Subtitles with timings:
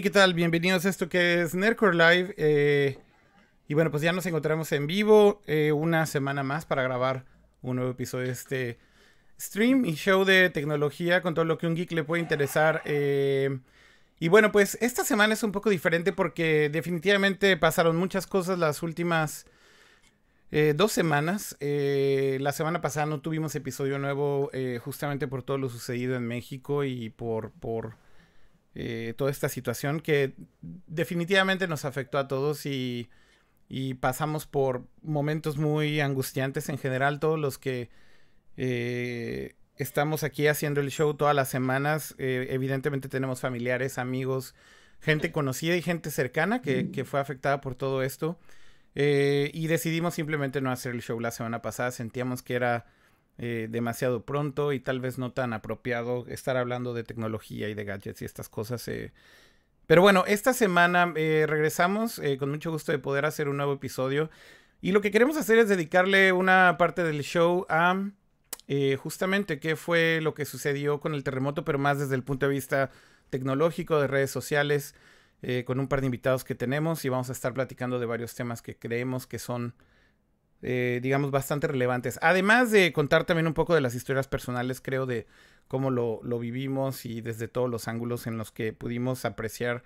[0.00, 0.32] ¿qué tal?
[0.32, 2.34] Bienvenidos a esto que es Nerdcore Live.
[2.38, 2.96] eh,
[3.68, 7.26] y bueno, pues ya nos encontramos en vivo eh, una semana más para grabar
[7.60, 8.78] un nuevo episodio de este
[9.38, 12.80] stream y show de tecnología con todo lo que un geek le puede interesar.
[12.86, 13.58] eh,
[14.18, 18.82] y bueno, pues esta semana es un poco diferente porque definitivamente pasaron muchas cosas las
[18.82, 19.44] últimas
[20.74, 21.56] dos semanas.
[21.60, 27.10] La semana pasada no tuvimos episodio nuevo justamente por todo lo sucedido en México y
[27.10, 27.50] por...
[27.50, 27.96] por
[28.74, 30.34] eh, toda esta situación que
[30.86, 33.10] definitivamente nos afectó a todos y,
[33.68, 37.90] y pasamos por momentos muy angustiantes en general, todos los que
[38.56, 44.54] eh, estamos aquí haciendo el show todas las semanas, eh, evidentemente tenemos familiares, amigos,
[45.00, 48.38] gente conocida y gente cercana que, que fue afectada por todo esto.
[48.94, 52.84] Y decidimos simplemente no hacer el show la semana pasada, sentíamos que era
[53.38, 57.84] eh, demasiado pronto y tal vez no tan apropiado estar hablando de tecnología y de
[57.84, 58.86] gadgets y estas cosas.
[58.88, 59.12] eh.
[59.86, 63.74] Pero bueno, esta semana eh, regresamos eh, con mucho gusto de poder hacer un nuevo
[63.74, 64.30] episodio.
[64.80, 68.08] Y lo que queremos hacer es dedicarle una parte del show a
[68.68, 72.46] eh, justamente qué fue lo que sucedió con el terremoto, pero más desde el punto
[72.46, 72.90] de vista
[73.30, 74.94] tecnológico, de redes sociales,
[75.66, 78.62] con un par de invitados que tenemos y vamos a estar platicando de varios temas
[78.62, 79.74] que creemos que son
[80.62, 82.18] eh, digamos, bastante relevantes.
[82.22, 85.26] Además de contar también un poco de las historias personales, creo, de
[85.72, 89.82] cómo lo, vivimos y desde todos los ángulos en los que pudimos apreciar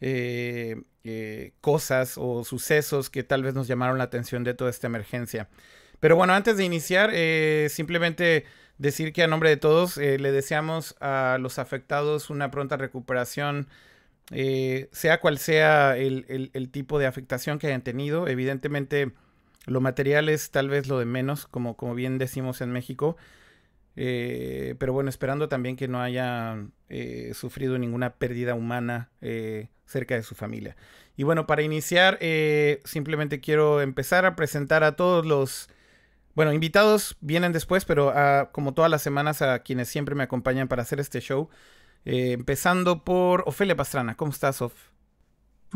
[0.00, 4.86] eh, eh, cosas o sucesos que tal vez nos llamaron la atención de toda esta
[4.86, 5.50] emergencia.
[6.00, 8.46] Pero bueno, antes de iniciar, eh, simplemente
[8.78, 13.68] decir que a nombre de todos le deseamos a los afectados una pronta recuperación,
[14.30, 18.28] sea cual sea el tipo de afectación que hayan tenido.
[18.28, 19.12] Evidentemente,
[19.68, 23.16] lo material es tal vez lo de menos, como, como bien decimos en México.
[23.96, 26.56] Eh, pero bueno, esperando también que no haya
[26.88, 30.76] eh, sufrido ninguna pérdida humana eh, cerca de su familia.
[31.16, 32.18] Y bueno, para iniciar,
[32.84, 35.68] simplemente quiero empezar a presentar a todos los,
[36.34, 40.68] bueno, invitados vienen después, pero a- como todas las semanas a quienes siempre me acompañan
[40.68, 41.48] para hacer este show.
[42.04, 44.16] Empezando por Ofelia Pastrana.
[44.16, 44.74] ¿Cómo estás, Of?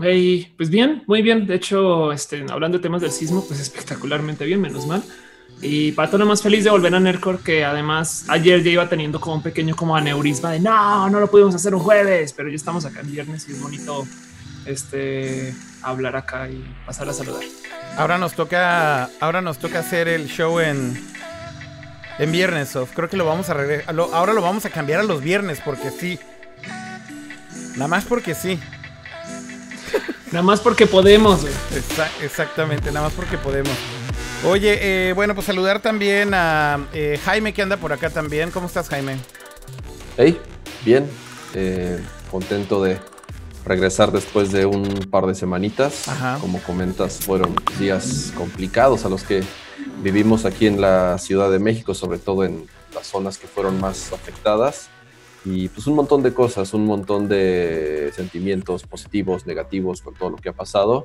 [0.00, 1.46] Hey, pues bien, muy bien.
[1.46, 5.02] De hecho, este, hablando de temas del sismo, pues espectacularmente bien, menos mal.
[5.60, 9.20] Y Pato, nada más feliz de volver a Nercor, que además ayer ya iba teniendo
[9.20, 12.56] como un pequeño como aneurisma de no, no lo pudimos hacer un jueves, pero ya
[12.56, 14.04] estamos acá en viernes y es bonito
[14.66, 17.42] este hablar acá y pasar a saludar.
[17.96, 20.98] Ahora nos toca, ahora nos toca hacer el show en
[22.18, 22.92] en viernes, Of.
[22.94, 23.54] Creo que lo vamos a
[23.92, 26.18] lo- ahora lo vamos a cambiar a los viernes porque sí.
[27.76, 28.58] Nada más porque sí.
[30.32, 31.42] Nada más porque podemos.
[31.42, 31.52] güey.
[32.22, 33.72] Exactamente, nada más porque podemos.
[34.44, 38.50] Oye, eh, bueno, pues saludar también a eh, Jaime que anda por acá también.
[38.50, 39.18] ¿Cómo estás, Jaime?
[40.16, 40.40] Hey,
[40.84, 41.08] bien,
[41.54, 42.98] eh, contento de
[43.64, 46.08] regresar después de un par de semanitas.
[46.08, 46.38] Ajá.
[46.40, 49.44] Como comentas, fueron días complicados a los que
[50.02, 54.12] vivimos aquí en la Ciudad de México, sobre todo en las zonas que fueron más
[54.12, 54.88] afectadas.
[55.44, 60.36] Y pues un montón de cosas, un montón de sentimientos positivos, negativos con todo lo
[60.36, 61.04] que ha pasado.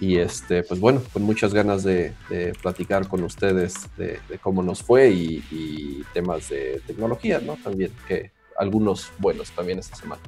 [0.00, 4.62] Y este, pues bueno, con muchas ganas de, de platicar con ustedes de, de cómo
[4.62, 7.56] nos fue y, y temas de tecnología, ¿no?
[7.56, 10.20] También, que algunos buenos también esta semana.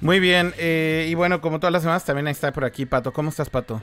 [0.00, 3.12] Muy bien, eh, y bueno, como todas las semanas también está por aquí Pato.
[3.12, 3.80] ¿Cómo estás, Pato?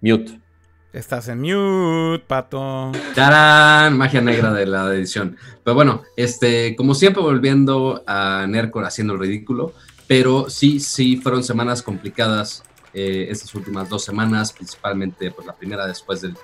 [0.00, 0.40] Mute.
[0.98, 2.90] Estás en mute, Pato.
[3.14, 3.96] ¡Tarán!
[3.96, 5.36] Magia negra de la edición.
[5.62, 9.74] Pero bueno, este, como siempre, volviendo a Nercor haciendo el ridículo,
[10.08, 12.64] pero sí, sí, fueron semanas complicadas
[12.94, 16.34] eh, estas últimas dos semanas, principalmente pues, la primera después del,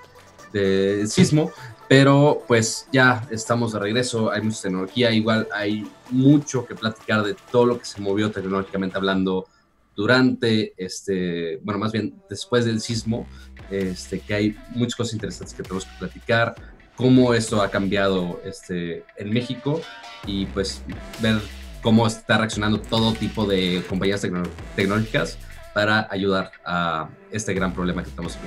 [1.08, 1.50] sismo,
[1.88, 7.34] pero pues ya estamos de regreso, hay mucha tecnología, igual hay mucho que platicar de
[7.50, 9.48] todo lo que se movió tecnológicamente hablando
[9.96, 13.26] durante, este, bueno, más bien después del sismo,
[13.70, 16.54] este, que hay muchas cosas interesantes que tenemos que platicar,
[16.96, 19.80] cómo esto ha cambiado este, en México
[20.26, 20.82] y pues
[21.20, 21.40] ver
[21.82, 25.36] cómo está reaccionando todo tipo de compañías tecno- tecnológicas
[25.74, 28.38] para ayudar a este gran problema que estamos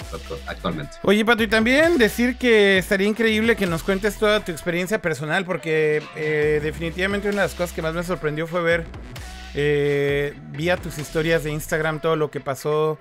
[0.47, 0.93] actualmente.
[1.03, 5.43] Oye, Pato, y también decir que estaría increíble que nos cuentes toda tu experiencia personal,
[5.43, 8.85] porque eh, definitivamente una de las cosas que más me sorprendió fue ver
[9.55, 12.97] eh, vía tus historias de Instagram todo lo que pasó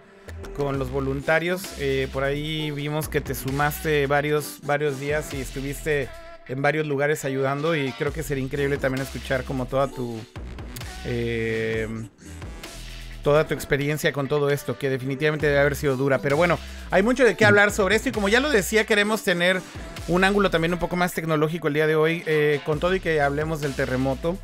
[0.56, 1.62] con los voluntarios.
[1.78, 6.08] Eh, por ahí vimos que te sumaste varios, varios días y estuviste
[6.48, 10.18] en varios lugares ayudando y creo que sería increíble también escuchar como toda tu...
[11.04, 11.88] eh,
[13.22, 16.20] toda tu experiencia con todo esto, que definitivamente debe haber sido dura.
[16.20, 16.60] Pero bueno,
[16.92, 19.60] hay mucho de qué hablar sobre esto y como ya lo decía, queremos tener
[20.06, 23.00] un ángulo también un poco más tecnológico el día de hoy, eh, con todo y
[23.00, 24.38] que hablemos del terremoto.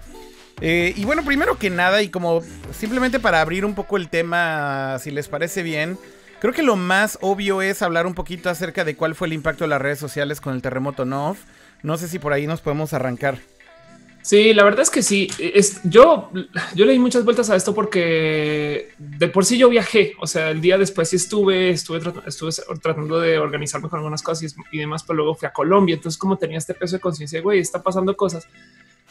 [0.65, 2.41] Eh, y bueno, primero que nada, y como
[2.73, 5.99] simplemente para abrir un poco el tema, si les parece bien,
[6.41, 9.65] creo que lo más obvio es hablar un poquito acerca de cuál fue el impacto
[9.65, 11.37] de las redes sociales con el terremoto NOV.
[11.83, 13.41] No sé si por ahí nos podemos arrancar.
[14.23, 15.29] Sí, la verdad es que sí.
[15.41, 16.31] Es, yo,
[16.77, 20.15] yo le muchas vueltas a esto porque de por sí yo viajé.
[20.21, 24.55] O sea, el día después sí estuve, estuve, estuve tratando de organizarme con algunas cosas
[24.71, 25.97] y, demás, pero luego fui a Colombia.
[25.97, 28.47] Entonces, como tenía este peso de conciencia, güey, está pasando cosas.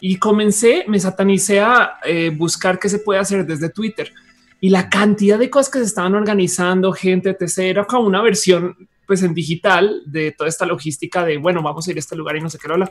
[0.04, 4.12] Y comencé, me satanicé a eh, buscar qué se puede hacer desde Twitter
[4.60, 7.58] y la cantidad de cosas que se estaban organizando, gente, etc.
[7.58, 11.92] Era como una versión pues en digital de toda esta logística de bueno, vamos a
[11.92, 12.90] ir a este lugar y no sé qué habla,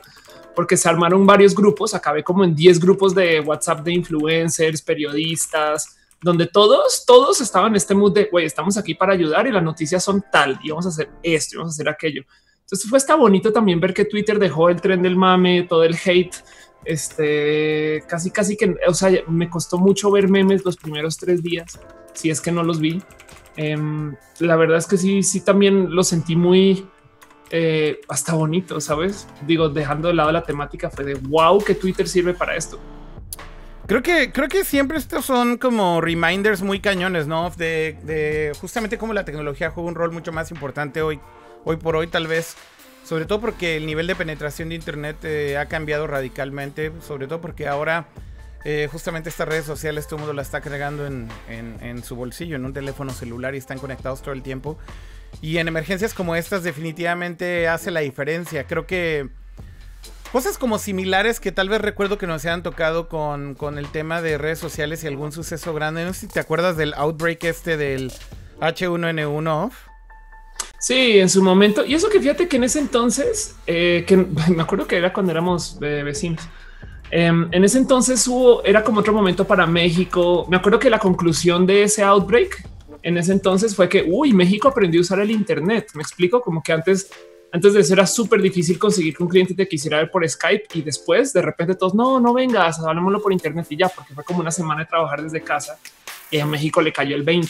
[0.56, 1.92] porque se armaron varios grupos.
[1.92, 7.76] Acabé como en 10 grupos de WhatsApp de influencers, periodistas, donde todos, todos estaban en
[7.76, 10.86] este mood de güey, estamos aquí para ayudar y las noticias son tal y vamos
[10.86, 12.22] a hacer esto y vamos a hacer aquello.
[12.72, 15.94] Entonces fue está bonito también ver que Twitter dejó el tren del mame, todo el
[15.94, 16.34] hate.
[16.84, 21.78] Este casi, casi que, o sea, me costó mucho ver memes los primeros tres días,
[22.12, 23.02] si es que no los vi
[23.56, 26.86] Em, la verdad es que sí, sí, también lo sentí muy
[27.50, 29.28] eh, hasta bonito, sabes?
[29.46, 32.80] Digo, dejando de lado la temática, fue de wow, que Twitter sirve para esto.
[33.86, 37.50] Creo que, creo que siempre estos son como reminders muy cañones, ¿no?
[37.50, 41.20] De, justamente cómo la tecnología juega un rol mucho más importante hoy,
[41.64, 42.56] hoy por hoy, tal vez.
[43.04, 47.40] Sobre todo porque el nivel de penetración de Internet eh, ha cambiado radicalmente, sobre todo
[47.40, 48.06] porque ahora
[48.64, 52.64] eh, justamente estas redes sociales todo el mundo la está cargando en, su bolsillo, en
[52.64, 54.78] un teléfono celular y están conectados todo el tiempo.
[55.40, 58.64] Y en emergencias como estas definitivamente hace la diferencia.
[58.64, 59.28] Creo que
[60.30, 64.22] cosas como similares que tal vez recuerdo que nos hayan tocado con, con el tema
[64.22, 66.04] de redes sociales y algún suceso grande.
[66.04, 68.12] No sé si te acuerdas del outbreak este del
[68.60, 69.72] H1N1
[70.82, 71.86] Sí, en su momento.
[71.86, 74.16] Y eso que fíjate que en ese entonces, eh, que
[74.48, 76.42] me acuerdo que era cuando éramos vecinos.
[77.08, 80.44] Em, en ese entonces hubo, era como otro momento para México.
[80.50, 82.68] Me acuerdo que la conclusión de ese outbreak
[83.04, 85.90] en ese entonces fue que, uy, México aprendió a usar el Internet.
[85.94, 87.12] Me explico como que antes,
[87.52, 90.64] antes de eso era súper difícil conseguir que un cliente te quisiera ver por Skype
[90.74, 94.24] y después de repente todos, no, no vengas, hablemoslo por Internet y ya, porque fue
[94.24, 95.78] como una semana de trabajar desde casa
[96.40, 97.48] a México le cayó el 20.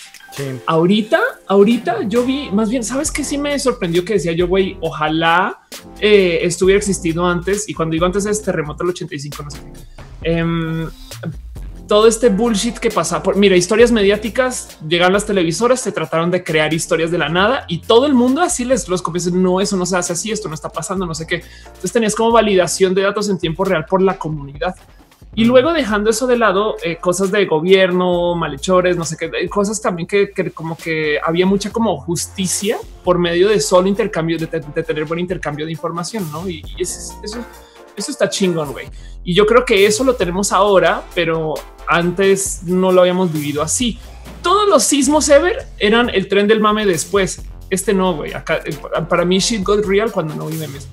[0.67, 3.23] Ahorita, ahorita yo vi, más bien, ¿sabes qué?
[3.23, 5.61] Sí me sorprendió que decía yo, güey, ojalá
[6.00, 7.69] eh, estuviera existido antes.
[7.69, 9.58] Y cuando digo antes es terremoto del 85, no sé.
[10.23, 10.88] Em,
[11.87, 16.43] todo este bullshit que pasa por, mira, historias mediáticas, llegaron las televisoras, se trataron de
[16.43, 19.31] crear historias de la nada y todo el mundo así les los copias.
[19.31, 21.43] No, eso no se hace así, esto no está pasando, no sé qué.
[21.67, 24.75] Entonces tenías como validación de datos en tiempo real por la comunidad.
[25.34, 29.49] Y luego dejando eso de lado, eh, cosas de gobierno, malhechores, no sé qué, eh,
[29.49, 34.46] cosas también que, como que había mucha como justicia por medio de solo intercambio, de,
[34.46, 36.46] tener buen intercambio de información, ¿no?
[36.46, 37.40] Y, eso, eso,
[37.96, 38.88] está chingón, güey.
[39.25, 41.55] Y yo creo que eso lo tenemos ahora, pero
[41.88, 43.99] antes no lo habíamos vivido así.
[44.43, 47.40] Todos los sismos ever eran el tren del mame después.
[47.70, 48.35] Este no, güey.
[48.35, 48.76] Acá, eh,
[49.08, 50.88] para mí shit got real cuando no vi memes.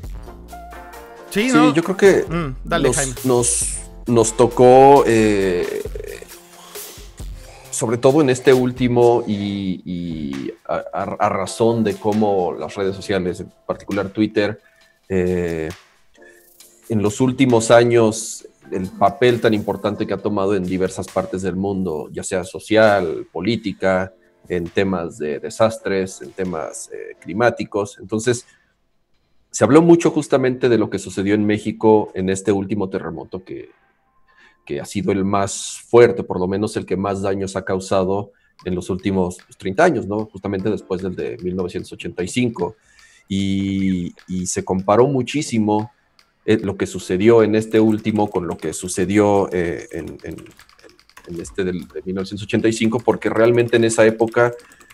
[1.30, 2.92] Sí, yo creo que mm, dale,
[3.26, 3.79] nos
[4.10, 5.84] nos tocó, eh,
[7.72, 14.10] sobre todo en este último y, a, razón de cómo las redes sociales, en particular
[14.10, 14.60] Twitter,
[15.08, 15.70] eh,
[16.90, 21.56] en los últimos años el papel tan importante que ha tomado en diversas partes del
[21.56, 24.14] mundo, ya sea social, política,
[24.48, 27.98] en temas de desastres, en temas eh, climáticos.
[28.00, 28.46] Entonces,
[29.50, 33.72] se habló mucho justamente de lo que sucedió en México en este último terremoto que,
[34.70, 38.34] que ha sido el más fuerte, por lo menos el que más daños ha causado
[38.66, 40.26] en los últimos 30 pues, años, ¿no?
[40.26, 42.76] Justamente después del de 1985.
[43.28, 44.14] Y,
[44.46, 45.92] se comparó muchísimo
[46.46, 50.20] eh, lo que sucedió en este último con lo que sucedió eh, en,
[51.40, 54.54] este del, de 1985, porque realmente en esa época,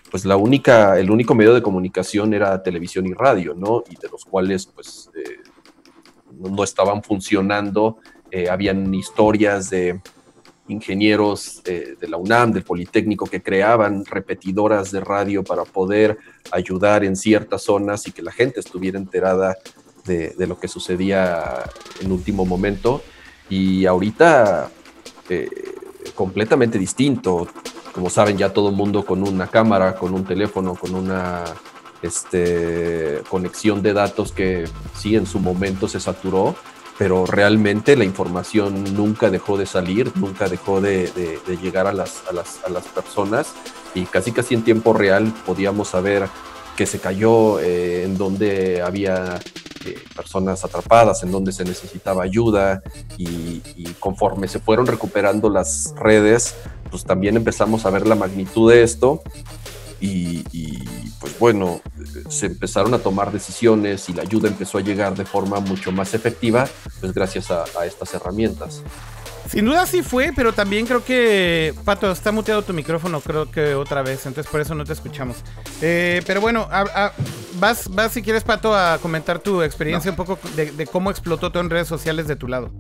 [0.10, 3.84] pues la única, el único medio de comunicación era televisión y radio, ¿no?
[3.90, 5.40] Y de los cuales, pues, eh,
[6.40, 7.98] no estaban funcionando
[8.36, 10.02] eh, habían historias de
[10.68, 16.18] ingenieros eh, de la UNAM, del Politécnico, que creaban repetidoras de radio para poder
[16.52, 19.56] ayudar en ciertas zonas y que la gente estuviera enterada
[20.04, 21.64] de, lo que sucedía
[22.02, 23.02] en último momento.
[23.50, 24.70] Y ahorita
[25.30, 25.50] eh,
[26.14, 27.48] completamente distinto.
[27.94, 31.46] Como saben, ya todo el mundo con una cámara, con un teléfono, con una
[32.02, 36.54] este, conexión de datos que sí en su momento se saturó
[36.98, 42.34] pero realmente la información nunca dejó de salir, nunca dejó de, llegar a las, a,
[42.34, 43.54] las, a las, personas
[43.94, 46.28] y casi casi en tiempo real podíamos saber
[46.76, 49.40] que se cayó, eh, en donde había
[50.16, 52.82] personas atrapadas, en donde se necesitaba ayuda
[53.18, 53.62] y,
[54.00, 56.56] conforme se fueron recuperando las redes,
[56.90, 59.22] pues también empezamos a ver la magnitud de esto
[60.00, 60.84] y,
[61.20, 61.82] pues bueno,
[62.30, 66.14] se empezaron a tomar decisiones y la ayuda empezó a llegar de forma mucho más
[66.14, 66.68] efectiva,
[67.00, 68.84] pues gracias a estas herramientas.
[69.50, 73.76] Sin duda sí fue, pero también creo que, Pato, está muteado tu micrófono, creo que
[73.76, 75.38] otra vez, entonces por eso no te escuchamos.
[75.82, 76.68] Eh, pero bueno,
[77.60, 81.62] vas, vas si quieres, Pato, a comentar tu experiencia un poco de, cómo explotó todo
[81.62, 82.72] en redes sociales de tu lado.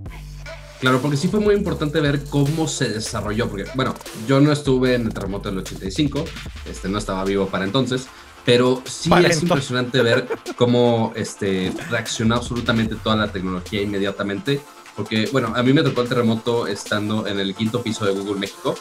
[0.86, 3.96] Claro, porque sí fue muy importante ver cómo se desarrolló, porque bueno,
[4.28, 6.24] yo no estuve en el terremoto del 85,
[6.70, 8.08] este, no estaba vivo para entonces,
[8.46, 14.62] pero sí es impresionante ver cómo este, reaccionó absolutamente toda la tecnología inmediatamente
[14.96, 18.40] porque, bueno, a mí me tocó el terremoto estando en el quinto piso de Google
[18.40, 18.76] México.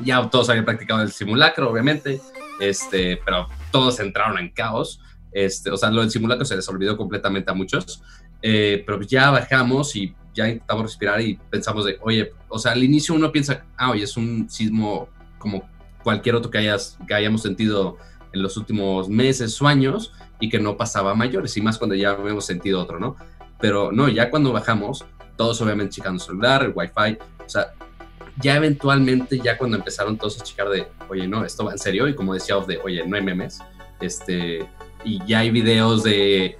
[0.00, 2.20] Ya todos habían practicado el simulacro, obviamente,
[2.58, 5.00] este, pero todos entraron en caos.
[5.30, 8.02] Este, o sea, lo del simulacro se les olvidó completamente a muchos.
[8.42, 12.84] Eh, pero ya bajamos y ya intentamos respirar y pensamos de, oye, o sea, al
[12.84, 15.68] inicio uno piensa, ah, oye, es un sismo como
[16.04, 17.98] cualquier otro que, hayas, que hayamos sentido
[18.32, 21.96] en los últimos meses o años y que no pasaba a mayores, y más cuando
[21.96, 23.16] ya hemos sentido otro, ¿no?
[23.60, 25.04] Pero no, ya cuando bajamos,
[25.36, 27.72] todos obviamente checando celular, el wifi, o sea,
[28.40, 32.06] ya eventualmente, ya cuando empezaron todos a checar de, oye, no, esto va en serio,
[32.06, 33.58] y como decía de, oye, no hay memes,
[34.00, 34.68] este,
[35.04, 36.56] y ya hay videos de,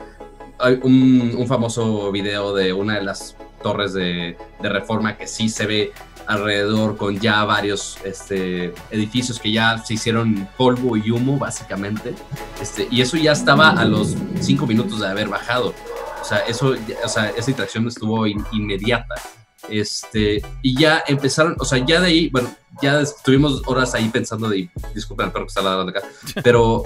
[0.59, 5.93] hay un, famoso video de una de las torres de, reforma que sí se ve
[6.27, 12.15] alrededor con ya varios este, edificios que ya se hicieron polvo y humo básicamente
[12.61, 15.73] este, y eso ya estaba a los cinco minutos de haber bajado
[16.21, 16.75] o sea, eso,
[17.05, 19.15] o sea, esa interacción estuvo inmediata.
[19.69, 24.49] Este, y ya empezaron, o sea, ya de ahí, bueno, ya estuvimos horas ahí pensando
[24.49, 26.03] de, disculpen al perro que está ladrando acá,
[26.43, 26.85] pero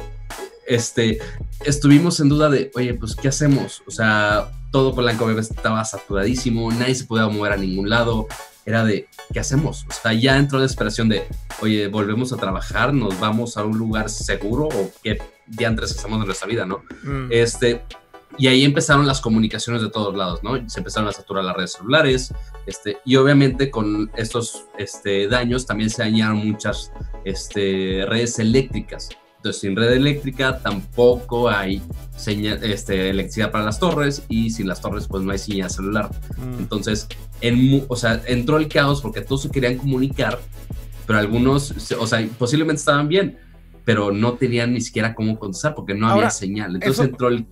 [0.66, 1.18] este,
[1.64, 3.82] estuvimos en duda de, oye, pues, ¿qué hacemos?
[3.86, 8.26] O sea, todo Polanco estaba saturadísimo, nadie se podía mover a ningún lado,
[8.64, 9.84] era de, ¿qué hacemos?
[9.88, 11.24] O sea, ya entró la desesperación de,
[11.60, 16.26] oye, volvemos a trabajar, nos vamos a un lugar seguro o qué diantres hacemos en
[16.26, 16.82] nuestra vida, ¿no?
[17.02, 17.28] Mm.
[17.30, 17.84] Este,
[18.38, 20.68] y ahí empezaron las comunicaciones de todos lados, ¿no?
[20.68, 22.32] Se empezaron a saturar las redes celulares,
[22.66, 26.92] este, y obviamente con estos este, daños también se dañaron muchas
[27.24, 29.10] este, redes eléctricas.
[29.42, 31.82] Entonces, sin red eléctrica tampoco hay
[32.16, 36.10] señal, este, electricidad para las torres y sin las torres pues no hay señal celular.
[36.36, 36.60] Mm.
[36.60, 37.08] Entonces,
[37.40, 40.38] en, o sea, entró el caos porque todos se querían comunicar,
[41.08, 43.36] pero algunos, o sea, posiblemente estaban bien,
[43.84, 46.76] pero no tenían ni siquiera cómo contestar porque no había señal.
[46.76, 47.44] Entonces entró el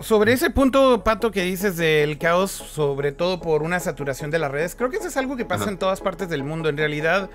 [0.00, 4.50] sobre ese punto, Pato, que dices del caos, sobre todo por una saturación de las
[4.50, 6.68] redes, creo que eso es algo que pasa en todas partes del mundo.
[6.68, 7.30] En realidad,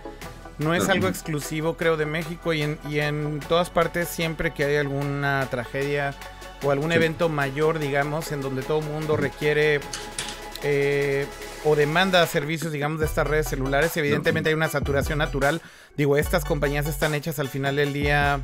[0.59, 4.63] no es algo exclusivo, creo, de México y en, y en todas partes, siempre que
[4.65, 6.13] hay alguna tragedia
[6.63, 9.81] o algún evento mayor, digamos, en donde todo el mundo requiere
[10.63, 11.25] eh,
[11.65, 15.61] o demanda servicios, digamos, de estas redes celulares, evidentemente hay una saturación natural.
[15.97, 18.39] Digo, estas compañías están hechas al final del día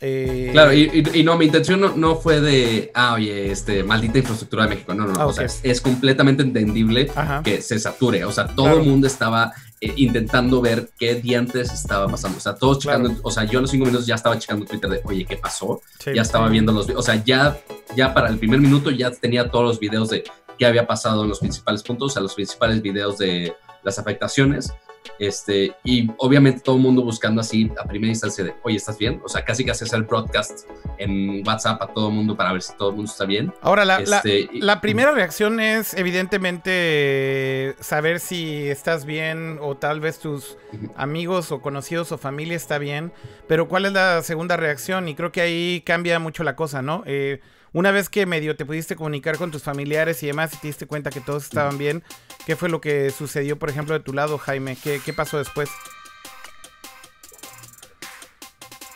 [0.00, 4.70] eh, claro, y, no, mi intención no, fue de, ah, oye, este, maldita infraestructura de
[4.70, 4.94] México.
[4.94, 5.20] No, no, no.
[5.20, 7.10] Ah, o sea, es, completamente entendible
[7.42, 8.24] que se sature.
[8.24, 9.52] O sea, todo el mundo estaba
[9.86, 12.38] eh, intentando ver qué dientes estaba pasando.
[12.38, 14.90] O sea, todos checando, o sea, yo a los cinco minutos ya estaba checando Twitter
[14.90, 15.80] de, oye, ¿qué pasó?
[16.14, 17.58] ya estaba viendo los, o sea, ya,
[17.96, 20.24] ya para el primer minuto ya tenía todos los videos de
[20.58, 24.72] qué había pasado en los principales puntos, o sea, los principales videos de las afectaciones.
[25.18, 29.20] Este, y obviamente todo el mundo buscando así a primera instancia de, oye, ¿estás bien?
[29.24, 32.62] O sea, casi que haces el broadcast en WhatsApp a todo el mundo para ver
[32.62, 33.52] si todo el mundo está bien.
[33.60, 40.18] Ahora, la, este, la, primera reacción es evidentemente saber si estás bien o tal vez
[40.18, 40.56] tus
[40.96, 43.12] amigos o conocidos o familia está bien,
[43.46, 45.08] pero ¿cuál es la segunda reacción?
[45.08, 47.02] Y creo que ahí cambia mucho la cosa, ¿no?
[47.06, 47.40] Eh,
[47.76, 50.86] una vez que medio te pudiste comunicar con tus familiares y demás y te diste
[50.86, 52.02] cuenta que todos estaban bien,
[52.46, 54.78] ¿qué fue lo que sucedió, por ejemplo, de tu lado, Jaime?
[54.82, 55.68] ¿Qué, pasó después?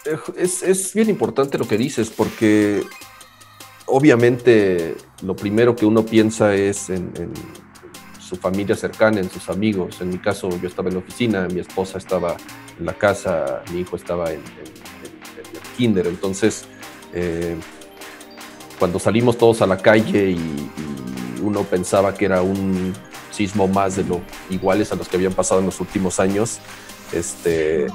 [0.06, 2.82] Eh, es, bien importante lo que dices porque
[3.84, 7.12] obviamente lo primero que uno piensa es en,
[8.18, 10.00] su familia cercana, en sus amigos.
[10.00, 12.34] En mi caso yo estaba en la oficina, mi esposa estaba
[12.78, 16.64] en la casa, mi hijo estaba en, el kinder, entonces...
[17.12, 17.58] Eh,
[18.80, 20.70] cuando salimos todos a la calle y,
[21.42, 22.92] uno pensaba que era un
[23.30, 24.20] sismo más de lo
[24.50, 26.58] iguales a los que habían pasado en los últimos años,
[27.12, 27.86] este,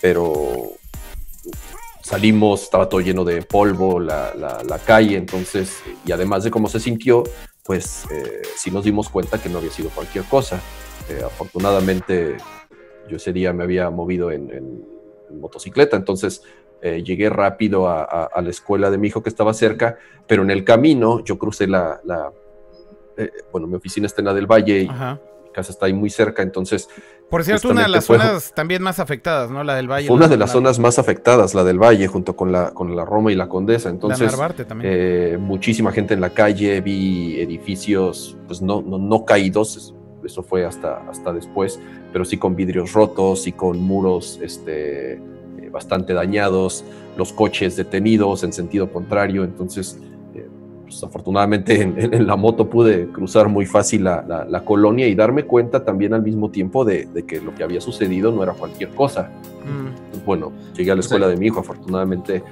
[0.00, 0.72] pero
[2.02, 6.80] salimos, estaba todo lleno de polvo, la, la, calle, entonces, y además de cómo se
[6.80, 7.24] sintió,
[7.62, 10.58] pues eh, sí nos dimos cuenta que no había sido cualquier cosa.
[11.10, 12.38] Eh, afortunadamente,
[13.06, 14.98] yo ese día me había movido en, en,
[15.38, 16.42] motocicleta, entonces
[16.80, 20.64] eh, llegué rápido a, la escuela de mi hijo que estaba cerca, pero en el
[20.64, 22.00] camino yo crucé la,
[23.16, 26.10] eh, bueno, mi oficina está en la del Valle y mi casa está ahí muy
[26.10, 26.88] cerca, entonces...
[27.28, 29.62] Por cierto, una de las zonas también más afectadas, ¿no?
[29.62, 30.08] La del Valle.
[30.10, 33.30] Una de las zonas más afectadas, la del Valle, junto con la, con la Roma
[33.30, 33.90] y la Condesa.
[33.90, 34.34] Entonces,
[34.82, 39.94] eh, muchísima gente en la calle, vi edificios, pues no, no, no caídos,
[40.24, 41.80] eso fue hasta, hasta después,
[42.12, 45.20] pero sí con vidrios rotos y con muros este,
[45.68, 46.84] eh, bastante dañados,
[47.16, 49.98] los coches detenidos en sentido contrario, entonces
[50.34, 50.46] eh,
[50.82, 56.14] pues afortunadamente en, la moto pude cruzar muy fácil la, colonia y darme cuenta también
[56.14, 59.30] al mismo tiempo de, que lo que había sucedido no era cualquier cosa.
[59.64, 60.24] Mm.
[60.24, 62.42] Bueno, llegué a la escuela de mi hijo, afortunadamente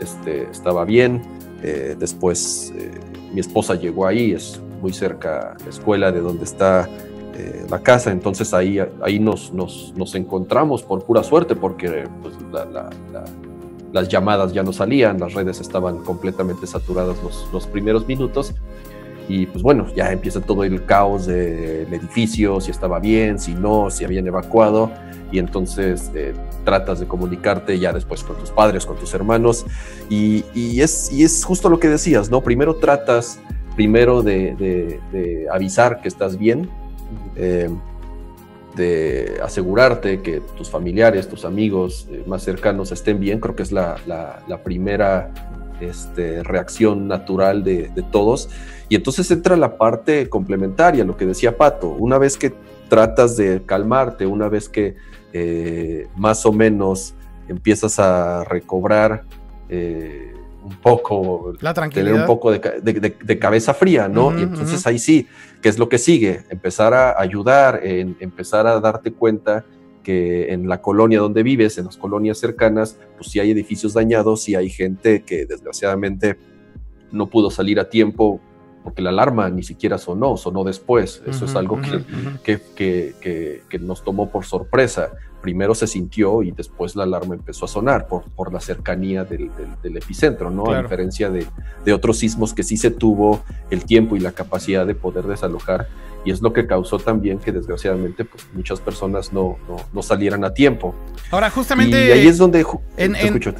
[0.00, 1.22] este, estaba bien,
[1.62, 2.72] eh, después
[3.32, 6.88] mi esposa llegó ahí, es muy cerca la escuela de donde está
[7.38, 12.34] eh, la casa, entonces ahí, ahí nos, nos, nos, encontramos por pura suerte porque pues,
[13.92, 18.54] las llamadas ya no salían, las redes estaban completamente saturadas los, los, primeros minutos.
[19.28, 23.90] Y pues bueno, ya empieza todo el caos del edificio, si estaba bien, si no,
[23.90, 24.90] si habían evacuado.
[25.30, 26.32] Y entonces eh,
[26.64, 29.66] tratas de comunicarte ya después con tus padres, con tus hermanos.
[30.08, 32.40] Y, y, es, y es justo lo que decías, ¿no?
[32.40, 33.40] Primero tratas
[33.74, 36.70] primero de, de, de avisar que estás bien,
[37.36, 37.70] eh,
[38.74, 43.72] de asegurarte que tus familiares, tus amigos eh, más cercanos estén bien, creo que es
[43.72, 43.96] la,
[44.62, 45.32] primera
[45.80, 48.50] este, reacción natural de, todos.
[48.88, 52.52] Y entonces entra la parte complementaria, lo que decía Pato, una vez que
[52.88, 54.96] tratas de calmarte, una vez que
[55.32, 57.14] eh, más o menos
[57.48, 59.24] empiezas a recobrar
[60.66, 64.36] un poco, la tener un poco de, cabeza fría, ¿no?
[64.36, 65.28] y entonces ahí sí,
[65.62, 66.42] ¿qué es lo que sigue?
[66.50, 69.64] Empezar a ayudar, en, empezar a darte cuenta
[70.02, 74.42] que en la colonia donde vives, en las colonias cercanas, pues sí hay edificios dañados,
[74.42, 76.36] sí hay gente que desgraciadamente
[77.12, 78.40] no pudo salir a tiempo
[78.86, 81.20] porque la alarma ni siquiera sonó, sonó después.
[81.26, 81.80] Eso es algo
[82.44, 87.64] que, que, que, nos tomó por sorpresa primero se sintió y después la alarma empezó
[87.64, 89.50] a sonar por, por la cercanía del,
[89.82, 90.70] epicentro, ¿no?
[90.70, 91.46] A diferencia de,
[91.84, 95.88] de, otros sismos que sí se tuvo el tiempo y la capacidad de poder desalojar
[96.26, 99.56] y es lo que causó también que desgraciadamente pues, muchas personas no,
[99.92, 100.92] no, salieran a tiempo.
[101.30, 102.08] Ahora, justamente...
[102.08, 102.66] Y ahí es donde...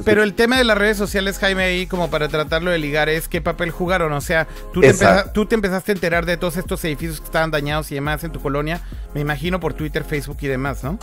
[0.03, 3.29] pero el tema de las redes sociales, Jaime, ahí como para tratarlo de ligar, es
[3.29, 4.11] qué papel jugaron.
[4.11, 4.81] O sea, tú
[5.33, 8.31] tú te empezaste a enterar de todos estos edificios que estaban dañados y demás en
[8.31, 8.81] tu colonia,
[9.13, 10.99] me imagino por Twitter, Facebook y demás, ¿no?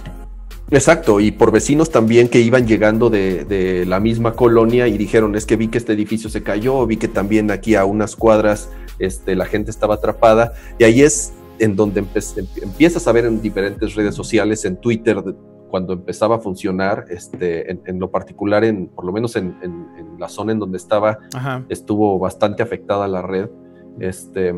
[0.70, 5.44] Exacto, y por vecinos también que iban llegando de, la misma colonia y dijeron, es
[5.44, 9.36] que vi que este edificio se cayó, vi que también aquí a unas cuadras este,
[9.36, 12.04] la gente estaba atrapada, y ahí es en donde
[12.62, 15.22] empiezas a ver en diferentes redes sociales, en Twitter,
[15.68, 19.56] cuando empezaba a funcionar, este, en, lo particular, en, por lo menos en,
[20.18, 21.18] la zona en donde estaba,
[21.68, 23.48] estuvo bastante afectada la red.
[23.98, 24.54] Este,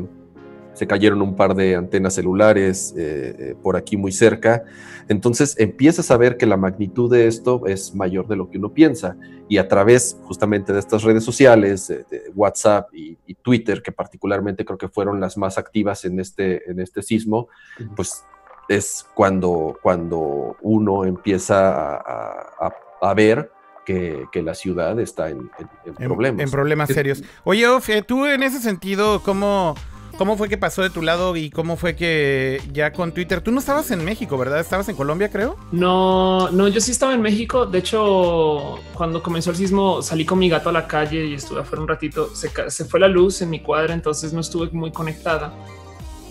[0.76, 4.62] se cayeron un par de antenas celulares eh, eh, por aquí muy cerca.
[5.08, 8.74] Entonces empiezas a ver que la magnitud de esto es mayor de lo que uno
[8.74, 9.16] piensa.
[9.48, 14.76] Y a través justamente de estas redes sociales, de, WhatsApp y, Twitter, que particularmente creo
[14.76, 17.48] que fueron las más activas en este, en este sismo,
[17.94, 18.24] pues
[18.68, 23.52] es cuando, cuando uno empieza a, ver
[23.84, 25.48] que, la ciudad está en,
[25.96, 26.42] problemas.
[26.42, 27.22] En problemas serios.
[27.44, 27.68] Oye,
[28.06, 29.76] tú en ese sentido, ¿cómo,
[30.18, 33.42] ¿Cómo fue que pasó de tu lado y cómo fue que ya con Twitter?
[33.42, 34.60] Tú no estabas en México, ¿verdad?
[34.60, 35.56] ¿Estabas en Colombia, creo?
[35.72, 37.66] No, no, yo sí estaba en México.
[37.66, 41.60] De hecho, cuando comenzó el sismo, salí con mi gato a la calle y estuve
[41.60, 42.34] afuera un ratito.
[42.34, 45.52] Se, se fue la luz en mi cuadra, entonces no estuve muy conectada.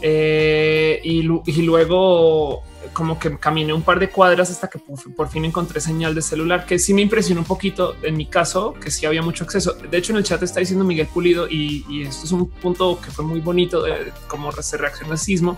[0.02, 2.64] Eh, y, luego
[2.96, 6.66] como que caminé un par de cuadras hasta que por, fin encontré señal de celular,
[6.66, 9.74] que sí me impresionó un poquito en mi caso, que sí había mucho acceso.
[9.74, 13.12] De hecho, en el chat está diciendo Miguel Pulido y, esto es un punto que
[13.12, 15.58] fue muy bonito de cómo se reacciona al sismo.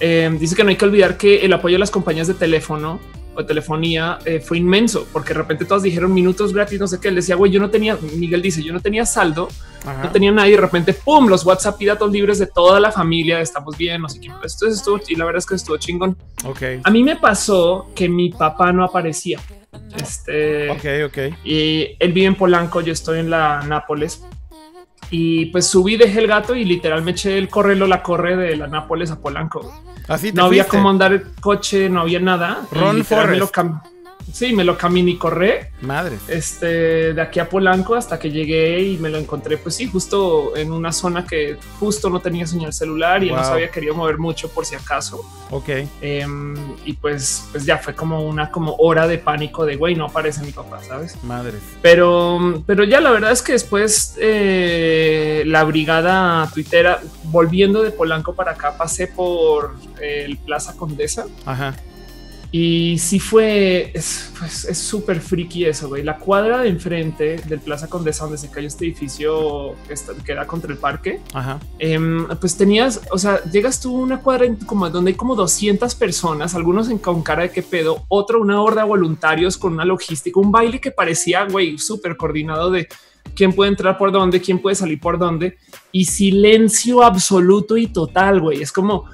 [0.00, 2.98] Eh, dice que no hay que olvidar que el apoyo de las compañías de teléfono
[3.34, 7.08] o telefonía eh, fue inmenso, porque de repente todos dijeron minutos gratis, no sé qué.
[7.08, 9.48] Él decía, güey, yo no tenía, Miguel dice, yo no tenía saldo,
[10.02, 10.52] no tenía nadie.
[10.52, 14.08] De repente, pum, los WhatsApp y datos libres de toda la familia, estamos bien, no
[14.08, 14.30] sé qué.
[14.42, 16.16] Esto estuvo, y la verdad es que estuvo chingón.
[16.44, 16.62] Ok.
[16.82, 19.40] A mí me pasó que mi papá no aparecía.
[20.00, 21.18] Este, ok, ok.
[21.44, 24.24] Y él vive en Polanco, yo estoy en la Nápoles.
[25.10, 28.56] Y pues subí, dejé el gato y literal me eché el correlo, la corre de
[28.56, 29.72] la Nápoles a Polanco.
[30.08, 32.62] Así no había cómo andar el coche, no había nada.
[32.70, 33.54] Ron Forrest.
[34.34, 35.70] Sí, me lo caminé y corré.
[35.80, 36.18] Madre.
[36.28, 39.56] Este de aquí a Polanco hasta que llegué y me lo encontré.
[39.56, 43.52] Pues sí, justo en una zona que justo no tenía señal celular y no se
[43.52, 45.20] había querido mover mucho por si acaso.
[45.50, 45.68] Ok.
[46.00, 50.06] Em, y pues, pues ya fue como una como hora de pánico de güey, no
[50.06, 51.22] aparece mi papá, sabes?
[51.22, 51.58] Madre.
[51.80, 58.34] Pero, pero ya la verdad es que después eh, la brigada tuitera volviendo de Polanco
[58.34, 61.26] para acá pasé por el Plaza Condesa.
[61.46, 61.74] Ajá.
[62.56, 66.04] Y sí fue, es pues, súper friki eso, güey.
[66.04, 70.46] La cuadra de enfrente del Plaza Condesa, donde se cayó este edificio que, está, da
[70.46, 71.58] contra el parque, Ajá.
[71.80, 75.96] Em, pues tenías, o sea, llegas tú a una cuadra como donde hay como 200
[75.96, 79.84] personas, algunos en, con cara de qué pedo, otro una horda de voluntarios con una
[79.84, 82.86] logística, un baile que parecía, güey, súper coordinado de
[83.34, 85.58] quién puede entrar por dónde, quién puede salir por dónde
[85.90, 88.62] y silencio absoluto y total, güey.
[88.62, 89.06] Es como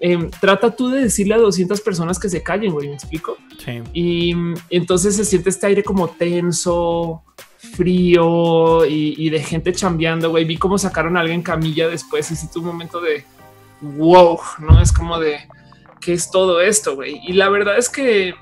[0.00, 3.36] Em, trata tú de decirle a 200 personas que se callen, güey, me explico.
[3.62, 3.82] Sí.
[3.92, 4.34] Y,
[4.70, 7.22] entonces se siente este aire como tenso,
[7.58, 10.46] frío y, de gente chambeando, güey.
[10.46, 13.24] Vi cómo sacaron a alguien camilla después y sí tuvo un momento de
[13.82, 15.38] wow, no es como de
[16.00, 17.20] qué es todo esto, güey.
[17.26, 18.34] Y la verdad es que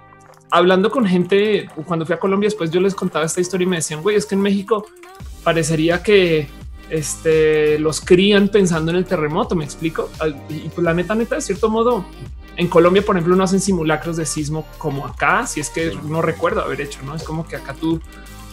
[0.51, 3.77] hablando con gente cuando fui a Colombia, después yo les contaba esta historia y me
[3.77, 4.87] decían, güey, es que en México
[5.43, 6.49] parecería que
[6.91, 10.11] este, los crían pensando en el terremoto, me explico.
[10.49, 12.05] Y pues la neta, neta, de cierto modo,
[12.57, 16.23] en Colombia, por ejemplo, no hacen simulacros de sismo como acá, si es que no
[16.23, 17.15] recuerdo haber hecho, ¿no?
[17.15, 18.01] Es como que acá tú,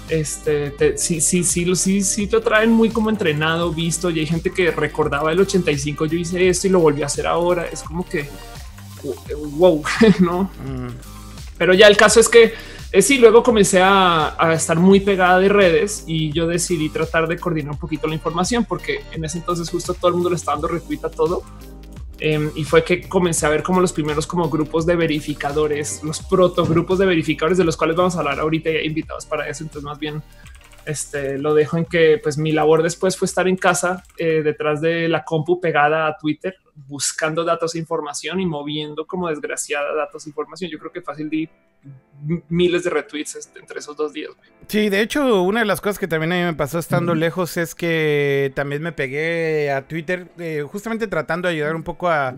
[0.10, 4.52] este, sí, sí, sí, sí, sí te traen muy como entrenado, visto, y hay gente
[4.52, 8.08] que recordaba el 85, yo hice esto y lo volví a hacer ahora, es como
[8.08, 8.30] que,
[9.52, 9.84] wow,
[10.20, 10.44] ¿no?
[10.44, 10.90] Mm.
[11.58, 12.54] Pero ya el caso es que
[13.02, 17.74] sí, luego comencé a, estar muy pegada de redes y yo decidí tratar de coordinar
[17.74, 20.68] un poquito la información porque en ese entonces justo todo el mundo le estaba dando
[20.70, 21.44] retweet a todo.
[22.20, 26.22] Em, y fue que comencé a ver como los primeros como grupos de verificadores, los
[26.22, 29.50] proto grupos de verificadores de los cuales vamos a hablar ahorita y hay invitados para
[29.50, 29.64] eso.
[29.64, 30.24] Entonces más bien
[30.86, 34.80] este, lo dejo en que pues mi labor después fue estar en casa eh, detrás
[34.80, 40.26] de la compu pegada a Twitter buscando datos e información y moviendo como desgraciada datos
[40.26, 40.70] e información.
[40.70, 41.50] Yo creo que fácil de
[42.50, 44.32] miles de retweets este, entre esos dos días.
[44.68, 47.58] Sí, de hecho, una de las cosas que también a mí me pasó estando lejos
[47.58, 52.36] es que también me pegué a Twitter, eh, justamente tratando de ayudar un poco a,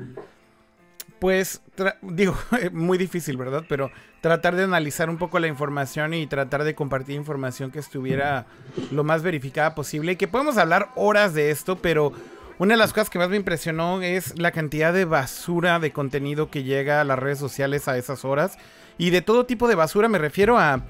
[1.19, 1.61] pues,
[2.01, 2.37] digo,
[2.71, 3.63] muy difícil, ¿verdad?
[3.69, 8.45] Pero tratar de analizar un poco la información y tratar de compartir información que estuviera
[8.91, 10.13] lo más verificada posible.
[10.13, 12.11] Y que podemos hablar horas de esto, pero
[12.59, 16.49] una de las cosas que más me impresionó es la cantidad de basura de contenido
[16.49, 18.57] que llega a las redes sociales a esas horas.
[18.97, 20.83] Y de todo tipo de basura me refiero a...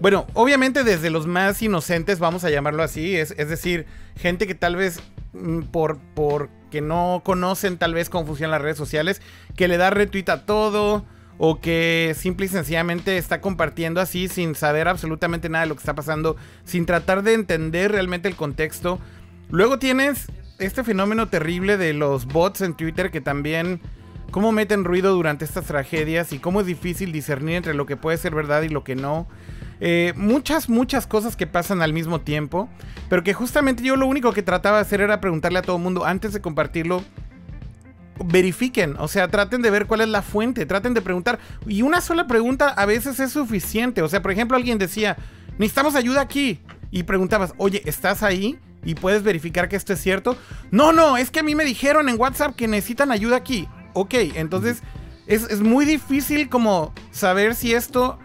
[0.00, 3.84] Bueno, obviamente desde los más inocentes, vamos a llamarlo así, es, decir,
[4.16, 5.00] gente que tal vez
[5.34, 9.20] mm, por, por que no conocen tal vez cómo funcionan las redes sociales,
[9.56, 11.04] que le da retweet a todo
[11.36, 15.80] o que simple y sencillamente está compartiendo así sin saber absolutamente nada de lo que
[15.80, 18.98] está pasando, sin tratar de entender realmente el contexto.
[19.50, 20.26] Luego tienes
[20.58, 23.80] este fenómeno terrible de los bots en Twitter que también
[24.30, 28.16] cómo meten ruido durante estas tragedias y cómo es difícil discernir entre lo que puede
[28.16, 29.26] ser verdad y lo que no.
[29.80, 32.68] Eh, muchas, muchas cosas que pasan al mismo tiempo,
[33.08, 36.04] pero que justamente yo lo único que trataba de hacer era preguntarle a todo mundo
[36.04, 37.02] antes de compartirlo.
[38.22, 41.38] Verifiquen, o sea, traten de ver cuál es la fuente, traten de preguntar.
[41.66, 44.02] Y una sola pregunta a veces es suficiente.
[44.02, 45.16] O sea, por ejemplo, alguien decía,
[45.58, 46.60] necesitamos ayuda aquí.
[46.90, 48.58] Y preguntabas, oye, ¿estás ahí?
[48.84, 50.36] y puedes verificar que esto es cierto.
[50.70, 53.68] No, no, es que a mí me dijeron en WhatsApp que necesitan ayuda aquí.
[54.00, 54.82] Ok, entonces
[55.26, 58.18] es, muy difícil como saber si esto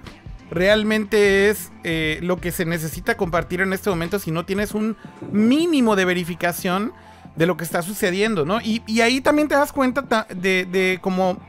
[0.49, 4.95] realmente es eh, lo que se necesita compartir en este momento si no tienes un
[5.33, 6.93] mínimo de verificación
[7.35, 8.61] de lo que está sucediendo, ¿no?
[8.61, 11.41] Y, ahí también te das cuenta de, de como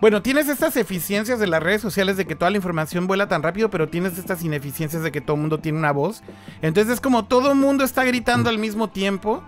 [0.00, 3.44] bueno, tienes estas eficiencias de las redes sociales de que toda la información vuela tan
[3.44, 6.24] rápido, pero tienes estas ineficiencias de que todo el mundo tiene una voz.
[6.62, 9.40] Entonces es como todo el mundo está gritando al mismo tiempo.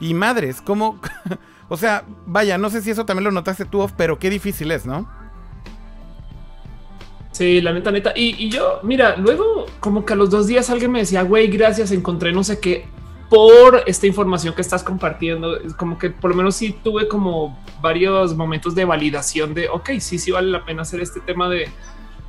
[0.00, 0.98] Y madres, como...
[1.68, 4.86] o sea, vaya, no sé si eso también lo notaste tú, pero qué difícil es,
[4.86, 5.08] ¿no?
[7.32, 8.12] Sí, la neta, neta.
[8.16, 11.90] Y, yo, mira, luego como que a los dos días alguien me decía, güey, gracias,
[11.92, 12.86] encontré no sé qué
[13.28, 15.58] por esta información que estás compartiendo.
[15.76, 20.18] Como que por lo menos sí tuve como varios momentos de validación de, ok, sí,
[20.18, 21.68] sí vale la pena hacer este tema de,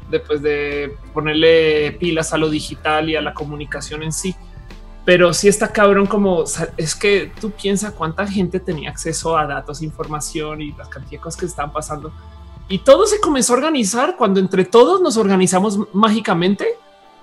[0.10, 4.36] después de ponerle pilas a lo digital y a la comunicación en sí.
[5.08, 6.44] Pero sí está cabrón como
[6.76, 11.24] es que tú piensas cuánta gente tenía acceso a datos, información y las cantidad de
[11.24, 12.12] cosas que están pasando.
[12.68, 16.68] Y todo se comenzó a organizar cuando entre todos nos organizamos mágicamente.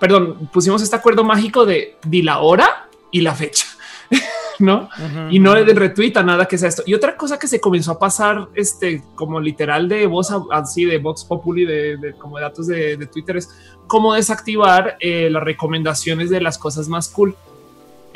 [0.01, 3.67] Perdón, pusimos este acuerdo mágico de di la hora y la fecha.
[4.61, 4.89] ¿no?
[5.31, 6.85] Y no le den retweet a nada que sea esto.
[6.87, 10.97] Y otra cosa que se comenzó a pasar, este, como literal de voz así de
[10.97, 13.51] Vox Populi, de, de como datos de, Twitter, es
[13.87, 17.37] cómo desactivar eh, las recomendaciones de las cosas más cool.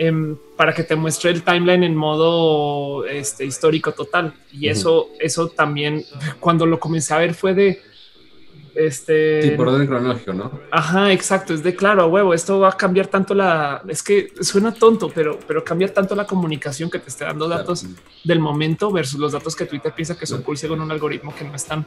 [0.00, 4.32] Em, para que te muestre el timeline en modo este, histórico total.
[4.52, 6.04] Y eso, eso también,
[6.38, 7.82] cuando lo comencé a ver, fue de
[8.76, 9.42] este.
[9.42, 10.52] Sí, por orden cronológico, ¿no?
[10.70, 11.52] Ajá, exacto.
[11.52, 12.32] Es de claro, huevo.
[12.32, 13.82] Esto va a cambiar tanto la.
[13.88, 17.84] Es que suena tonto, pero, pero cambiar tanto la comunicación que te esté dando datos
[18.22, 21.44] del momento versus los datos que Twitter piensa que son cool según un algoritmo que
[21.44, 21.84] no están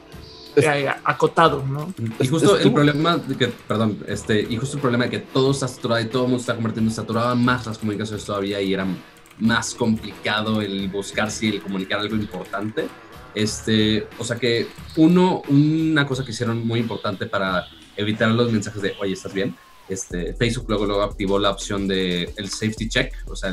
[0.56, 1.92] eh, acotado, ¿no?
[2.20, 5.52] Y justo el problema de que, perdón, este, y justo el problema de que todo
[5.52, 8.86] está saturado y todo el mundo está convirtiendo saturado más las comunicaciones todavía y era
[9.38, 12.86] más complicado el buscar si el comunicar algo importante.
[13.34, 18.82] Este, o sea que uno, una cosa que hicieron muy importante para evitar los mensajes
[18.82, 19.56] de, oye, ¿estás bien?
[19.88, 23.52] Este, Facebook luego, luego activó la opción de el safety check, o sea,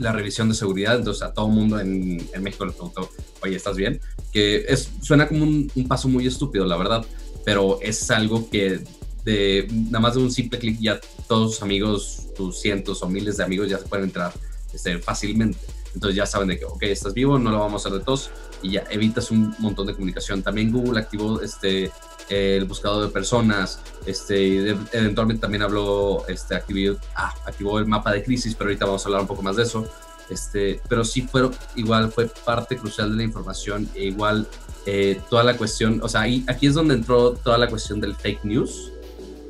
[0.00, 0.96] la revisión de seguridad.
[0.96, 3.08] Entonces a todo mundo en, en, México le preguntó,
[3.42, 4.00] oye, ¿estás bien?
[4.32, 7.04] Que es, suena como un, paso muy estúpido, la verdad,
[7.44, 8.80] pero es algo que
[9.24, 13.36] de nada más de un simple clic ya todos tus amigos, tus cientos o miles
[13.36, 14.32] de amigos ya se pueden entrar
[14.72, 15.58] este, fácilmente.
[15.94, 18.30] Entonces ya saben de que, ok, estás vivo, no lo vamos a hacer de todos
[18.62, 20.42] y ya evitas un montón de comunicación.
[20.42, 21.90] También Google activó este,
[22.30, 28.22] el buscador de personas, este, eventualmente también habló, este, activó, ah, activó el mapa de
[28.22, 29.86] crisis, pero ahorita vamos a hablar un poco más de eso.
[30.30, 34.46] Este, pero sí fue, igual fue parte crucial de la información e igual
[34.86, 38.44] eh, toda la cuestión, o sea, aquí es donde entró toda la cuestión del fake
[38.44, 38.92] news,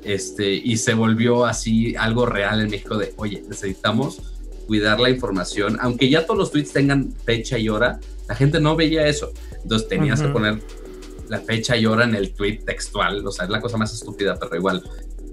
[0.02, 4.22] este, y se volvió así algo real en México de, oye, necesitamos
[4.66, 8.76] cuidar la información, aunque ya todos los tweets tengan fecha y hora, la gente no
[8.76, 9.32] veía eso.
[9.62, 10.62] Entonces tenías que poner
[11.30, 14.36] la fecha y hora en el tweet textual, o sea, es la cosa más estúpida,
[14.38, 14.82] pero igual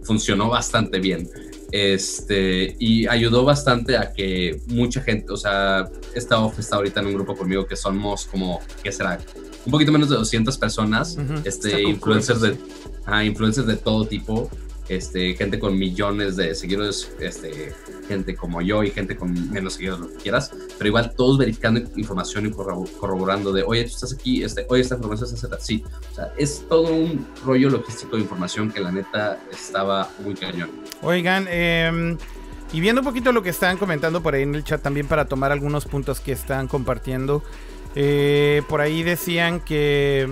[0.04, 1.28] funcionó bastante bien.
[1.72, 7.08] Este, y ayudó bastante a que mucha gente, o sea, esta off está ahorita en
[7.08, 9.20] un grupo conmigo que somos como, ¿qué será?
[9.66, 12.58] Un poquito menos de 200 personas, este, influencers de,
[13.26, 14.50] influencers de todo tipo,
[14.90, 17.74] este, gente con millones de seguidores, este,
[18.08, 21.82] gente como yo y gente con menos seguidores, lo que quieras, pero igual todos verificando
[21.96, 25.84] información y corroborando de, oye, tú estás aquí, este, oye, esta información está así.
[26.12, 30.70] O sea, es todo un rollo logístico de información que la neta estaba muy cañón.
[31.02, 32.18] Oigan, em,
[32.74, 35.26] y viendo un poquito lo que están comentando por ahí en el chat también para
[35.26, 37.44] tomar algunos puntos que están compartiendo,
[37.96, 40.30] eh, por ahí decían que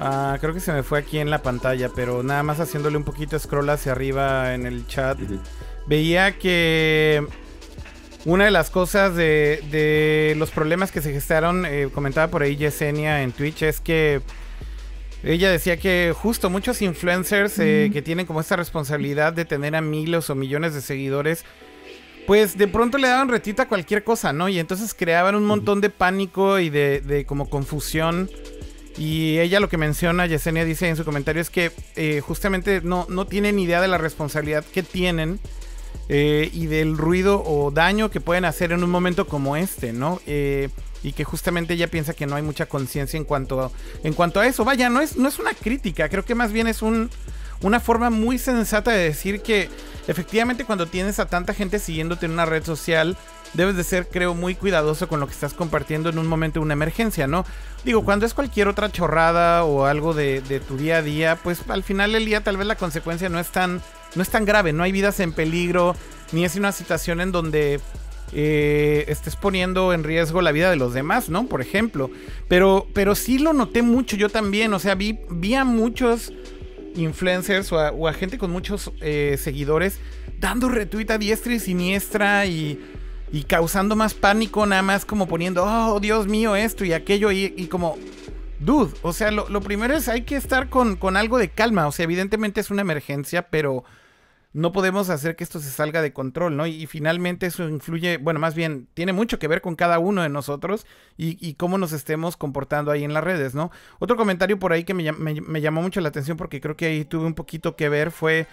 [0.00, 3.04] Ah, creo que se me fue aquí en la pantalla, pero nada más haciéndole un
[3.04, 5.18] poquito scroll hacia arriba en el chat.
[5.86, 7.26] Veía que
[8.26, 13.22] una de las cosas de, los problemas que se gestaron, eh, comentaba por ahí Yesenia
[13.22, 14.20] en Twitch, es que
[15.22, 19.80] ella decía que justo muchos influencers eh, que tienen como esta responsabilidad de tener a
[19.80, 21.44] miles o millones de seguidores,
[22.26, 24.48] pues de pronto le daban retita a cualquier cosa, ¿no?
[24.48, 28.28] Y entonces creaban un montón de pánico y de, de como confusión
[28.98, 33.06] y ella lo que menciona, Yesenia dice en su comentario, es que eh, justamente no,
[33.08, 35.38] no tienen idea de la responsabilidad que tienen
[36.08, 40.20] eh, y del ruido o daño que pueden hacer en un momento como este, ¿no?
[40.26, 40.70] Eh,
[41.02, 43.70] y que justamente ella piensa que no hay mucha conciencia en cuanto
[44.02, 44.64] en cuanto a eso.
[44.64, 47.10] Vaya, no es, no es una crítica, creo que más bien es un,
[47.60, 49.68] una forma muy sensata de decir que
[50.08, 53.16] efectivamente cuando tienes a tanta gente siguiéndote en una red social,
[53.54, 56.64] debes de ser, creo, muy cuidadoso con lo que estás compartiendo en un momento de
[56.64, 57.44] una emergencia, ¿no?
[57.84, 61.82] Digo, cuando es cualquier otra chorrada o algo de, tu día a día, pues al
[61.82, 63.80] final del día tal vez la consecuencia no es tan,
[64.14, 65.96] no es tan grave, no hay vidas en peligro,
[66.32, 67.80] ni es una situación en donde
[68.32, 71.46] eh, estés poniendo en riesgo la vida de los demás, ¿no?
[71.46, 72.10] Por ejemplo.
[72.48, 76.32] Pero, pero sí lo noté mucho yo también, o sea, vi, vi a muchos
[76.96, 80.00] influencers o a, gente con muchos eh, seguidores
[80.38, 82.80] dando retweet a diestra y siniestra y
[83.32, 87.66] y causando más pánico, nada más como poniendo, oh Dios mío, esto y aquello, y,
[87.66, 87.96] como,
[88.60, 91.92] dude, o sea, lo, primero es hay que estar con, con, algo de calma, o
[91.92, 93.84] sea, evidentemente es una emergencia, pero
[94.52, 96.66] no podemos hacer que esto se salga de control, ¿no?
[96.66, 100.28] Y, finalmente eso influye, bueno, más bien, tiene mucho que ver con cada uno de
[100.28, 100.86] nosotros
[101.18, 103.70] y, cómo nos estemos comportando ahí en las redes, ¿no?
[103.98, 107.04] Otro comentario por ahí que me, me llamó mucho la atención porque creo que ahí
[107.04, 108.46] tuve un poquito que ver fue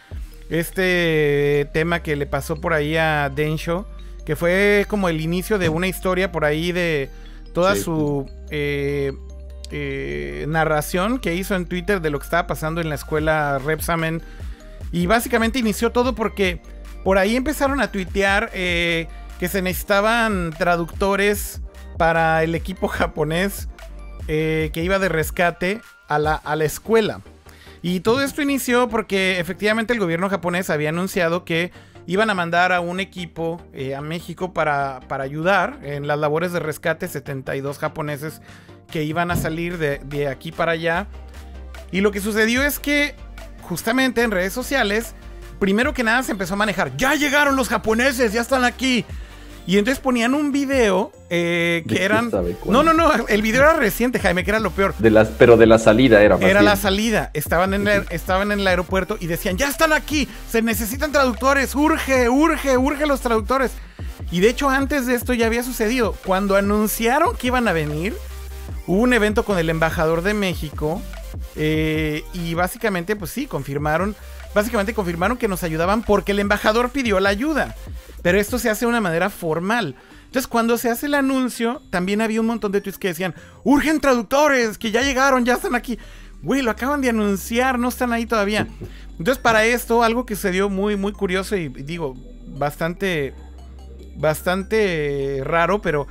[0.49, 3.87] este tema que le pasó por ahí a Densho
[4.25, 7.09] que fue como el inicio de una historia por ahí de
[7.53, 9.13] toda su eh,
[9.71, 14.21] eh, narración que hizo en Twitter de lo que estaba pasando en la escuela Repsamen.
[14.91, 16.61] Y básicamente inició todo porque
[17.03, 19.07] por ahí empezaron a tuitear eh,
[19.39, 21.61] que se necesitaban traductores
[21.97, 23.67] para el equipo japonés
[24.25, 27.19] que iba de rescate a la, a la escuela.
[27.81, 31.71] Y todo esto inició porque efectivamente el gobierno japonés había anunciado que
[32.05, 36.51] iban a mandar a un equipo eh, a México para, para, ayudar en las labores
[36.51, 38.41] de rescate, 72 japoneses
[38.91, 41.07] que iban a salir de, de aquí para allá.
[41.91, 43.15] Y lo que sucedió es que
[43.61, 45.15] justamente en redes sociales,
[45.59, 49.05] primero que nada se empezó a manejar, ya llegaron los japoneses, ya están aquí.
[49.65, 52.29] Y entonces ponían un video eh, que eran.
[52.65, 53.11] No, no, no.
[53.27, 54.93] El video era reciente, Jaime, que era lo peor.
[54.97, 57.31] De las, pero de la salida era Era la salida.
[57.33, 60.27] Estaban en, el, estaban en el aeropuerto y decían: Ya están aquí.
[60.49, 61.75] Se necesitan traductores.
[61.75, 63.71] Urge, urge, urge los traductores.
[64.31, 66.13] Y de hecho, antes de esto ya había sucedido.
[66.25, 68.15] Cuando anunciaron que iban a venir,
[68.85, 71.01] hubo un evento con el embajador de México.
[71.55, 74.15] Eh, y básicamente, pues sí, confirmaron.
[74.53, 77.75] Básicamente confirmaron que nos ayudaban porque el embajador pidió la ayuda.
[78.23, 79.95] Pero esto se hace de una manera formal.
[80.25, 84.01] Entonces, cuando se hace el anuncio, también había un montón de tweets que decían: Urgen
[84.01, 85.99] traductores, que ya llegaron, ya están aquí.
[86.41, 88.67] Güey, lo acaban de anunciar, no están ahí todavía.
[89.19, 92.15] Entonces, para esto, algo que se dio muy, muy curioso y digo,
[92.47, 93.35] bastante,
[94.15, 96.07] bastante raro, pero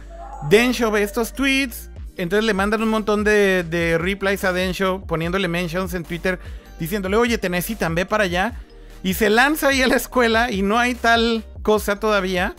[0.49, 1.91] Densho ve estos tweets.
[2.17, 6.39] Entonces le mandan un montón de, de replies a Densho poniéndole mentions en Twitter
[6.79, 8.61] diciéndole, oye, te necesitan, ve para allá.
[9.03, 12.55] Y se lanza ahí a la escuela y no hay tal cosa todavía.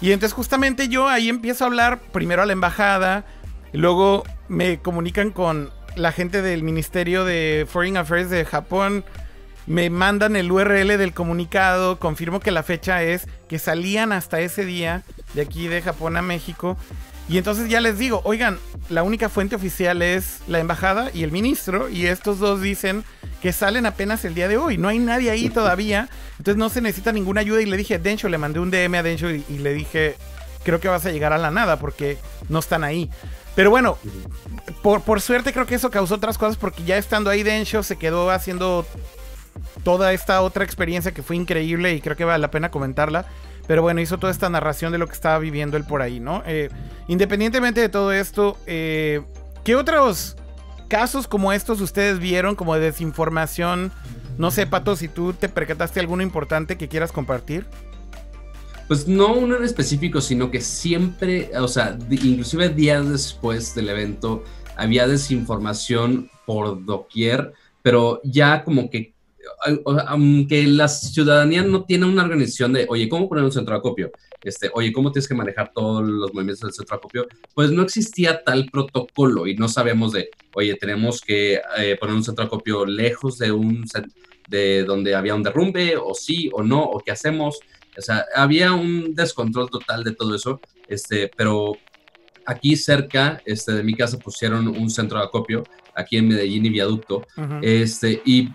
[0.00, 3.24] Y entonces justamente yo ahí empiezo a hablar primero a la embajada,
[3.72, 9.04] luego me comunican con la gente del Ministerio de Foreign Affairs de Japón,
[9.66, 14.64] me mandan el URL del comunicado, confirmo que la fecha es que salían hasta ese
[14.64, 15.02] día
[15.34, 16.76] de aquí de Japón a México.
[17.30, 21.30] Y entonces ya les digo, oigan, la única fuente oficial es la embajada y el
[21.30, 23.04] ministro, y estos dos dicen
[23.40, 24.78] que salen apenas el día de hoy.
[24.78, 26.08] No hay nadie ahí todavía.
[26.38, 27.62] Entonces no se necesita ninguna ayuda.
[27.62, 30.16] Y le dije Dencho, le mandé un DM a Dencho y, le dije,
[30.64, 33.08] creo que vas a llegar a la nada porque no están ahí.
[33.54, 33.96] Pero bueno,
[34.82, 37.96] por, por, suerte creo que eso causó otras cosas porque ya estando ahí Dencho se
[37.96, 38.84] quedó haciendo
[39.84, 43.26] toda esta otra experiencia que fue increíble y creo que vale la pena comentarla.
[43.66, 46.42] Pero bueno, hizo toda esta narración de lo que estaba viviendo él por ahí, ¿no?
[46.46, 46.70] Eh,
[47.08, 49.22] independientemente de todo esto, eh,
[49.64, 50.36] ¿qué otros
[50.88, 53.92] casos como estos ustedes vieron como de desinformación?
[54.38, 57.66] No sé, Pato, si tú te percataste alguno importante que quieras compartir.
[58.88, 64.42] Pues no uno en específico, sino que siempre, o sea, inclusive días después del evento
[64.76, 69.12] había desinformación por doquier, pero ya como que
[70.06, 74.12] aunque la ciudadanía no tiene una organización de, oye, ¿cómo poner un centro de acopio?
[74.42, 77.28] Este, oye, ¿cómo tienes que manejar todos los movimientos del centro de acopio?
[77.54, 82.24] Pues no existía tal protocolo y no sabemos de, oye, tenemos que eh, poner un
[82.24, 83.84] centro de acopio lejos de un
[84.48, 87.60] de donde había un derrumbe, o sí, o no, o qué hacemos.
[87.96, 91.76] O sea, había un descontrol total de todo eso, este, pero
[92.46, 96.70] aquí cerca este, de mi casa pusieron un centro de acopio, aquí en Medellín y
[96.70, 97.26] Viaducto,
[97.62, 98.48] este, y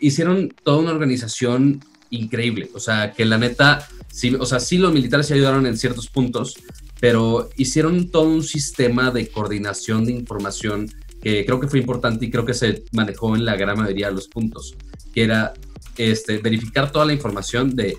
[0.00, 2.70] hicieron toda una organización increíble.
[2.74, 6.08] O sea, que la neta, sí, o sea, sí los militares se ayudaron en ciertos
[6.08, 6.56] puntos,
[7.00, 10.90] pero hicieron todo un sistema de coordinación de información
[11.22, 14.14] que creo que fue importante y creo que se manejó en la gran mayoría de
[14.14, 14.74] los puntos,
[15.12, 15.52] que era
[15.96, 17.96] este, verificar toda la información de,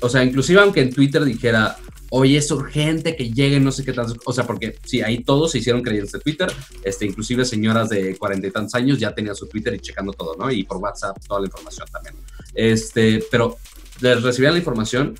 [0.00, 1.76] o sea, inclusive aunque en Twitter dijera,
[2.10, 4.06] oye, es urgente que lleguen, no sé qué tal.
[4.24, 8.16] O sea, porque sí, ahí todos se hicieron creyentes de Twitter, este, inclusive señoras de
[8.16, 10.50] cuarenta y tantos años ya tenían su Twitter y checando todo, ¿no?
[10.50, 12.14] Y por WhatsApp toda la información también.
[12.54, 13.56] Este, pero
[14.00, 15.14] les recibían la información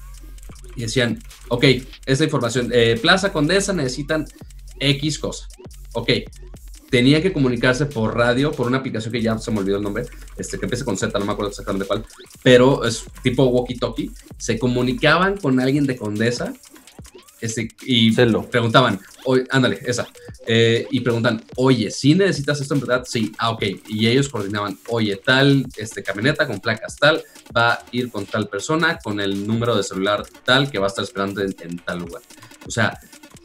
[0.76, 1.64] y decían, ok,
[2.06, 4.26] esta información, eh, Plaza Condesa necesitan
[4.78, 5.48] X cosa.
[5.92, 6.10] Ok,
[6.90, 10.06] tenía que comunicarse por radio, por una aplicación que ya se me olvidó el nombre,
[10.36, 12.04] este, que empieza con Z, no me acuerdo exactamente cuál,
[12.42, 14.12] pero es tipo walkie-talkie.
[14.36, 16.52] Se comunicaban con alguien de Condesa
[17.40, 20.08] este, y preguntaban, oye, ándale, esa.
[20.46, 23.04] Eh, y preguntan, oye, si necesitas esto en verdad?
[23.06, 23.64] Sí, ah, ok.
[23.88, 27.22] Y ellos coordinaban, oye, tal este, camioneta con placas tal,
[27.56, 30.88] va a ir con tal persona, con el número de celular tal, que va a
[30.88, 32.22] estar esperando en, en tal lugar.
[32.66, 32.98] O sea,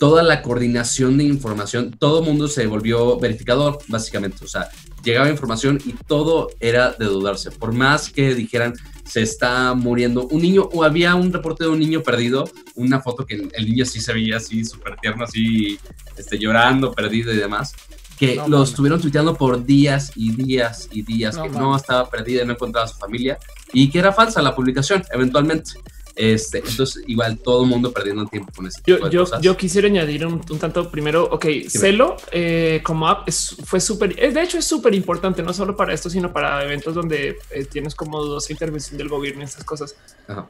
[0.04, 4.44] toda la coordinación de información, todo el mundo se volvió verificador, básicamente.
[4.44, 4.68] O sea,
[5.02, 7.52] llegaba información y todo era de dudarse.
[7.52, 8.74] Por más que dijeran,
[9.06, 12.44] se está muriendo un niño, o había un reporte de un niño perdido,
[12.76, 15.80] una foto que el niño sí se veía así, súper tierno, así,
[16.18, 17.72] este, llorando, perdido y demás.
[18.20, 22.52] Que lo estuvieron tuiteando por días y días y días, que no estaba perdida, no
[22.52, 23.40] encontraba a su familia
[23.72, 25.72] y que era falsa la publicación, eventualmente.
[26.16, 29.88] Este, entonces, igual todo el mundo perdiendo tiempo con ese tipo yo, de Yo quisiera
[29.88, 34.66] añadir un, tanto primero, ok, Celo eh, como app es, fue súper, de hecho es
[34.66, 38.98] súper importante, no solo para esto, sino para eventos donde eh, tienes como dos intervención
[38.98, 39.96] del gobierno y estas cosas,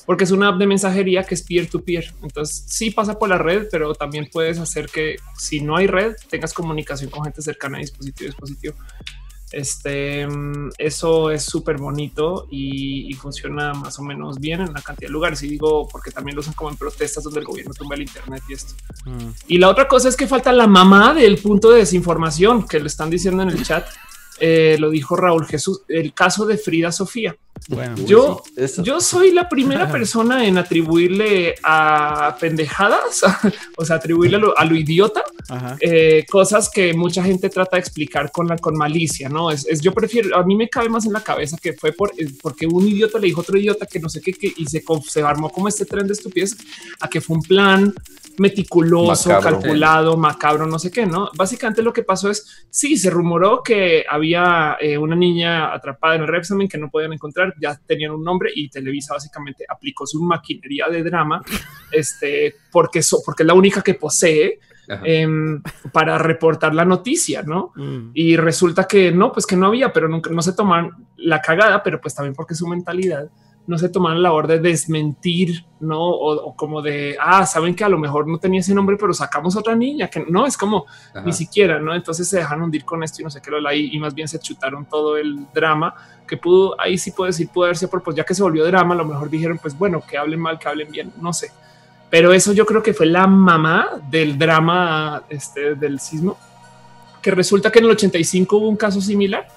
[0.06, 2.14] porque es una app de mensajería que es peer to peer.
[2.22, 6.16] Entonces, sí pasa por la red, pero también puedes hacer que si no hay red,
[6.30, 8.76] tengas comunicación con gente cercana a dispositivo dispositivo.
[9.54, 15.08] Este, mm, eso es súper bonito y, funciona más o menos bien en una cantidad
[15.08, 15.42] de lugares.
[15.44, 18.44] Y digo, porque también lo usan como en protestas donde el gobierno tumba el Internet
[18.50, 18.74] y esto.
[19.06, 19.30] Mm.
[19.48, 22.88] Y la otra cosa es que falta la mamá del punto de desinformación que lo
[22.88, 23.88] están diciendo en el chat.
[24.46, 27.34] Eh, lo dijo Raúl Jesús, el caso de Frida Sofía.
[27.70, 28.44] Bueno, yo,
[28.80, 33.22] yo soy la primera persona en atribuirle a pendejadas,
[33.78, 35.24] o sea, atribuirle a lo, idiota,
[35.80, 39.30] eh, cosas que mucha gente trata de explicar con la con malicia.
[39.30, 42.12] No es, yo prefiero, a mí me cabe más en la cabeza que fue por,
[42.18, 44.84] eh, porque un idiota le dijo a otro idiota que no sé qué, y se,
[45.08, 46.58] se armó como este tren de estupidez
[47.00, 47.94] a que fue un plan
[48.38, 51.30] meticuloso, calculado, macabro, no sé qué, ¿no?
[51.36, 56.22] Básicamente lo que pasó es, sí, se rumoró que había eh, una niña atrapada en
[56.22, 60.22] el Repsamen que no podían encontrar, ya tenían un nombre y Televisa básicamente aplicó su
[60.22, 61.42] maquinería de drama,
[61.92, 64.60] este, porque, porque es la única que posee
[65.04, 65.62] em,
[65.92, 67.72] para reportar la noticia, ¿no?
[67.76, 68.12] Mm.
[68.14, 71.84] Y resulta que no, pues que no había, pero nunca, no se toman la cagada,
[71.84, 73.30] pero pues también porque su mentalidad
[73.66, 76.02] no se tomaron la labor de desmentir, no?
[76.02, 79.56] O, como de, ah, saben que a lo mejor no tenía ese nombre, pero sacamos
[79.56, 80.86] otra niña que no es como
[81.26, 81.96] ni siquiera, no?
[81.96, 84.28] Entonces se dejaron hundir con esto y no sé qué lo y, y más bien
[84.28, 85.96] se chutaron todo el drama
[86.28, 86.80] que pudo.
[86.80, 89.06] Ahí sí puedo decir, pudo haber sido, pues ya que se volvió drama, a lo
[89.06, 91.52] mejor dijeron, pues bueno, que hablen mal, que hablen bien, no sé.
[92.10, 96.38] Pero eso yo creo que fue la mamá del drama este, del sismo
[97.24, 99.48] que resulta que en el 85 hubo un caso similar.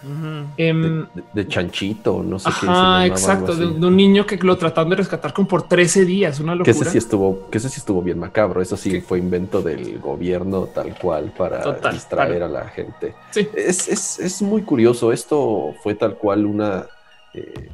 [0.57, 1.05] Em,
[1.35, 2.67] de, chanchito, no sé qué.
[2.69, 6.55] Ah, exacto, de, un niño que lo trataron de rescatar como por 13 días, una
[6.55, 6.73] locura.
[6.73, 8.63] Que ese sí estuvo, que ese sí estuvo bien macabro.
[8.63, 13.15] Eso sí, fue invento del gobierno tal cual para distraer a la gente.
[13.33, 13.49] Sí.
[13.55, 15.13] Es, muy curioso.
[15.13, 16.87] Esto fue tal cual una
[17.35, 17.71] eh,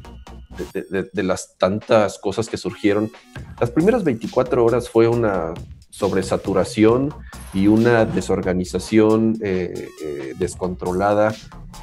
[0.89, 3.11] de, de, las tantas cosas que surgieron.
[3.59, 5.53] Las primeras 24 horas fue una
[5.93, 7.13] sobresaturación
[7.53, 11.35] y una desorganización eh, eh, descontrolada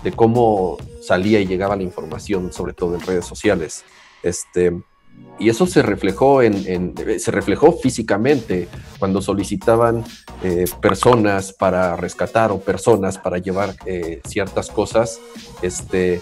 [0.02, 3.84] de cómo salía y llegaba la información, sobre todo en redes sociales.
[4.24, 4.82] Este,
[5.38, 8.66] y eso se reflejó en, se reflejó físicamente
[8.98, 10.02] cuando solicitaban
[10.42, 13.76] eh, personas para rescatar o personas para llevar
[14.24, 15.20] ciertas cosas.
[15.62, 16.20] Este,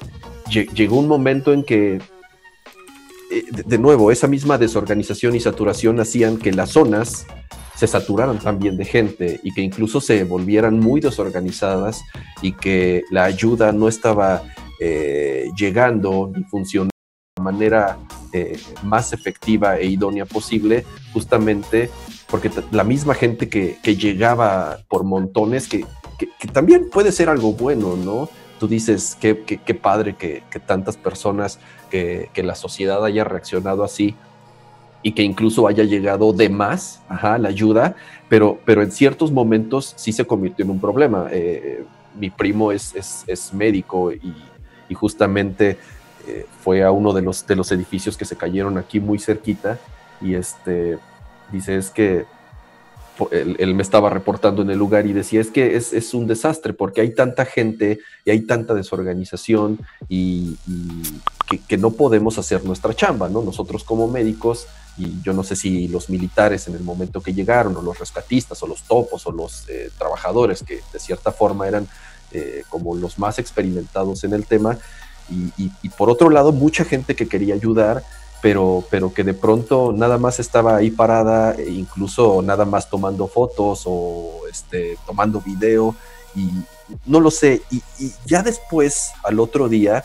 [0.51, 2.03] llegó un momento en que
[3.31, 7.27] de nuevo, esa misma desorganización y saturación hacían que las zonas
[7.79, 12.03] se saturaran también de gente y que incluso se volvieran muy desorganizadas
[12.43, 14.43] y que la ayuda no estaba
[14.81, 16.91] eh, llegando ni funcionando
[17.37, 17.97] de manera
[18.33, 21.89] eh, más efectiva e idónea posible, justamente
[22.29, 25.87] porque la misma gente que, llegaba por montones, que,
[26.53, 28.29] también puede ser algo bueno, ¿no?
[28.59, 29.35] Tú dices, qué,
[29.81, 31.61] padre que, tantas personas,
[31.91, 34.17] que, la sociedad haya reaccionado así,
[35.03, 37.97] y que incluso haya llegado de más ajá, la ayuda,
[38.29, 41.29] pero, pero en ciertos momentos sí se convirtió en un problema.
[41.31, 41.85] Eh,
[42.19, 42.95] mi primo es,
[43.27, 44.35] es, médico y,
[44.95, 45.77] justamente
[46.27, 49.79] eh, fue a uno de los, de los edificios que se cayeron aquí muy cerquita
[50.21, 50.99] y este,
[51.53, 52.25] dice es que
[53.31, 57.01] él, me estaba reportando en el lugar y decía, es que es, un desastre porque
[57.01, 59.79] hay tanta gente y hay tanta desorganización
[60.09, 60.57] y,
[61.67, 63.43] que, no podemos hacer nuestra chamba, ¿no?
[63.43, 64.67] Nosotros como médicos,
[64.99, 68.63] y yo no sé si los militares en el momento que llegaron, o los rescatistas,
[68.63, 71.89] o los topos, o los eh, trabajadores que de cierta forma eran
[72.33, 74.79] eh, como los más experimentados en el tema,
[75.31, 78.03] y por otro lado, mucha gente que quería ayudar,
[78.41, 83.27] pero, pero que de pronto nada más estaba ahí parada, e incluso nada más tomando
[83.27, 85.95] fotos o este, tomando video,
[86.35, 86.51] y
[87.05, 87.63] no lo sé.
[87.71, 87.83] Y,
[88.27, 90.05] ya después, al otro día,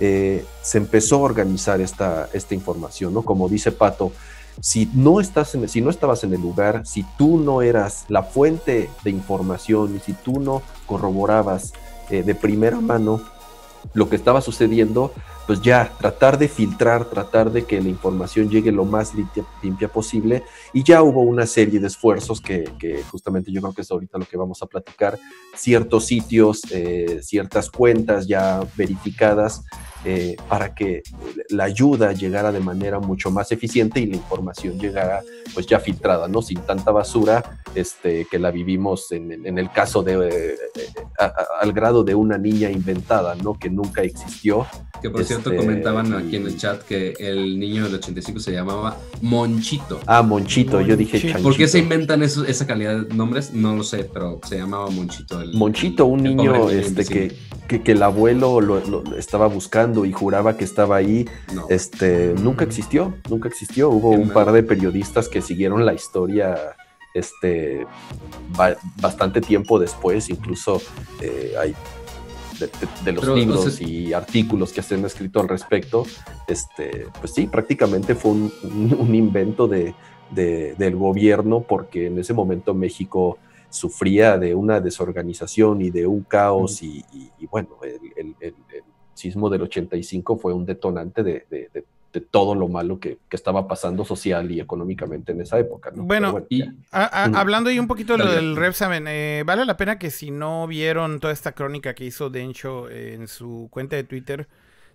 [0.00, 3.22] eh, se empezó a organizar esta, esta información, ¿no?
[3.22, 4.12] Como dice Pato,
[4.60, 8.22] si no, estás en, si no estabas en el lugar, si tú no eras la
[8.22, 11.72] fuente de información y si tú no corroborabas
[12.10, 13.20] eh, de primera mano
[13.92, 15.12] lo que estaba sucediendo,
[15.46, 20.42] pues ya tratar de filtrar, tratar de que la información llegue lo más limpia, posible.
[20.72, 24.24] Y ya hubo una serie de esfuerzos que, justamente yo creo que es ahorita lo
[24.24, 25.18] que vamos a platicar,
[25.54, 29.64] ciertos sitios, eh, ciertas cuentas ya verificadas
[30.06, 31.02] eh, para que
[31.48, 35.22] la ayuda llegara de manera mucho más eficiente y la información llegara
[35.54, 36.42] pues ya filtrada, ¿no?
[36.42, 40.56] Sin tanta basura este, que la vivimos en, el caso de, eh,
[41.60, 43.54] al grado de una niña inventada, ¿no?
[43.54, 44.66] Que nunca existió.
[45.00, 48.52] Que por cierto este, comentaban aquí en el chat que el niño del 85 se
[48.52, 50.00] llamaba Monchito.
[50.06, 51.42] Ah, Monchito, yo dije Chanchito.
[51.42, 53.52] ¿Por qué se inventan esa calidad de nombres?
[53.54, 55.42] No lo sé, pero se llamaba Monchito.
[55.54, 57.34] Monchito, un niño este, que,
[57.82, 61.26] que, el abuelo lo estaba buscando y juraba que estaba ahí,
[61.68, 63.90] este, nunca existió, nunca existió.
[63.90, 66.56] Hubo un par de periodistas que siguieron la historia
[67.14, 67.86] este,
[69.00, 70.82] bastante tiempo después, incluso
[71.20, 71.74] eh, hay
[73.04, 76.06] de, los libros y artículos que se han escrito al respecto,
[76.46, 79.94] este, pues sí, prácticamente fue un, invento de,
[80.30, 83.38] del gobierno porque en ese momento México
[83.70, 87.04] sufría de una desorganización y de un caos y,
[87.50, 88.34] bueno, el,
[89.14, 91.84] sismo del 85 fue un detonante de,
[92.30, 95.90] todo lo malo que, estaba pasando social y económicamente en esa época.
[95.94, 96.62] Bueno, y,
[96.92, 100.66] hablando ahí un poquito de lo del Repsamen, eh, vale la pena que si no
[100.66, 104.48] vieron toda esta crónica que hizo Dencho en su cuenta de Twitter,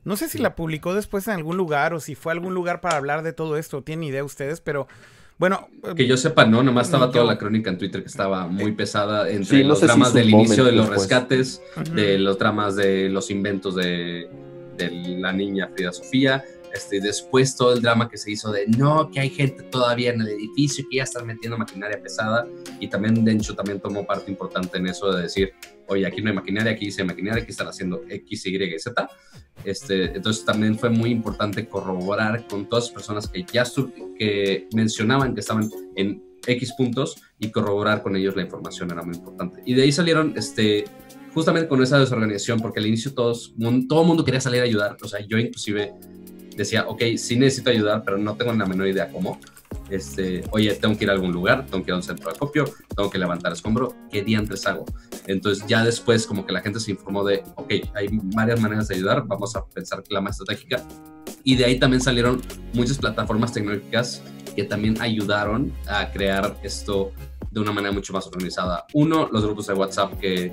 [0.05, 2.80] no sé si la publicó después en algún lugar o si fue a algún lugar
[2.80, 4.88] para hablar de todo esto, tienen idea ustedes, pero
[5.40, 5.70] bueno.
[5.96, 9.30] Que yo sepa, no, nomás estaba toda la crónica en Twitter que estaba muy pesada
[9.30, 11.62] entre los dramas del inicio de los rescates,
[11.96, 14.30] de los dramas de los inventos de,
[14.78, 19.10] de la niña Frida Sofía, este, después todo el drama que se hizo de no,
[19.10, 22.48] que hay gente todavía en el edificio que ya están metiendo maquinaria pesada
[22.80, 25.54] y también Dencho también tomó parte importante en eso de decir,
[25.90, 29.10] oye, aquí no hay maquinaria, aquí dice maquinaria, aquí están haciendo X, Y, Z.
[29.66, 33.64] Este, entonces también fue muy importante corroborar con todas las personas que ya
[34.18, 39.16] que mencionaban que estaban en X puntos y corroborar con ellos la información era muy
[39.16, 39.62] importante.
[39.66, 40.86] Y de ahí salieron este,
[41.34, 43.54] justamente con esa desorganización, porque al inicio todos,
[43.88, 45.94] todo el mundo quería salir a ayudar, o sea, yo inclusive
[46.56, 49.40] decía, ok, sí necesito ayudar, pero no tengo la menor idea cómo.
[49.90, 52.36] Este, oye, tengo que ir a algún lugar, tengo que ir a un centro de
[52.36, 52.66] acopio,
[52.96, 54.86] tengo que levantar escombro, ¿qué día antes hago?
[55.28, 58.96] Entonces ya después como que la gente se informó de, ok, hay varias maneras de
[58.96, 60.86] ayudar, vamos a pensar la más estratégica.
[61.44, 62.42] Y de ahí también salieron
[62.74, 64.22] muchas plataformas tecnológicas
[64.56, 67.12] que también ayudaron a crear esto
[67.52, 68.86] de una manera mucho más organizada.
[68.94, 70.52] Uno, los grupos de WhatsApp que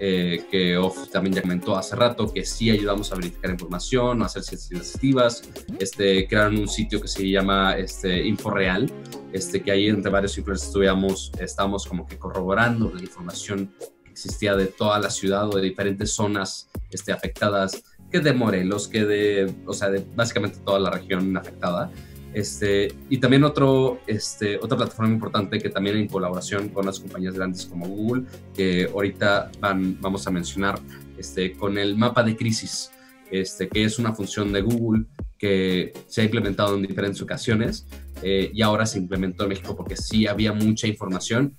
[0.00, 4.26] eh, que Off también ya comentó hace rato, que sí ayudamos a verificar información, a
[4.26, 5.42] hacer ciencias investigativas,
[5.78, 8.90] este, crearon un sitio que se llama este, InfoReal,
[9.32, 13.72] este, que ahí entre varios influencers estuvimos, estamos como que corroborando la información
[14.04, 18.88] que existía de toda la ciudad o de diferentes zonas este, afectadas, que de Morelos,
[18.88, 21.90] que de, o sea, de básicamente toda la región afectada.
[22.34, 27.34] Este, y también otro, este, otra plataforma importante que también en colaboración con las compañías
[27.34, 28.24] grandes como Google,
[28.54, 30.78] que ahorita vamos a mencionar,
[31.16, 32.90] este, con el mapa de crisis,
[33.30, 35.04] este, que es una función de Google
[35.38, 37.86] que se ha implementado en diferentes ocasiones
[38.22, 41.56] eh, y ahora se implementó en México porque sí había mucha información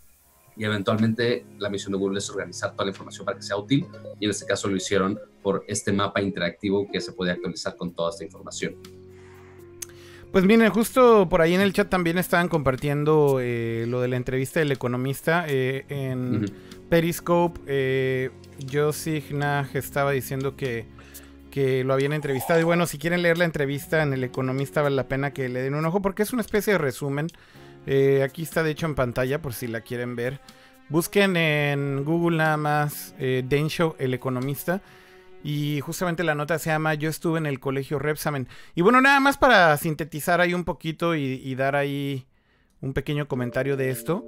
[0.57, 3.85] y eventualmente la misión de Google es organizar toda la información para que sea útil
[4.19, 7.93] y en este caso lo hicieron por este mapa interactivo que se puede actualizar con
[7.93, 8.75] toda esta información.
[10.31, 14.15] Pues miren, justo por ahí en el chat también estaban compartiendo eh, lo de la
[14.15, 16.45] entrevista del economista eh, en
[16.87, 17.59] Periscope.
[17.65, 18.29] Eh,
[18.71, 19.23] Josig
[19.73, 20.85] estaba diciendo que,
[21.49, 22.59] que lo habían entrevistado.
[22.59, 25.63] Y bueno, si quieren leer la entrevista en el economista, vale la pena que le
[25.63, 27.25] den un ojo porque es una especie de resumen.
[27.87, 30.41] Eh, aquí está de hecho en pantalla por si la quieren ver.
[30.89, 34.81] Busquen en Google nada más Densho, el economista.
[35.43, 38.47] Y justamente la nota se llama Yo estuve en el colegio Repsamen.
[38.75, 42.25] Y bueno, nada más para sintetizar ahí un poquito y, dar ahí
[42.81, 44.25] un pequeño comentario de esto.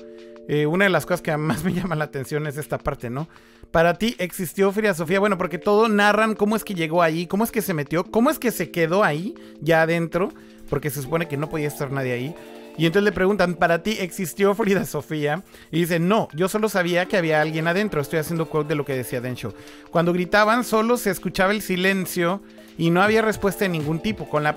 [0.48, 3.28] Eh, una de las cosas que más me llama la atención es esta parte, ¿no?
[3.72, 7.46] Para ti existió Fria Sofía, bueno, porque todo narran cómo es que llegó ahí, cómo
[7.46, 10.30] es que se metió, cómo es que se quedó ahí, ya adentro,
[10.70, 12.36] porque se supone que no podía estar nadie ahí.
[12.78, 15.44] Y entonces le preguntan, ¿para ti existió Frida Sofía?
[15.72, 18.02] Y dice, no, yo solo sabía que había alguien adentro.
[18.02, 19.54] Estoy haciendo quote de lo que decía Densho.
[19.92, 22.42] Cuando gritaban, solo se escuchaba el silencio
[22.78, 24.28] y no había respuesta de ningún tipo.
[24.28, 24.56] Con la,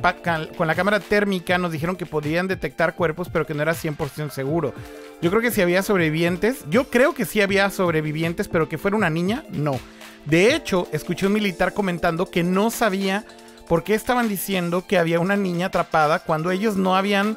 [0.57, 4.31] con la cámara térmica nos dijeron que podían detectar cuerpos, pero que no era 100%
[4.31, 4.73] seguro.
[5.21, 8.97] Yo creo que si había sobrevivientes, yo creo que sí había sobrevivientes, pero que fuera
[8.97, 9.79] una niña, no.
[10.25, 13.25] De hecho, escuché un militar comentando que no sabía
[13.69, 17.37] por qué estaban diciendo que había una niña atrapada cuando ellos no habían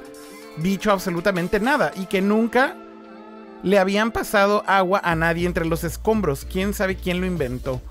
[0.61, 2.75] dicho absolutamente nada y que nunca
[3.63, 6.45] le habían pasado agua a nadie entre los escombros.
[6.49, 7.81] ¿Quién sabe quién lo inventó?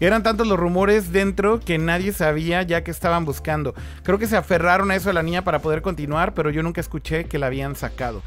[0.00, 3.74] Eran tantos los rumores dentro que nadie sabía ya que estaban buscando.
[4.02, 6.80] Creo que se aferraron a eso de la niña para poder continuar, pero yo nunca
[6.80, 8.22] escuché que la habían sacado.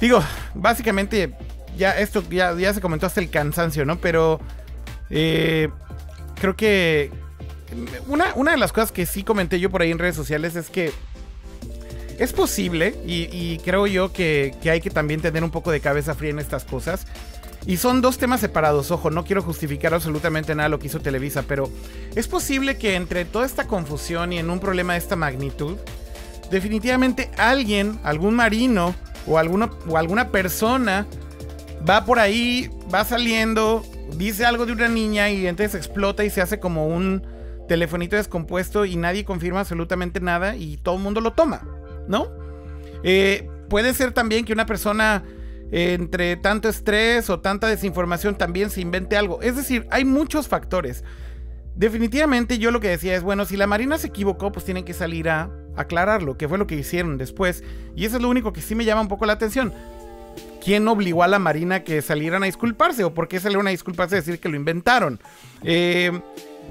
[0.00, 0.22] Digo,
[0.54, 1.34] básicamente,
[1.76, 3.98] ya esto ya, ya se comentó hasta el cansancio, ¿no?
[3.98, 4.40] Pero
[5.10, 5.68] eh,
[6.40, 7.10] creo que
[8.06, 10.70] una, una de las cosas que sí comenté yo por ahí en redes sociales es
[10.70, 10.90] que
[12.18, 16.30] es posible y, creo yo que, hay que también tener un poco de cabeza fría
[16.30, 17.06] en estas cosas.
[17.66, 21.42] Y son dos temas separados, ojo, no quiero justificar absolutamente nada lo que hizo Televisa,
[21.46, 21.70] pero
[22.14, 25.76] es posible que entre toda esta confusión y en un problema de esta magnitud,
[26.50, 28.94] definitivamente alguien, algún marino
[29.26, 31.06] o, o alguna persona
[31.88, 33.84] va por ahí, va saliendo,
[34.16, 37.22] dice algo de una niña y entonces explota y se hace como un
[37.68, 41.77] telefonito descompuesto y nadie confirma absolutamente nada y todo el mundo lo toma.
[42.08, 42.28] ¿No?
[43.04, 45.22] Eh, puede ser también que una persona
[45.70, 49.40] entre tanto estrés o tanta desinformación también se invente algo.
[49.42, 51.04] Es decir, hay muchos factores.
[51.74, 54.94] Definitivamente yo lo que decía es, bueno, si la Marina se equivocó, pues tienen que
[54.94, 57.62] salir a aclararlo, que fue lo que hicieron después.
[57.94, 59.72] Y eso es lo único que sí me llama un poco la atención.
[60.64, 63.04] ¿Quién obligó a la Marina que salieran a disculparse?
[63.04, 65.20] ¿O por qué salieron a disculparse a decir que lo inventaron?
[65.62, 66.10] Eh,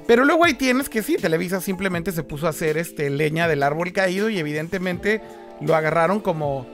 [0.08, 3.62] pero luego ahí tienes que sí, Televisa simplemente se puso a hacer este, leña del
[3.62, 5.22] árbol caído y evidentemente
[5.60, 6.66] lo agarraron como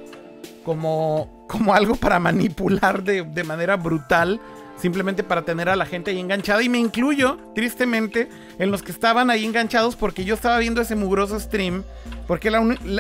[0.65, 4.41] como, como algo para manipular de, de manera brutal
[4.77, 6.63] simplemente para tener a la gente ahí enganchada.
[6.63, 8.29] Y me incluyo, tristemente,
[8.59, 11.85] en los que estaban ahí enganchados porque yo estaba viendo ese mugroso stream,
[12.27, 12.51] porque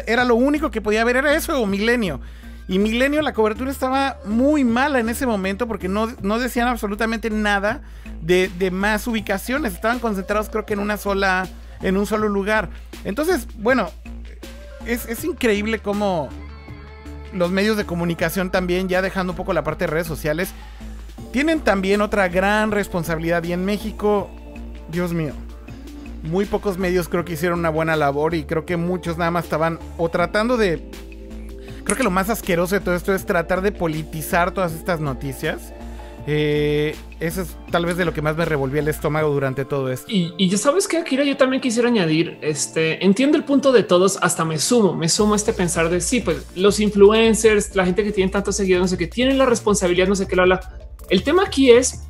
[0.07, 2.20] era, lo único que podía ver, era eso o Milenio.
[2.67, 7.29] Y Milenio, la cobertura estaba muy mala en ese momento porque no, no decían absolutamente
[7.29, 7.83] nada
[8.23, 9.75] de, de, más ubicaciones.
[9.75, 11.47] Estaban concentrados creo que en una sola,
[11.83, 12.71] en un solo lugar.
[13.05, 13.91] Entonces, bueno,
[14.87, 16.31] es, es increíble cómo
[17.35, 20.53] los medios de comunicación también, ya dejando un poco la parte de redes sociales,
[21.33, 23.43] tienen también otra gran responsabilidad.
[23.45, 24.31] Y en México,
[24.91, 25.35] Dios mío,
[26.23, 29.45] muy pocos medios creo que hicieron una buena labor y creo que muchos nada más
[29.45, 30.91] estaban o tratando de...
[31.85, 35.72] Creo que lo más asqueroso de todo esto es tratar de politizar todas estas noticias
[36.26, 39.91] eh, eso es tal vez de lo que más me revolvió el estómago durante todo
[39.91, 40.07] esto.
[40.11, 44.18] Y, ya sabes que Akira, yo también quisiera añadir, este, entiendo el punto de todos,
[44.22, 48.05] hasta me sumo, me sumo a este pensar de sí, pues los influencers, la gente
[48.05, 50.61] que tiene tantos seguidores, no sé qué, tienen la responsabilidad, no sé qué, la, habla.
[51.11, 52.05] El tema aquí es,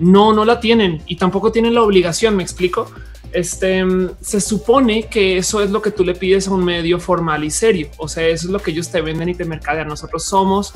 [0.00, 2.90] no, no la tienen y tampoco tienen la obligación, me explico.
[3.32, 3.84] Este
[4.20, 7.50] se supone que eso es lo que tú le pides a un medio formal y
[7.50, 7.88] serio.
[7.96, 9.88] O sea, eso es lo que ellos te venden y te mercadean.
[9.88, 10.74] Nosotros somos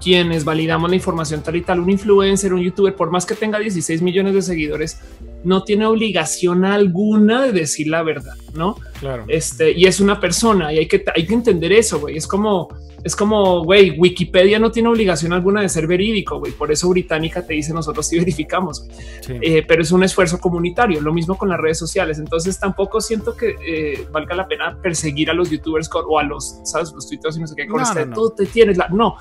[0.00, 3.58] quienes validamos la información tal y tal, un influencer, un youtuber, por más que tenga
[3.58, 5.00] 16 millones de seguidores,
[5.46, 8.76] no tiene obligación alguna de decir la verdad, ¿no?
[8.98, 9.24] Claro.
[9.28, 12.16] Este, y es una persona y hay que, hay que entender eso, güey.
[12.16, 12.68] Es como,
[13.04, 16.50] es como, güey, Wikipedia no tiene obligación alguna de ser verídico, güey.
[16.50, 18.88] Por eso Británica te dice nosotros sí verificamos,
[19.28, 21.00] eh, pero es un esfuerzo comunitario.
[21.00, 22.18] Lo mismo con las redes sociales.
[22.18, 26.58] Entonces tampoco siento que eh, valga la pena perseguir a los youtubers o a los,
[26.64, 29.16] sabes, los y no sé qué con este, tú te tienes la, no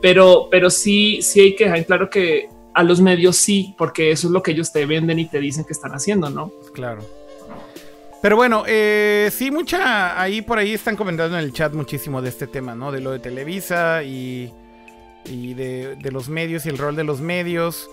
[0.00, 4.26] pero, pero sí, sí hay que dejar claro que a los medios sí, porque eso
[4.26, 6.52] es lo que ellos te venden y te dicen que están haciendo, ¿no?
[6.74, 7.02] Claro.
[8.20, 12.28] Pero bueno, eh, sí, mucha ahí por ahí están comentando en el chat muchísimo de
[12.28, 12.92] este tema, ¿no?
[12.92, 14.52] De lo de Televisa y,
[15.24, 17.88] y de, los medios y el rol de los medios.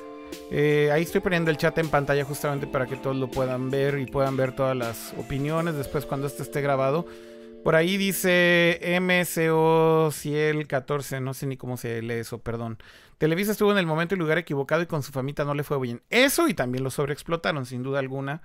[0.51, 3.97] Eh, ahí estoy poniendo el chat en pantalla justamente para que todos lo puedan ver
[3.99, 7.05] y puedan ver todas las opiniones después cuando esto esté grabado.
[7.63, 12.77] Por ahí dice MCO Ciel 14, no sé ni cómo se lee eso, perdón.
[13.17, 15.79] Televisa estuvo en el momento y lugar equivocado y con su famita no le fue
[15.79, 16.01] bien.
[16.09, 18.41] Eso y también lo sobreexplotaron, sin duda alguna.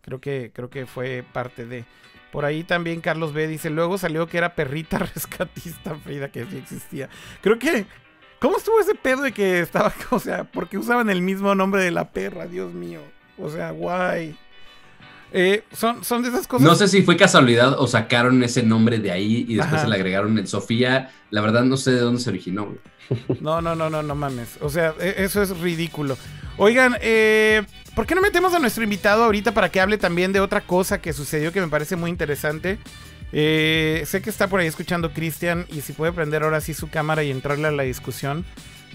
[0.00, 1.84] Creo que, creo que fue parte de.
[2.30, 6.58] Por ahí también Carlos B dice, luego salió que era perrita rescatista Frida, que sí
[6.58, 7.08] existía.
[7.40, 7.86] Creo que...
[8.40, 11.92] ¿Cómo estuvo ese pedo de que estaba, o sea, porque usaban el mismo nombre de
[11.92, 13.00] la perra, Dios mío?
[13.38, 14.36] O sea, guay.
[15.32, 16.66] Eh, son, son de esas cosas.
[16.66, 19.94] No sé si fue casualidad o sacaron ese nombre de ahí y después se le
[19.94, 21.10] agregaron el Sofía.
[21.30, 22.68] La verdad no sé de dónde se originó.
[23.40, 24.56] No, no, no, no, no mames.
[24.62, 26.16] O sea, e, eso es ridículo.
[26.56, 27.62] Oigan, eh,
[27.94, 31.00] ¿por qué no metemos a nuestro invitado ahorita para que hable también de otra cosa
[31.00, 32.78] que sucedió que me parece muy interesante?
[33.32, 36.90] Eh, sé que está por ahí escuchando Cristian y si puede prender ahora sí su
[36.90, 38.44] cámara y entrarle a la discusión.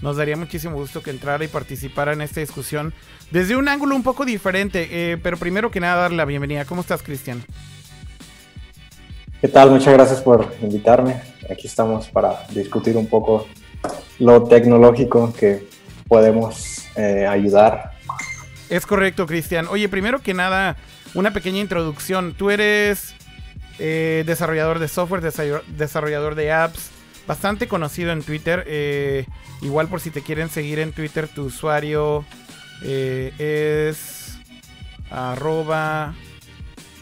[0.02, 2.94] Nos daría muchísimo gusto que entrara y participara en esta discusión
[3.30, 4.88] desde un ángulo un poco diferente.
[4.90, 6.64] Eh, pero primero que nada, darle la bienvenida.
[6.64, 7.42] ¿Cómo estás, Cristian?
[9.40, 9.70] ¿Qué tal?
[9.70, 11.20] Muchas gracias por invitarme.
[11.50, 13.46] Aquí estamos para discutir un poco
[14.18, 15.66] lo tecnológico que
[16.06, 17.92] podemos eh, ayudar.
[18.68, 19.66] Es correcto, Cristian.
[19.68, 20.76] Oye, primero que nada,
[21.14, 22.34] una pequeña introducción.
[22.34, 23.14] Tú eres
[23.78, 26.90] eh, desarrollador de software, desarrollador de apps
[27.28, 28.64] bastante conocido en Twitter.
[28.66, 29.26] Eh,
[29.60, 32.24] igual por si te quieren seguir en Twitter, tu usuario
[32.82, 34.38] eh, es
[35.10, 36.14] arroba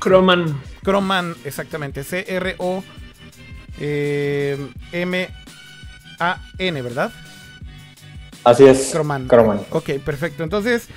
[0.01, 0.61] Croman.
[0.83, 2.05] Croman, exactamente.
[2.05, 2.85] C-R-O
[3.79, 4.59] eh,
[6.61, 7.13] ¿verdad?
[8.45, 8.91] Así es.
[8.91, 9.29] Croman.
[9.71, 10.43] Ok, perfecto.
[10.43, 10.89] Entonces,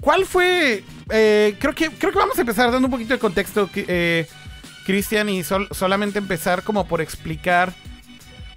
[0.00, 0.84] ¿cuál fue?
[1.06, 3.68] creo, que, creo que vamos a empezar dando un poquito de contexto,
[4.86, 7.74] Cristian, y solamente empezar como por explicar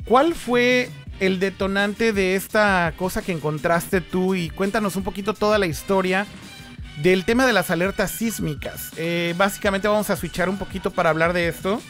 [0.05, 0.89] ¿Cuál fue
[1.19, 4.35] el detonante de esta cosa que encontraste tú?
[4.35, 6.25] Y cuéntanos un poquito toda la historia
[7.01, 8.91] del tema de las alertas sísmicas.
[8.97, 11.81] Eh, básicamente vamos a switchar un poquito para hablar de esto.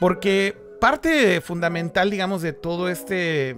[0.00, 3.56] Porque parte fundamental, digamos, de todo este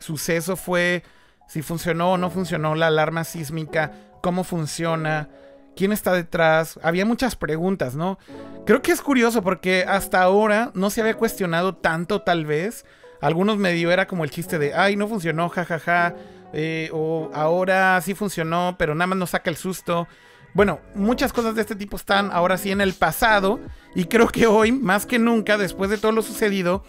[0.00, 1.04] suceso fue
[1.46, 5.28] si funcionó o no funcionó la alarma sísmica, cómo funciona,
[5.76, 6.80] quién está detrás.
[6.82, 8.18] Había muchas preguntas, ¿no?
[8.66, 12.84] Creo que es curioso porque hasta ahora no se había cuestionado tanto tal vez
[13.24, 16.14] algunos medio era como el chiste de, ay, no funcionó, jajaja,
[16.52, 20.06] eh, o ahora sí funcionó, pero nada más nos saca el susto.
[20.52, 23.60] Bueno, muchas cosas de este tipo están ahora sí en el pasado
[23.94, 26.84] y creo que hoy, más que nunca, después de todo lo sucedido,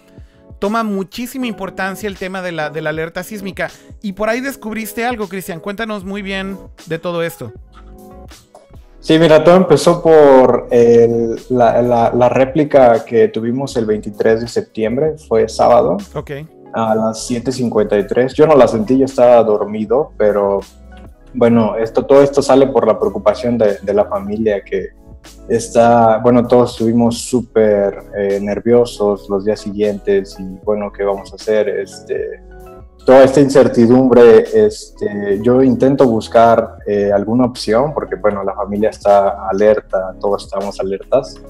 [0.58, 3.70] toma muchísima importancia el tema de la alerta sísmica.
[4.02, 5.58] Y por ahí descubriste algo, Cristian.
[5.58, 7.54] Cuéntanos muy bien de todo esto.
[9.06, 15.96] Sí, mira, todo empezó por la, réplica que tuvimos el 23 de septiembre, fue sábado.
[16.12, 16.32] Ok.
[16.72, 18.34] A las 7.53.
[18.34, 20.58] Yo no la sentí, yo estaba dormido, pero
[21.34, 24.88] bueno, esto, todo esto sale por la preocupación de, de la familia que
[25.48, 31.36] está, bueno, todos estuvimos súper eh, nerviosos los días siguientes y bueno, ¿qué vamos a
[31.36, 31.68] hacer?
[31.68, 32.42] Este,
[33.06, 39.48] toda esta incertidumbre, este, yo intento buscar eh, alguna opción porque bueno, la familia está
[39.48, 41.40] alerta, todos estamos alertas.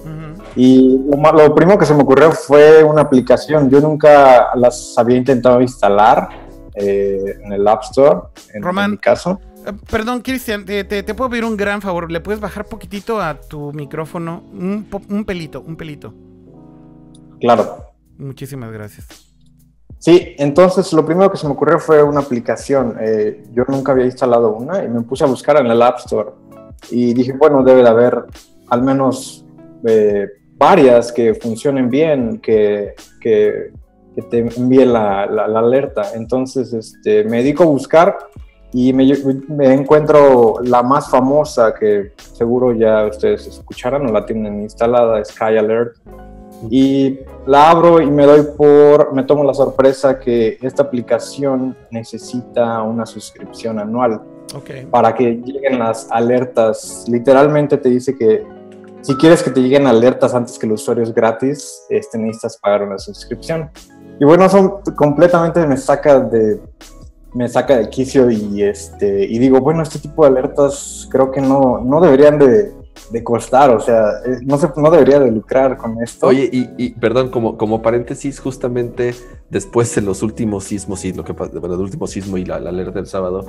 [0.54, 5.62] Y lo, primero que se me ocurrió fue una aplicación, yo nunca las había intentado
[5.62, 6.28] instalar
[6.74, 8.20] eh, en el App Store,
[8.52, 9.40] en, en mi caso.
[9.66, 12.12] Eh, perdón, Cristian, te, puedo pedir un gran favor.
[12.12, 14.44] ¿Le puedes bajar poquitito a tu micrófono?
[14.52, 16.12] Un, un pelito, un pelito.
[17.40, 17.86] Claro.
[18.18, 19.25] Muchísimas gracias.
[19.98, 22.96] Sí, entonces lo primero que se me ocurrió fue una aplicación.
[23.00, 26.30] Eh, yo nunca había instalado una y me puse a buscar en el App Store.
[26.90, 28.24] Y dije, bueno, debe de haber
[28.68, 29.44] al menos
[29.86, 33.72] eh, varias que funcionen bien, que, que,
[34.30, 36.14] te envíen la, la, la, alerta.
[36.14, 38.16] Entonces este, me dedico a buscar
[38.72, 39.10] y me,
[39.48, 45.58] me, encuentro la más famosa que seguro ya ustedes escucharon o la tienen instalada, Sky
[45.58, 45.96] Alert.
[46.70, 52.82] Y la abro y me doy por, me tomo la sorpresa que esta aplicación necesita
[52.82, 54.22] una suscripción anual
[54.90, 57.04] para que lleguen las alertas.
[57.08, 58.44] Literalmente te dice que
[59.02, 62.82] si quieres que te lleguen alertas antes que el usuario es gratis, este, necesitas pagar
[62.82, 63.70] una suscripción.
[64.18, 66.60] Y bueno, son completamente me saca de
[67.34, 71.42] me saca de quicio y, este, y digo, bueno, este tipo de alertas creo que
[71.42, 72.72] no, no deberían de,
[73.10, 76.26] de costar, o sea, eh, no, se, no debería de lucrar con esto.
[76.26, 79.14] Oye, y, y, perdón, como, como paréntesis, justamente
[79.50, 82.70] después de los últimos sismos y lo que bueno, el último sismo y la, la,
[82.70, 83.46] alerta del sábado,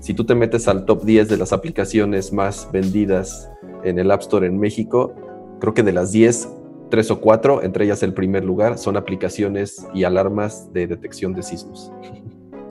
[0.00, 3.50] si tú te metes al top 10 de las aplicaciones más vendidas
[3.84, 5.14] en el App Store en México,
[5.60, 6.48] creo que de las 10,
[6.90, 11.42] 3 o 4, entre ellas el primer lugar, son aplicaciones y alarmas de detección de
[11.42, 11.92] sismos.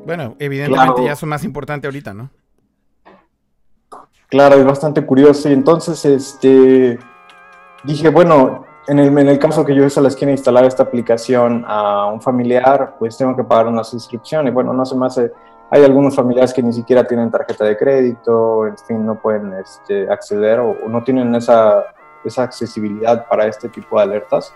[0.05, 2.29] Bueno, evidentemente ya son más importantes ahorita, ¿no?
[4.29, 5.49] Claro, es bastante curioso.
[5.49, 6.99] Y entonces, este,
[7.83, 12.21] dije, bueno, en el, caso que yo se les quiera instalar esta aplicación a un
[12.21, 14.47] familiar, pues tengo que pagar una suscripción.
[14.47, 15.31] Y bueno, no se me hace,
[15.69, 20.09] hay algunos familiares que ni siquiera tienen tarjeta de crédito, en fin, no pueden este,
[20.09, 21.85] acceder o, no tienen esa
[22.37, 24.53] accesibilidad para este tipo de alertas.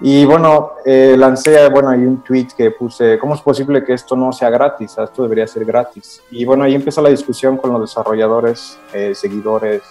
[0.00, 4.16] Y bueno, eh, lancé, bueno, hay un tweet que puse, ¿cómo es posible que esto
[4.16, 4.96] no sea gratis?
[4.98, 6.20] Esto debería ser gratis.
[6.30, 9.82] Y bueno, ahí empezó la discusión con los desarrolladores, eh, seguidores,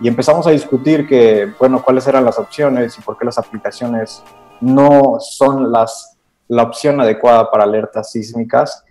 [0.00, 4.22] y empezamos a discutir que, bueno, cuáles eran las opciones y por qué las aplicaciones
[4.60, 8.84] no son las, la opción adecuada para alertas sísmicas.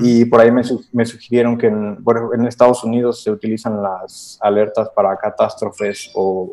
[0.00, 0.62] Y por ahí me,
[0.92, 6.52] me sugirieron que en, bueno, en Estados Unidos se utilizan las alertas para catástrofes o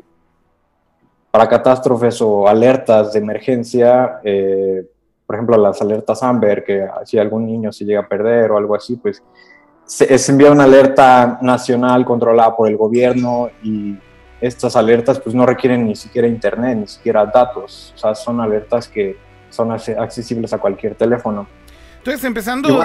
[1.31, 4.85] para catástrofes o alertas de emergencia, eh,
[5.25, 8.75] por ejemplo, las alertas Amber, que si algún niño se llega a perder o algo
[8.75, 9.23] así, pues
[9.85, 13.97] se, envía una alerta nacional controlada por el gobierno y
[14.41, 18.89] estas alertas pues no requieren ni siquiera internet, ni siquiera datos, o sea, son alertas
[18.89, 19.17] que
[19.49, 21.47] son accesibles a cualquier teléfono.
[21.99, 22.83] Entonces, empezando,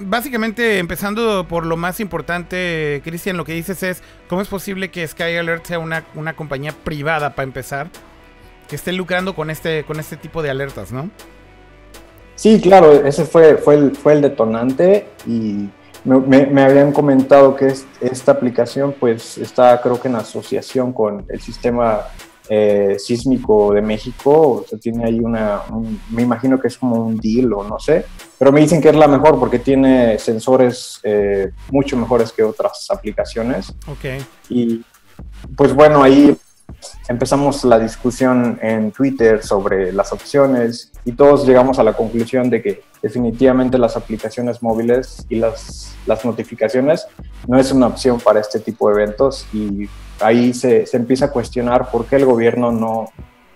[0.00, 5.06] básicamente empezando por lo más importante, Cristian, lo que dices es, ¿cómo es posible que
[5.06, 7.88] Sky Alert sea una, una compañía privada para empezar?
[8.68, 11.10] Que esté lucrando con este, con este tipo de alertas, ¿no?
[12.36, 15.68] Sí, claro, ese fue, fue, el, fue el detonante y
[16.04, 21.40] me, me, habían comentado que esta aplicación pues está creo que en asociación con el
[21.40, 22.00] sistema
[22.52, 25.62] eh, sísmico de México, o sea, tiene ahí una,
[26.10, 28.04] me imagino que es como un deal o no sé,
[28.40, 32.90] pero me dicen que es la mejor porque tiene sensores eh, mucho mejores que otras
[32.90, 33.72] aplicaciones.
[33.86, 34.20] Ok.
[34.48, 34.82] Y
[35.56, 36.36] pues bueno, ahí
[37.08, 42.62] empezamos la discusión en Twitter sobre las opciones y todos llegamos a la conclusión de
[42.62, 47.06] que definitivamente las aplicaciones móviles y las, las notificaciones
[47.46, 49.88] no es una opción para este tipo de eventos y
[50.20, 53.06] ahí se, se, empieza a cuestionar por qué el gobierno no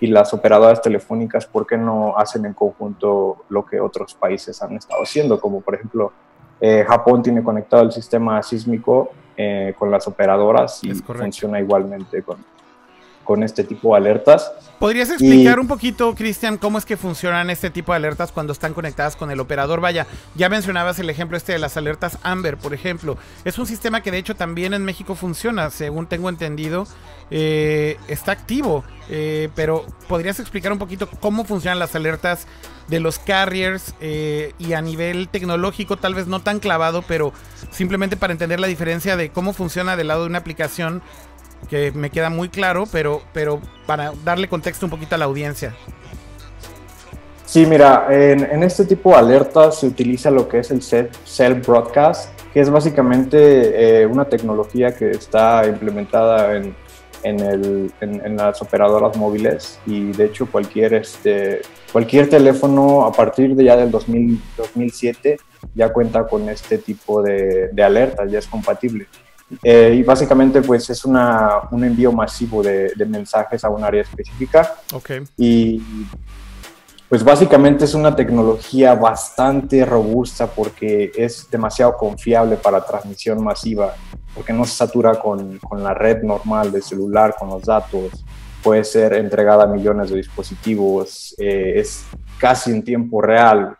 [0.01, 4.77] y las operadoras telefónicas, por qué no hacen en conjunto lo que otros países han
[4.77, 6.12] estado haciendo, como por ejemplo
[6.61, 12.39] eh, Japón tiene conectado el sistema sísmico eh, con las operadoras y funciona igualmente con...
[13.25, 14.53] con este tipo de alertas.
[14.79, 18.75] ¿Podrías explicar un poquito, Cristian, cómo es que funcionan este tipo de alertas cuando están
[18.75, 19.81] conectadas con el operador?
[19.81, 23.16] Vaya, ya mencionabas el ejemplo este de las alertas Amber, por ejemplo.
[23.45, 26.87] Es un sistema que de hecho también en México funciona, según tengo entendido.
[27.31, 32.47] Eh, está activo, eh, pero ¿podrías explicar un poquito cómo funcionan las alertas
[32.89, 37.33] de los carriers eh, y a nivel tecnológico, tal vez no tan clavado, pero
[37.70, 41.03] simplemente para entender la diferencia de cómo funciona del lado de una aplicación
[41.69, 45.75] que me queda muy claro, pero, pero para darle contexto un poquito a la audiencia.
[47.47, 52.31] Sí, mira, en, este tipo de alertas se utiliza lo que es el Cell Broadcast,
[52.53, 56.75] que es básicamente eh, una tecnología que está implementada en,
[57.23, 63.55] en, el, en, las operadoras móviles y de hecho cualquier, este, cualquier teléfono a partir
[63.55, 65.39] de ya del 2000, 2007
[65.75, 69.07] ya cuenta con este tipo de, de alertas, ya es compatible.
[69.63, 74.75] Eh, y básicamente pues es una, un envío masivo de, mensajes a un área específica.
[74.93, 75.23] Okay.
[75.37, 75.83] Y
[77.09, 83.95] pues básicamente es una tecnología bastante robusta porque es demasiado confiable para transmisión masiva,
[84.35, 88.25] porque no se satura con, con la red normal de celular, con los datos,
[88.65, 92.05] puede ser entregada a millones de dispositivos, eh, es
[92.39, 93.77] casi en tiempo real,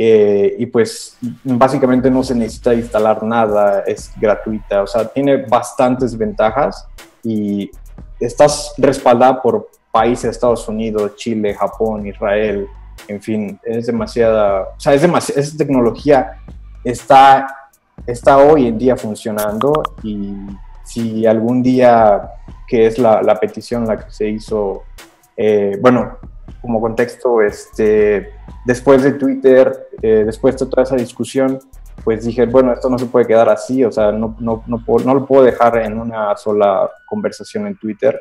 [0.00, 6.16] eh, y pues básicamente no se necesita instalar nada, es gratuita, o sea, tiene bastantes
[6.16, 6.86] ventajas
[7.24, 7.68] y
[8.20, 12.68] estás respaldada por países, Estados Unidos, Chile, Japón, Israel,
[13.08, 16.42] en fin, es demasiada, o sea, es demasiada, esa tecnología
[16.84, 17.72] está,
[18.06, 20.32] está hoy en día funcionando y
[20.84, 22.34] si algún día,
[22.68, 24.84] que es la, la petición la que se hizo,
[25.36, 26.18] eh, bueno,
[26.60, 28.32] como contexto, este,
[28.64, 31.58] después de Twitter, eh, después de toda esa discusión,
[32.04, 35.14] pues dije, bueno, esto no se puede quedar así, o sea, no, no, no, no
[35.14, 38.20] lo puedo dejar en una sola conversación en Twitter.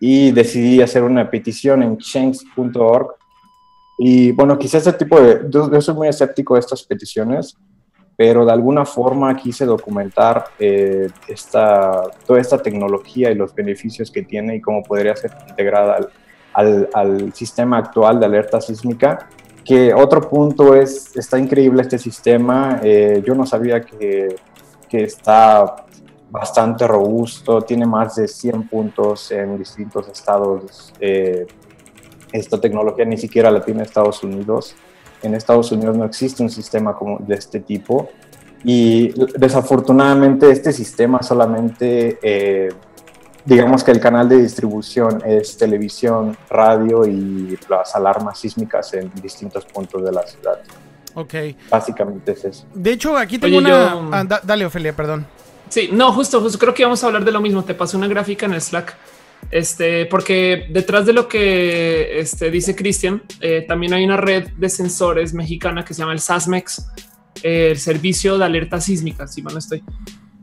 [0.00, 3.14] Y decidí hacer una petición en change.org.
[3.98, 7.56] Y bueno, quizás este tipo de, yo, soy muy escéptico de estas peticiones,
[8.16, 14.22] pero de alguna forma quise documentar eh, esta, toda esta tecnología y los beneficios que
[14.22, 16.08] tiene y cómo podría ser integrada al,
[16.54, 19.28] al, al, sistema actual de alerta sísmica.
[19.64, 24.34] Que otro punto es, está increíble este sistema, eh, yo no sabía que,
[24.88, 25.76] que está
[26.32, 30.92] bastante robusto, tiene más de 100 puntos en distintos estados.
[30.98, 31.46] Eh,
[32.32, 34.74] esta tecnología ni siquiera la tiene Estados Unidos.
[35.22, 38.08] En Estados Unidos no existe un sistema como de este tipo.
[38.64, 42.70] Y desafortunadamente este sistema solamente eh,
[43.44, 49.64] digamos que el canal de distribución es televisión, radio y las alarmas sísmicas en distintos
[49.64, 50.60] puntos de la ciudad.
[51.14, 51.34] Ok.
[51.70, 52.66] Básicamente es eso.
[52.74, 53.92] De hecho, aquí tengo una...
[54.12, 55.26] Ah, dale, Ofelia, perdón.
[55.68, 57.64] Sí, no, justo, justo creo que íbamos a hablar de lo mismo.
[57.64, 58.96] Te pasé una gráfica en el Slack.
[59.50, 64.68] Este, porque detrás de lo que este, dice Cristian, eh, también hay una red de
[64.68, 66.86] sensores mexicana que se llama el SASMEX,
[67.42, 69.82] el Servicio de Alerta Sísmica, si mal no estoy.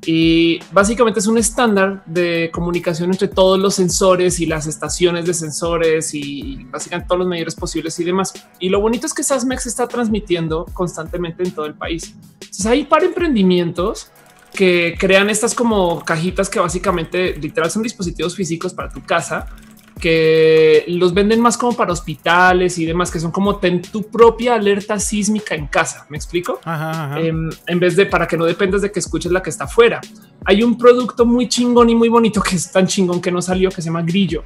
[0.06, 5.34] Y básicamente es un estándar de comunicación entre todos los sensores y las estaciones de
[5.34, 8.34] sensores y básicamente todos los medios posibles y demás.
[8.60, 12.16] Y lo bonito es que SASMEX está transmitiendo constantemente en todo el país.
[12.40, 14.12] Entonces hay para emprendimientos
[14.54, 19.48] que crean estas como cajitas que básicamente literal son dispositivos físicos para tu casa
[20.00, 24.56] que los venden más como para hospitales y demás, que son como ten tu propia
[24.56, 26.08] alerta sísmica en casa.
[26.10, 26.60] Me explico
[27.18, 30.00] em, en vez de para que no dependas de que escuches la que está afuera.
[30.46, 33.70] Hay un producto muy chingón y muy bonito que es tan chingón que no salió,
[33.70, 34.46] que se llama Grillo,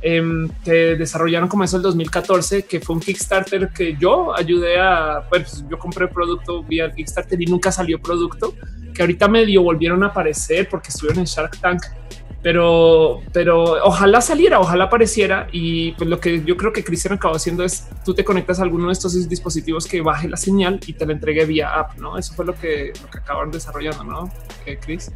[0.00, 5.26] que desarrollaron como eso el 2014, que fue un Kickstarter que yo ayudé a.
[5.28, 8.54] Pues yo compré el producto vía Kickstarter y nunca salió producto,
[8.94, 11.82] que ahorita medio volvieron a aparecer porque estuvieron en Shark Tank
[12.44, 15.48] pero, pero ojalá saliera, ojalá apareciera.
[15.50, 18.64] Y pues lo que yo creo que Cristian acabó haciendo es tú te conectas a
[18.64, 21.96] alguno de estos dispositivos que baje la señal y te la entregue vía app.
[21.96, 24.30] No, eso fue lo que, lo que acabaron desarrollando, no?
[24.62, 25.10] ¿Qué, Chris?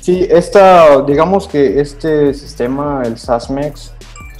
[0.00, 3.92] Sí, esta, digamos que este sistema, el SASMEX,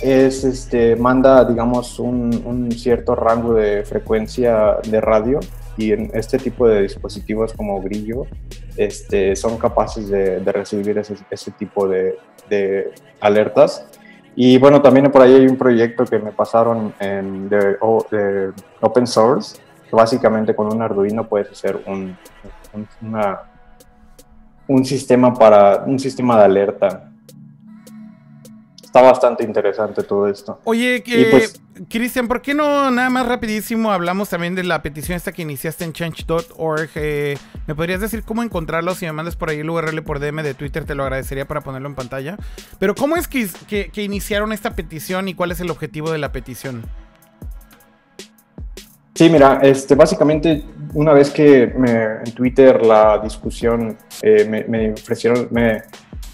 [0.03, 5.39] es este, manda, digamos, un, un cierto rango de frecuencia de radio
[5.77, 8.27] y en este tipo de dispositivos como Grillo
[8.77, 12.17] este, son capaces de, recibir ese, ese tipo de,
[12.49, 13.87] de, alertas.
[14.37, 17.77] Y bueno, también por ahí hay un proyecto que me pasaron en, de,
[18.81, 22.17] open source, que básicamente con un Arduino puedes hacer un,
[22.73, 23.41] un, una,
[24.67, 27.11] un sistema para un sistema de alerta.
[28.95, 30.61] Está bastante interesante todo esto.
[30.63, 35.17] Oye, que, pues, Cristian, ¿por qué no nada más rapidísimo hablamos también de la petición
[35.17, 36.91] esta que iniciaste en change.org?
[36.95, 37.37] Eh,
[37.67, 38.95] ¿Me podrías decir cómo encontrarlo?
[38.95, 41.61] Si me mandas por ahí el URL por DM de Twitter, te lo agradecería para
[41.63, 42.37] ponerlo en pantalla.
[42.79, 46.31] Pero ¿cómo es que, que iniciaron esta petición y cuál es el objetivo de la
[46.31, 46.85] petición?
[49.15, 55.83] Sí, mira, este, básicamente una vez que en Twitter la discusión eh, me, ofrecieron, me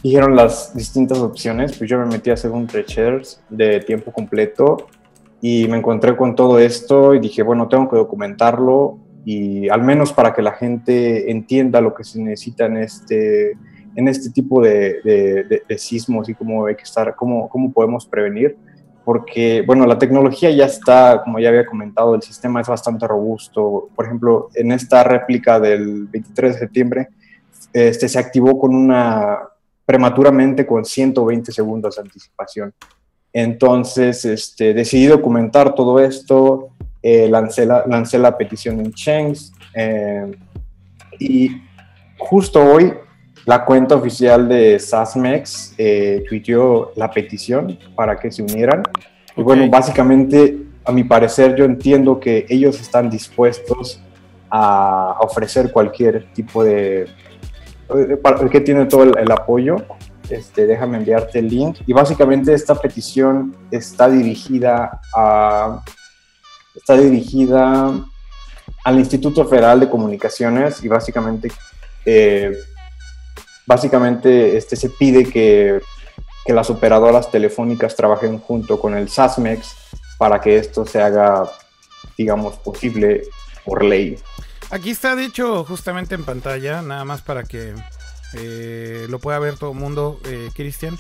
[0.02, 4.88] dijeron las distintas opciones, pues yo me metí a hacer un pre-shares de tiempo completo
[5.40, 10.12] y me encontré con todo esto y dije, bueno, tengo que documentarlo y al menos
[10.12, 13.52] para que la gente entienda lo que se necesita en este,
[13.94, 15.00] en este tipo de,
[15.66, 18.56] de, sismos y cómo hay que estar, cómo, cómo podemos prevenir
[19.04, 23.88] porque, bueno, la tecnología ya está, como ya había comentado, el sistema es bastante robusto.
[23.94, 27.08] Por ejemplo, en esta réplica del 23 de septiembre,
[27.72, 29.38] este, se activó con una,
[29.90, 32.72] prematuramente con 120 segundos de anticipación.
[33.32, 36.68] Entonces, este, decidí documentar todo esto,
[37.02, 40.30] eh, lancé, la, lancé la petición en Change eh,
[41.18, 41.60] y
[42.18, 42.92] justo hoy
[43.46, 48.84] la cuenta oficial de SASMEX eh, tuiteó la petición para que se unieran.
[49.36, 54.00] Y bueno, básicamente, a mi parecer, yo entiendo que ellos están dispuestos
[54.48, 57.08] a ofrecer cualquier tipo de...
[57.96, 59.76] Eh, para que tiene todo el, apoyo.
[60.28, 61.78] Este, déjame enviarte el link.
[61.86, 65.82] Y básicamente esta petición está dirigida a...
[66.74, 67.92] Está dirigida
[68.84, 71.50] al Instituto Federal de Comunicaciones y básicamente
[72.06, 72.52] eh,
[73.66, 75.80] básicamente este, se pide que,
[76.46, 79.72] las operadoras telefónicas trabajen junto con el SASMEX
[80.18, 81.48] para que esto se haga,
[82.18, 83.22] digamos, posible
[83.64, 84.18] por ley.
[84.70, 87.74] Aquí está, de hecho, justamente en pantalla, nada más para que
[88.34, 90.98] eh, lo pueda ver todo el mundo, eh, Cristian.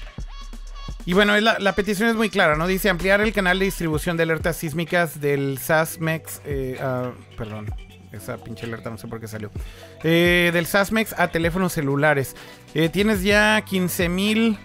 [1.06, 2.66] Y bueno, la, petición es muy clara, ¿no?
[2.66, 6.42] Dice ampliar el canal de distribución de alertas sísmicas del SASMEX.
[6.44, 7.72] Eh, ah, perdón,
[8.12, 9.50] esa pinche alerta no sé por qué salió.
[10.02, 12.36] Eh, del SASMEX a teléfonos celulares.
[12.74, 14.58] Eh, tienes ya 15 mil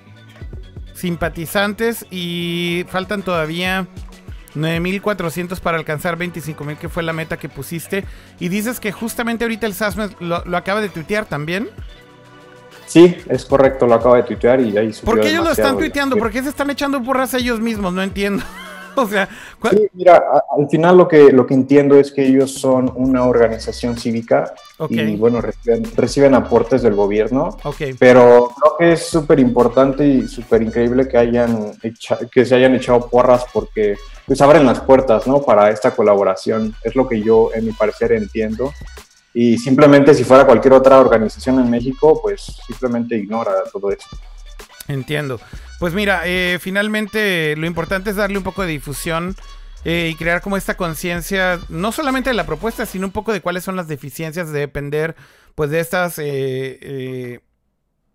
[0.93, 3.87] simpatizantes y faltan todavía
[4.55, 8.05] 9.400 para alcanzar 25.000 que fue la meta que pusiste.
[8.39, 11.69] Y dices que justamente ahorita el SASMEX lo, acaba de tuitear también.
[12.85, 16.17] Sí, es correcto, lo acaba de tuitear y ahí ¿Por qué ellos lo están tuiteando?
[16.17, 17.93] ¿Por qué se están echando porras a ellos mismos?
[17.93, 18.43] No entiendo.
[19.01, 19.27] o sea,
[19.71, 20.23] sí, mira,
[20.57, 24.53] al final lo que, lo que entiendo es que ellos son una organización cívica
[24.89, 27.57] y bueno, reciben, aportes del gobierno,
[27.99, 31.71] pero creo que es súper importante y súper increíble que, hayan
[32.31, 35.41] que se hayan echado porras porque pues abren las puertas, ¿no?
[35.41, 38.73] Para esta colaboración, es lo que yo en mi parecer entiendo.
[39.33, 44.17] Y simplemente si fuera cualquier otra organización en México, pues simplemente ignora todo esto.
[44.87, 45.39] Entiendo.
[45.79, 49.35] Pues mira, eh, finalmente lo importante es darle un poco de difusión
[49.83, 53.41] eh, y crear como esta conciencia, no solamente de la propuesta, sino un poco de
[53.41, 55.15] cuáles son las deficiencias de depender
[55.53, 57.41] pues de estas eh,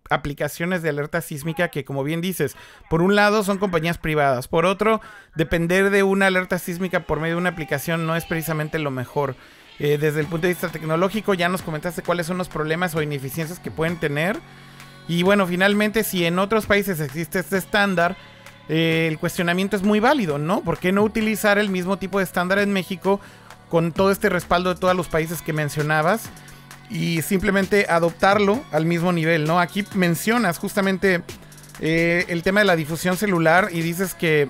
[0.09, 2.55] aplicaciones de alerta sísmica que como bien dices,
[2.89, 4.99] por un lado son compañías privadas, por otro,
[5.35, 9.35] depender de una alerta sísmica por medio de una aplicación no es precisamente lo mejor.
[9.79, 13.59] desde el punto de vista tecnológico ya nos comentaste cuáles son los problemas o ineficiencias
[13.59, 14.39] que pueden tener.
[15.07, 18.15] Y bueno, finalmente, si en otros países existe este estándar,
[18.69, 20.61] eh, el cuestionamiento es muy válido, ¿no?
[20.61, 23.19] ¿Por qué no utilizar el mismo tipo de estándar en México
[23.69, 26.23] con todo este respaldo de todos los países que mencionabas?
[26.89, 29.59] Y simplemente adoptarlo al mismo nivel, ¿no?
[29.59, 31.23] Aquí mencionas justamente
[31.79, 34.47] eh, el tema de la difusión celular y dices que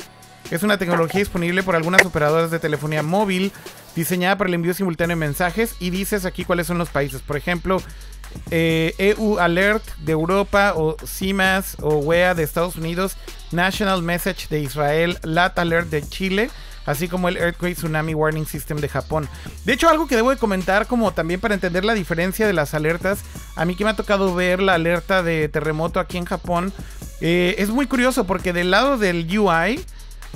[0.49, 3.51] es una tecnología disponible por algunas operadoras de telefonía móvil
[3.95, 7.21] diseñada para el envío simultáneo de mensajes y dices aquí cuáles son los países.
[7.21, 7.81] Por ejemplo,
[8.51, 13.15] eh, e Alert de Europa o CIMAS o WEA de Estados Unidos,
[13.51, 16.49] National Message de Israel, LAT Alert de Chile,
[16.85, 19.29] así como el Earthquake Tsunami Warning System de Japón.
[19.65, 22.73] De hecho, algo que debo de comentar como también para entender la diferencia de las
[22.73, 23.23] alertas,
[23.55, 26.73] a mí que me ha tocado ver la alerta de terremoto aquí en Japón,
[27.21, 29.85] eh, es muy curioso porque del lado del UI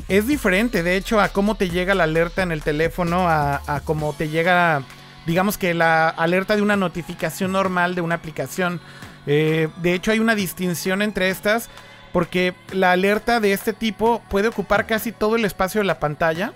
[0.08, 4.14] es diferente, de hecho, a cómo te llega la alerta en el teléfono, a cómo
[4.14, 4.84] te llega
[5.26, 8.80] digamos que la alerta de una notificación normal de una aplicación.
[9.28, 11.69] Eh, de hecho, hay una distinción entre estas
[12.13, 16.53] porque la alerta de este tipo puede ocupar casi todo el espacio de la pantalla.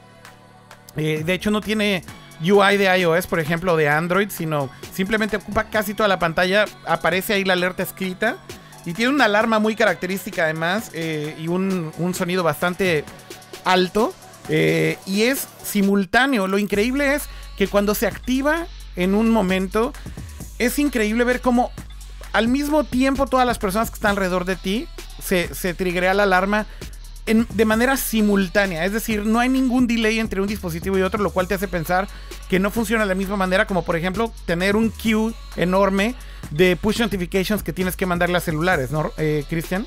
[0.95, 2.03] Eh, de hecho, no tiene
[2.41, 6.65] UI de iOS, por ejemplo, de Android, sino simplemente ocupa casi toda la pantalla.
[6.85, 8.37] Aparece ahí la alerta escrita.
[8.85, 13.03] Y tiene una alarma muy característica además eh, y un, un, sonido bastante
[13.65, 14.13] alto.
[14.47, 16.47] y es simultáneo.
[16.47, 17.27] Lo increíble es
[17.59, 19.91] que cuando se activa en un momento,
[20.59, 21.71] es increíble ver cómo
[22.31, 24.87] al mismo tiempo todas las personas que están alrededor de ti
[25.21, 26.67] se, se triggerea la alarma
[27.25, 28.85] de manera simultánea.
[28.85, 31.67] Es decir, no hay ningún delay entre un dispositivo y otro, lo cual te hace
[31.67, 32.07] pensar
[32.47, 36.15] que no funciona de la misma manera como por ejemplo tener un queue enorme
[36.51, 39.85] de push notifications que tienes que mandarle a celulares, ¿no, eh, Cristian?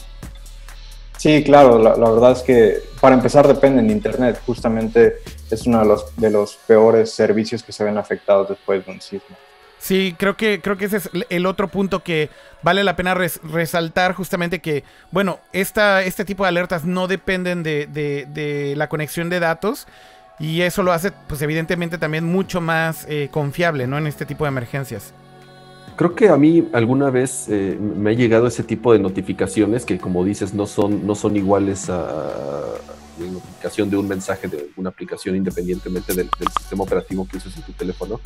[1.22, 5.18] Sí, claro, la, verdad es que para empezar depende de Internet, justamente
[5.52, 9.00] es uno de los, de los peores servicios que se ven afectados después de un
[9.00, 9.36] sismo.
[9.78, 12.28] Sí, creo que, creo que ese es el otro punto que
[12.64, 17.86] vale la pena resaltar, justamente que, bueno, esta, este tipo de alertas no dependen de,
[17.86, 19.86] de, la conexión de datos
[20.40, 23.96] y eso lo hace, pues evidentemente también mucho más eh, confiable, ¿no?
[23.96, 25.14] En este tipo de emergencias.
[25.96, 29.98] Creo que a mí alguna vez eh, me ha llegado ese tipo de notificaciones que,
[29.98, 32.72] como dices, no son, no son iguales a,
[33.18, 37.62] la notificación de un mensaje de una aplicación independientemente del, sistema operativo que uses en
[37.62, 38.20] tu teléfono,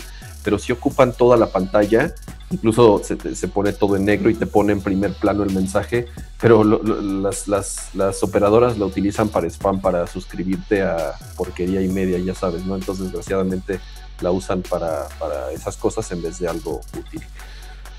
[0.44, 2.14] pero si ocupan toda la pantalla,
[2.50, 6.06] incluso se, se, pone todo en negro y te pone en primer plano el mensaje,
[6.40, 12.18] pero las, las, las, operadoras la utilizan para spam, para suscribirte a porquería y media,
[12.18, 12.76] ya sabes, ¿no?
[12.76, 13.80] Entonces, desgraciadamente,
[14.20, 17.22] la usan para, para esas cosas en vez de algo útil.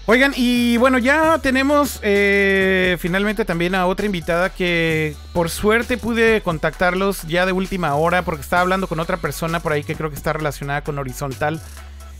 [0.10, 6.40] Oigan, y bueno, ya tenemos eh, finalmente también a otra invitada que por suerte pude
[6.40, 10.10] contactarlos ya de última hora porque estaba hablando con otra persona por ahí que creo
[10.10, 11.60] que está relacionada con Horizontal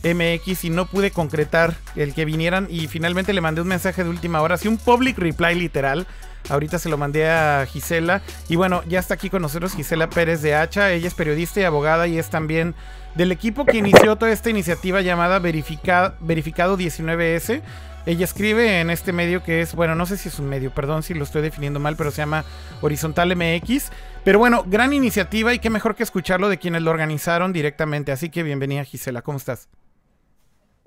[0.04, 4.10] MX y no pude concretar el que vinieran y finalmente le mandé un mensaje de
[4.10, 6.06] última hora, así un public reply literal.
[6.48, 10.42] Ahorita se lo mandé a Gisela y bueno, ya está aquí con nosotros Gisela Pérez
[10.42, 12.74] de Hacha, ella es periodista y abogada y es también
[13.14, 17.62] del equipo que inició toda esta iniciativa llamada Verificado 19S.
[18.06, 21.02] Ella escribe en este medio que es, bueno, no sé si es un medio, perdón
[21.02, 22.44] si lo estoy definiendo mal, pero se llama
[22.80, 23.90] Horizontal MX.
[24.24, 28.12] Pero bueno, gran iniciativa y qué mejor que escucharlo de quienes lo organizaron directamente.
[28.12, 29.68] Así que bienvenida Gisela, ¿cómo estás?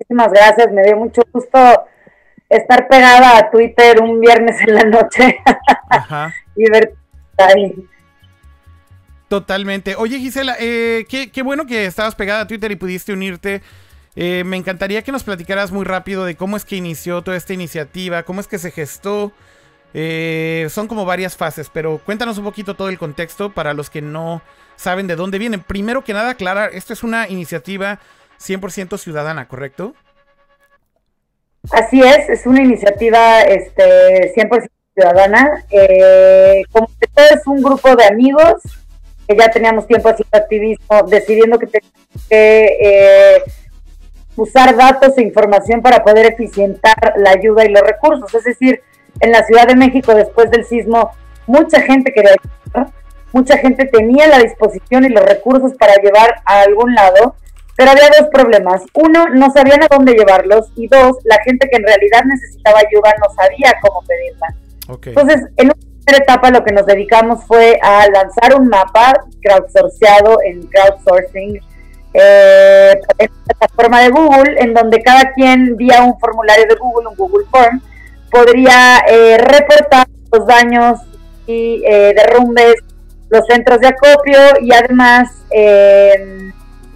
[0.00, 1.58] Muchísimas gracias, me dio mucho gusto
[2.56, 5.40] estar pegada a Twitter un viernes en la noche
[5.90, 6.34] Ajá.
[6.54, 6.94] y ver
[7.38, 7.88] ahí.
[9.28, 9.96] Totalmente.
[9.96, 13.62] Oye, Gisela, eh, qué, bueno que estabas pegada a Twitter y pudiste unirte.
[14.14, 17.54] Eh, me encantaría que nos platicaras muy rápido de cómo es que inició toda esta
[17.54, 19.32] iniciativa, cómo es que se gestó.
[19.94, 24.02] Eh, son como varias fases, pero cuéntanos un poquito todo el contexto para los que
[24.02, 24.42] no
[24.76, 25.60] saben de dónde vienen.
[25.60, 28.00] Primero que nada, aclarar, esto es una iniciativa
[28.38, 29.94] 100% ciudadana, ¿correcto?
[31.70, 35.64] Así es, es una iniciativa este, 100% ciudadana.
[36.72, 38.62] como que todo es un grupo de amigos
[39.28, 43.42] que ya teníamos tiempo haciendo activismo, decidiendo que teníamos que eh,
[44.36, 48.34] usar datos e información para poder eficientar la ayuda y los recursos.
[48.34, 48.82] Es decir,
[49.20, 51.10] en la Ciudad de México, después del sismo,
[51.46, 52.92] mucha gente quería ayudar,
[53.32, 57.36] mucha gente tenía la disposición y los recursos para llevar a algún lado,
[57.76, 58.82] pero había dos problemas.
[58.94, 63.14] Uno, no sabían a dónde llevarlos y dos, la gente que en realidad necesitaba ayuda
[63.20, 64.54] no sabía cómo pedirla.
[65.06, 65.70] Entonces, en
[66.04, 71.60] primera etapa lo que nos dedicamos fue a lanzar un mapa crowdsourceado en crowdsourcing
[72.14, 77.08] eh, en la plataforma de Google, en donde cada quien vía un formulario de Google,
[77.08, 77.80] un Google Form,
[78.30, 81.00] podría eh, reportar los daños
[81.46, 82.74] y eh, derrumbes,
[83.30, 86.52] los centros de acopio y además eh,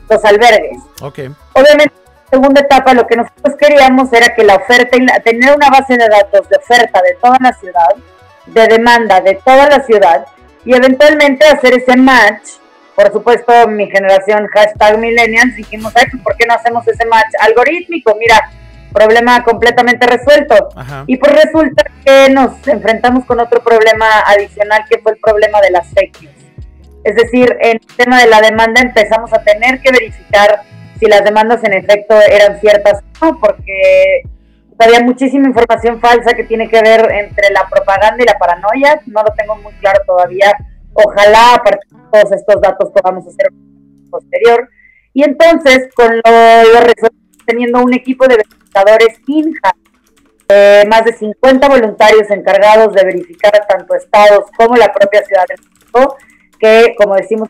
[0.09, 0.79] los albergues.
[1.01, 1.31] Okay.
[1.53, 5.71] Obviamente, en la segunda etapa lo que nosotros queríamos era que la oferta, tener una
[5.71, 7.95] base de datos de oferta de toda la ciudad,
[8.47, 10.27] de demanda de toda la ciudad
[10.65, 12.51] y eventualmente hacer ese match.
[12.95, 17.29] Por supuesto, mi generación, hashtag millennials, dijimos, Ay, pues, ¿por qué no hacemos ese match
[17.41, 18.17] algorítmico?
[18.19, 18.51] Mira,
[18.93, 20.71] problema completamente resuelto.
[21.07, 25.71] Y pues resulta que nos enfrentamos con otro problema adicional que fue el problema de
[25.71, 26.36] las fake news.
[27.07, 30.63] Es decir, en el tema de la demanda empezamos a tener que verificar
[30.99, 34.23] si las demandas en efecto eran ciertas o no, porque
[34.77, 39.01] había muchísima información falsa que tiene que ver entre la propaganda y la paranoia.
[39.07, 40.53] No lo tengo muy claro todavía.
[40.95, 43.53] Ojalá a partir de todos estos datos podamos hacer
[44.11, 44.69] posterior.
[45.15, 47.09] Y entonces, con lo, lo
[47.47, 49.77] teniendo un equipo de verificadores INJA,
[50.49, 55.55] eh, más de 50 voluntarios encargados de verificar tanto estados como la propia Ciudad de
[55.55, 56.17] México,
[56.59, 57.49] que, como decimos,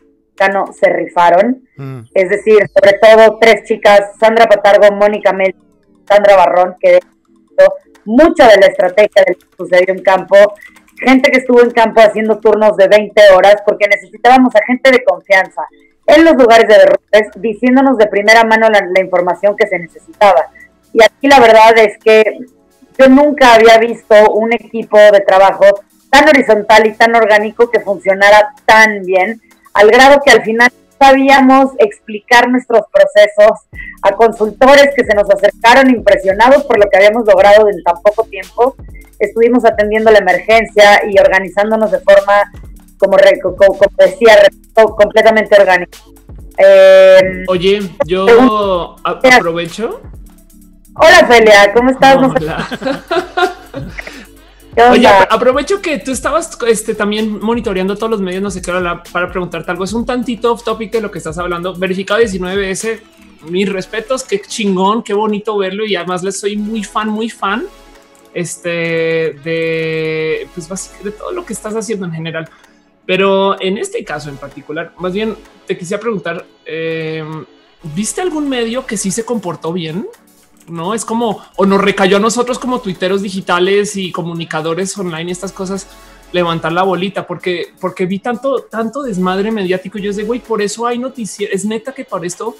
[0.52, 1.62] no se rifaron.
[1.76, 2.00] Mm.
[2.12, 5.54] Es decir, sobre todo tres chicas, Sandra Patargo, Mónica Mel,
[6.08, 7.00] Sandra Barrón, que
[8.04, 10.36] mucha de la estrategia del que sucedió en campo,
[10.98, 15.02] gente que estuvo en campo haciendo turnos de 20 horas porque necesitábamos a gente de
[15.02, 15.62] confianza
[16.06, 20.46] en los lugares de derrotes, diciéndonos de primera mano la, información que se necesitaba.
[20.92, 22.38] Y aquí la verdad es que
[22.98, 25.64] yo nunca había visto un equipo de trabajo
[26.16, 29.42] tan horizontal y tan orgánico que funcionara tan bien,
[29.74, 33.60] al grado que al final sabíamos explicar nuestros procesos
[34.00, 38.24] a consultores que se nos acercaron impresionados por lo que habíamos logrado en tan poco
[38.24, 38.76] tiempo.
[39.18, 42.50] Estuvimos atendiendo la emergencia y organizándonos de forma
[42.96, 43.18] como,
[43.56, 44.38] como decía,
[44.74, 45.98] completamente orgánico.
[46.56, 50.00] Eh, Oye, yo aprovecho.
[50.94, 52.16] hola Felia, ¿cómo estás?
[52.16, 52.68] Hola.
[54.90, 58.70] Oye, apro- aprovecho que tú estabas este, también monitoreando todos los medios, no sé qué,
[58.70, 59.84] hora, para preguntarte algo.
[59.84, 61.74] Es un tantito off topic de lo que estás hablando.
[61.74, 63.00] Verificado 19S,
[63.48, 67.64] mis respetos, qué chingón, qué bonito verlo y además les soy muy fan, muy fan
[68.34, 68.68] este
[69.42, 72.48] de pues básicamente de todo lo que estás haciendo en general.
[73.06, 75.36] Pero en este caso en particular, más bien
[75.66, 77.24] te quisiera preguntar, eh,
[77.94, 80.06] ¿viste algún medio que sí se comportó bien?
[80.68, 85.32] No es como o nos recayó a nosotros como tuiteros digitales y comunicadores online y
[85.32, 85.86] estas cosas
[86.32, 89.98] levantar la bolita porque porque vi tanto tanto desmadre mediático.
[89.98, 91.50] Yo es de güey, por eso hay noticias.
[91.52, 92.56] Es neta que por esto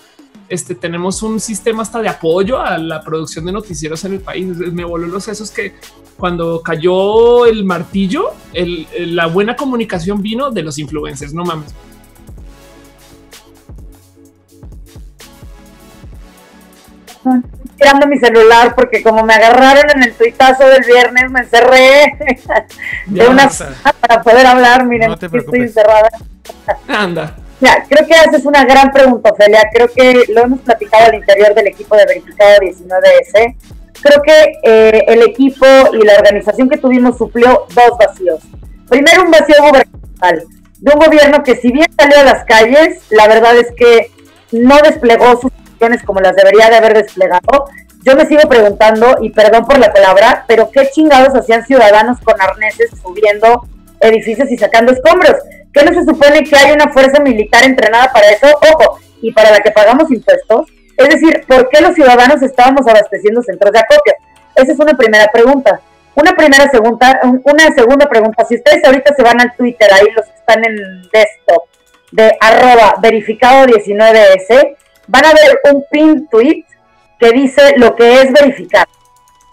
[0.48, 4.46] este, tenemos un sistema hasta de apoyo a la producción de noticieros en el país.
[4.46, 5.74] Me voló los sesos que
[6.16, 11.34] cuando cayó el martillo, el- la buena comunicación vino de los influencers.
[11.34, 11.74] No mames.
[17.76, 22.16] Tirando mi celular porque como me agarraron en el tuitazo del viernes, me encerré
[23.06, 23.50] de Ya, una
[24.00, 24.84] para poder hablar.
[24.86, 26.08] Miren, no estoy encerrada.
[26.88, 27.36] Anda.
[27.60, 29.62] Ya, creo que haces una gran pregunta, Ofelia.
[29.72, 33.56] Creo que lo hemos platicado al interior del equipo de Verificado 19S.
[34.02, 38.40] Creo que eh, el equipo y la organización que tuvimos suplió dos vacíos.
[38.88, 40.44] Primero, un vacío gubernamental,
[40.78, 44.10] de un gobierno que si bien salió a las calles, la verdad es que
[44.52, 45.50] no desplegó sus
[46.04, 47.66] como las debería de haber desplegado.
[48.04, 52.40] Yo me sigo preguntando, y perdón por la palabra, pero qué chingados hacían ciudadanos con
[52.40, 53.62] arneses subiendo
[54.00, 55.34] edificios y sacando escombros.
[55.72, 58.46] ¿Qué no se supone que hay una fuerza militar entrenada para eso?
[58.72, 60.66] Ojo, y para la que pagamos impuestos.
[60.96, 64.14] Es decir, ¿por qué los ciudadanos estábamos abasteciendo centros de acopio?
[64.54, 65.80] Esa es una primera pregunta.
[66.14, 68.44] Una primera segunda, un- una segunda pregunta.
[68.46, 71.64] Si ustedes ahorita se van al Twitter, ahí los que están en desktop,
[72.12, 74.76] de arroba verificado 19S,
[75.06, 76.64] van a ver un pin tweet
[77.18, 78.86] que dice lo que es verificar.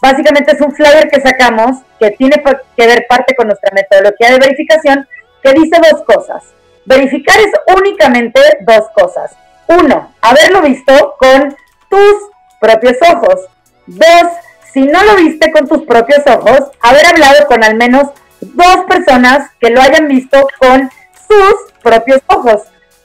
[0.02, 2.44] Básicamente es un flyer que sacamos que tiene
[2.76, 5.08] que ver parte con nuestra metodología de verificación
[5.42, 6.44] que dice dos cosas.
[6.86, 9.32] Verificar es únicamente dos cosas.
[9.68, 11.56] Uno, haberlo visto con
[11.90, 12.16] tus
[12.60, 13.48] propios ojos.
[13.88, 14.32] Dos,
[14.74, 18.10] si no lo viste con tus propios ojos, haber hablado con al menos
[18.42, 20.90] dos personas que lo hayan visto con
[21.28, 22.64] sus propios ojos.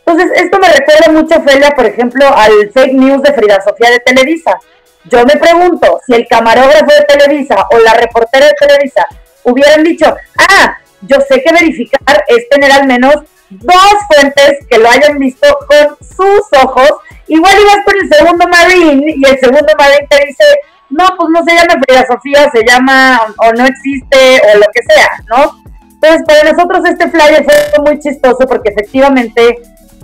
[0.09, 4.01] Entonces, esto me recuerda mucho, Felia, por ejemplo, al fake news de Frida Sofía de
[4.01, 4.59] Televisa.
[5.05, 9.07] Yo me pregunto si el camarógrafo de Televisa o la reportera de Televisa
[9.45, 10.07] hubieran dicho,
[10.39, 13.17] ah, yo sé que verificar es tener al menos
[13.51, 16.91] dos fuentes que lo hayan visto con sus ojos.
[17.27, 20.45] Igual ibas con el segundo Marine y el segundo Marine te dice,
[20.89, 24.83] no, pues no se llama Frida Sofía, se llama o no existe o lo que
[24.89, 25.63] sea, ¿no?
[26.01, 29.59] Entonces, para nosotros este flyer fue muy chistoso porque efectivamente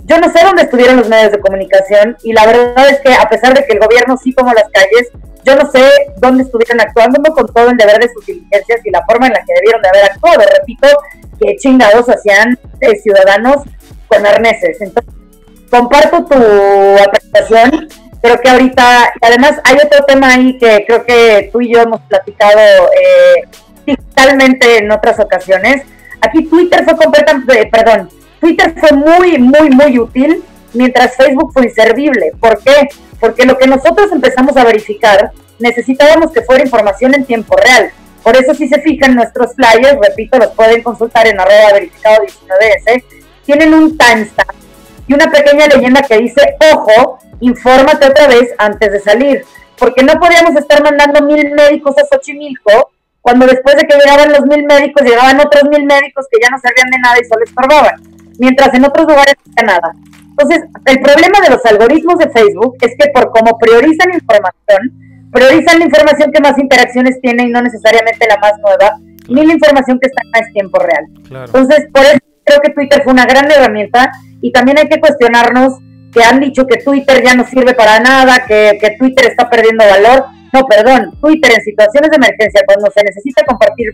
[0.05, 3.27] yo no sé dónde estuvieron los medios de comunicación y la verdad es que a
[3.27, 5.09] pesar de que el gobierno sí tomó las calles,
[5.43, 8.91] yo no sé dónde estuvieron actuando no con todo el deber de sus diligencias y
[8.91, 10.43] la forma en la que debieron de haber actuado.
[10.59, 10.87] Repito,
[11.39, 13.57] que chingados hacían eh, ciudadanos
[14.07, 14.79] con arneses.
[14.81, 15.13] Entonces,
[15.69, 17.87] comparto tu apreciación.
[18.21, 22.01] Creo que ahorita, además hay otro tema ahí que creo que tú y yo hemos
[22.01, 23.47] platicado eh,
[23.85, 25.83] digitalmente en otras ocasiones.
[26.21, 28.09] Aquí Twitter fue completamente, perdón,
[28.45, 30.43] Twitter fue muy, muy, muy útil,
[30.73, 32.31] mientras Facebook fue inservible.
[32.39, 32.89] ¿Por qué?
[33.19, 37.89] Porque lo que nosotros empezamos a verificar, necesitábamos que fuera información en tiempo real.
[38.21, 43.03] Por eso si se fijan nuestros flyers, repito, los pueden consultar en arroba verificado 19S,
[43.47, 44.51] tienen un timestamp
[45.07, 49.43] y una pequeña leyenda que dice, ojo, infórmate otra vez antes de salir.
[49.75, 52.91] Porque no podíamos estar mandando mil médicos a Xochimilco
[53.21, 56.59] cuando después de que llegaban los mil médicos, llegaban otros mil médicos que ya no
[56.59, 59.95] servían de nada y solo estorbaban, mientras en otros lugares no había nada.
[60.37, 64.91] Entonces, el problema de los algoritmos de Facebook es que por cómo priorizan información,
[65.31, 68.97] priorizan la información que más interacciones tiene y no necesariamente la más nueva,
[69.29, 71.05] ni la información que está en más tiempo real.
[71.27, 71.45] Claro.
[71.45, 75.79] Entonces, por eso creo que Twitter fue una gran herramienta y también hay que cuestionarnos
[76.13, 79.83] que han dicho que Twitter ya no sirve para nada, que, que Twitter está perdiendo
[79.85, 80.25] valor.
[80.53, 83.89] No, perdón, Twitter en situaciones de emergencia, cuando se necesita compartir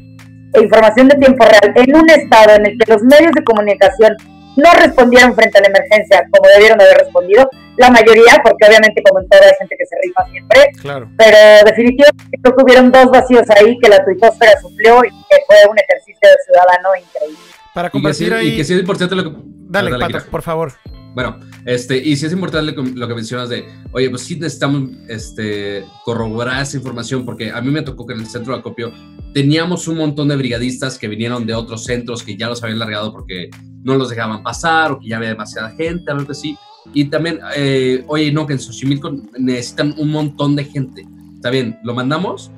[0.59, 4.15] información de tiempo real en un estado en el que los medios de comunicación
[4.57, 9.01] no respondieron frente a la emergencia como debieron de haber respondido, la mayoría, porque obviamente
[9.01, 11.09] como en todo hay gente que se rifa siempre, Claro.
[11.17, 15.55] pero definitivamente creo que hubieron dos vacíos ahí que la tuitosfera suplió y que fue
[15.69, 17.39] un ejercicio de ciudadano increíble.
[17.73, 18.47] Para Y que, sí, compartir ahí.
[18.49, 19.37] y que sí es importante lo que...
[19.69, 20.73] Dale, Pato, por favor.
[21.13, 24.35] Bueno, este, y sí es importante lo que- lo que mencionas de, oye, pues sí
[24.35, 28.59] necesitamos este, corroborar esa información, porque a mí me tocó que en el centro de
[28.59, 28.91] acopio
[29.33, 33.11] teníamos un montón de brigadistas que vinieron de otros centros que ya los habían largado
[33.11, 33.49] porque
[33.83, 36.57] no los dejaban pasar o que ya había demasiada gente, algo así.
[36.93, 41.07] Y también, eh, oye, no, que en Xochimilco necesitan un montón de gente.
[41.35, 42.51] Está bien, lo mandamos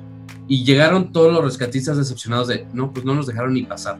[0.48, 3.98] y llegaron todos los rescatistas decepcionados de, no, pues no nos dejaron ni pasar.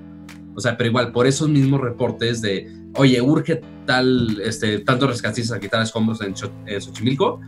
[0.54, 5.56] O sea, pero igual, por esos mismos reportes de, oye, urge tal, este, tantos rescatistas
[5.56, 6.34] a quitar escombros en,
[6.66, 7.40] en Xochimilco,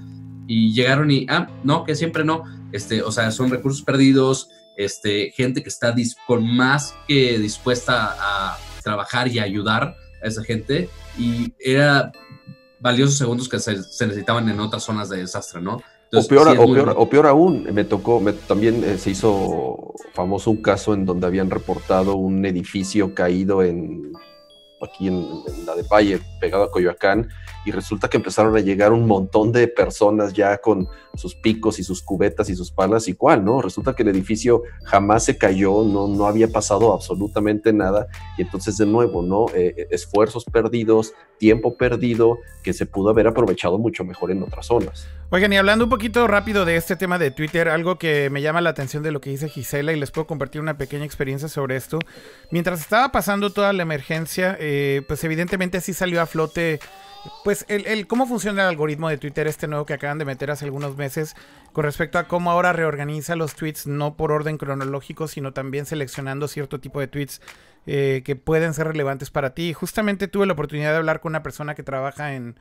[0.47, 2.45] y llegaron y, ah, no, que siempre no.
[2.73, 5.95] Este, o sea, son recursos perdidos, este, gente que está
[6.27, 10.89] con más que dispuesta a trabajar y ayudar a esa gente
[11.19, 12.13] y era
[12.79, 15.83] valiosos segundos que se, necesitaban en otras zonas de desastre, ¿no?
[16.13, 21.05] o, peor, o, peor, aún, me tocó, también eh, se hizo famoso un caso en
[21.05, 24.13] donde habían reportado un edificio caído en
[24.83, 25.27] aquí en,
[25.65, 27.29] la de Valle, pegado a Coyoacán,
[27.67, 31.85] y resulta que empezaron a llegar un montón de personas ya con sus picos y
[31.85, 33.61] sus cubetas y sus palas y cuál, ¿no?
[33.61, 38.07] Resulta que el edificio jamás se cayó, no, no había pasado absolutamente nada
[38.39, 39.47] y entonces de nuevo, ¿no?
[39.53, 44.67] Eh, eh, esfuerzos perdidos, tiempo perdido que se pudo haber aprovechado mucho mejor en otras
[44.67, 45.09] zonas.
[45.31, 48.61] Oigan, y hablando un poquito rápido de este tema de Twitter, algo que me llama
[48.61, 51.75] la atención de lo que dice Gisela y les puedo compartir una pequeña experiencia sobre
[51.75, 51.99] esto.
[52.53, 56.79] Mientras estaba pasando toda la emergencia, eh, pues evidentemente sí salió a flote
[57.45, 60.65] pues el, cómo funciona el algoritmo de Twitter, este nuevo que acaban de meter hace
[60.65, 61.35] algunos meses,
[61.73, 66.49] con respecto a cómo ahora reorganiza los tweets, no por orden cronológico, sino también seleccionando
[66.49, 67.41] cierto tipo de tweets
[67.87, 69.73] eh, que pueden ser relevantes para ti.
[69.73, 72.57] Justamente tuve la oportunidad de hablar con una persona que trabaja en,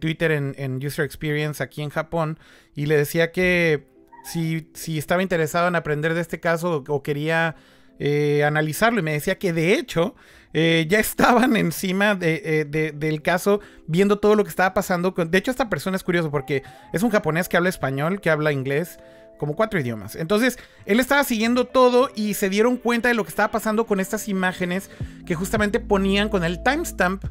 [0.00, 2.38] Twitter, en, User Experience aquí en Japón,
[2.74, 3.86] y le decía que
[4.24, 7.54] si, si estaba interesado en aprender de este caso o, quería
[7.98, 10.14] eh, analizarlo, y me decía que de hecho
[10.58, 15.10] eh, ya estaban encima eh, de, del caso, viendo todo lo que estaba pasando.
[15.10, 16.62] De hecho, esta persona es curioso porque
[16.94, 18.98] es un japonés que habla español, que habla inglés,
[19.36, 20.16] como cuatro idiomas.
[20.16, 24.00] Entonces, él estaba siguiendo todo y se dieron cuenta de lo que estaba pasando con
[24.00, 24.88] estas imágenes
[25.26, 27.26] que justamente ponían con el timestamp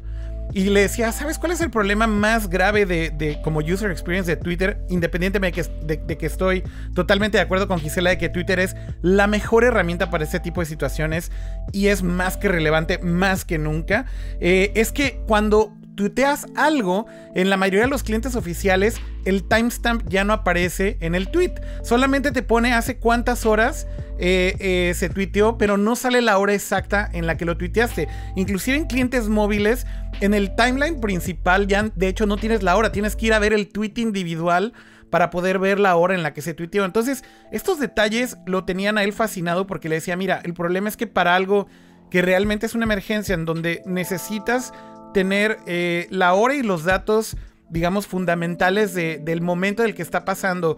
[0.52, 4.36] y le decía, ¿sabes cuál es el problema más grave de, como user experience de
[4.36, 4.78] Twitter?
[4.88, 6.62] Independientemente de que, estoy
[6.94, 10.60] totalmente de acuerdo con Gisela de que Twitter es la mejor herramienta para este tipo
[10.60, 11.30] de situaciones
[11.72, 14.06] y es más que relevante, más que nunca.
[14.40, 20.08] Eh, es que cuando tuiteas algo, en la mayoría de los clientes oficiales, el timestamp
[20.08, 21.54] ya no aparece en el tweet.
[21.82, 26.54] Solamente te pone hace cuántas horas eh, eh, se tuiteó, pero no sale la hora
[26.54, 28.08] exacta en la que lo tuiteaste.
[28.34, 29.86] Inclusive en clientes móviles,
[30.20, 33.38] en el timeline principal ya de hecho no tienes la hora, tienes que ir a
[33.38, 34.72] ver el tweet individual
[35.10, 36.84] para poder ver la hora en la que se tuiteó.
[36.84, 40.96] Entonces, estos detalles lo tenían a él fascinado porque le decía, mira, el problema es
[40.96, 41.68] que para algo
[42.10, 44.72] que realmente es una emergencia en donde necesitas
[45.14, 47.36] tener eh, la hora y los datos,
[47.70, 50.76] digamos, fundamentales del momento del que está pasando.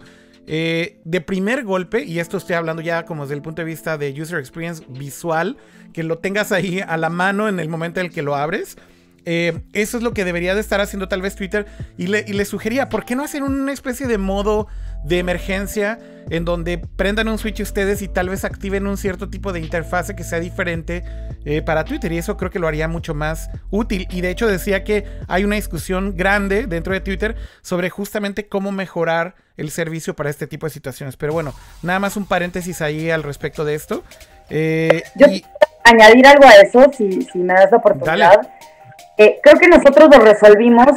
[0.51, 3.99] Eh, de primer golpe, y esto estoy hablando ya como desde el punto de vista
[3.99, 5.57] de user experience visual,
[5.93, 8.75] que lo tengas ahí a la mano en el momento en el que lo abres.
[9.25, 11.65] Eh, eso es lo que debería de estar haciendo tal vez Twitter.
[11.97, 14.67] Y le, y le sugería, ¿por qué no hacer una especie de modo
[15.03, 19.53] de emergencia en donde prendan un switch ustedes y tal vez activen un cierto tipo
[19.53, 21.03] de interfase que sea diferente
[21.45, 24.07] eh, para Twitter y eso creo que lo haría mucho más útil.
[24.11, 28.71] Y de hecho decía que hay una discusión grande dentro de Twitter sobre justamente cómo
[28.71, 31.17] mejorar el servicio para este tipo de situaciones.
[31.17, 34.03] Pero bueno nada más un paréntesis ahí al respecto de esto.
[34.49, 35.43] Eh, Yo y...
[35.83, 38.41] añadir algo a eso si, si me das la oportunidad
[39.19, 40.87] eh, creo que nosotros lo resolvimos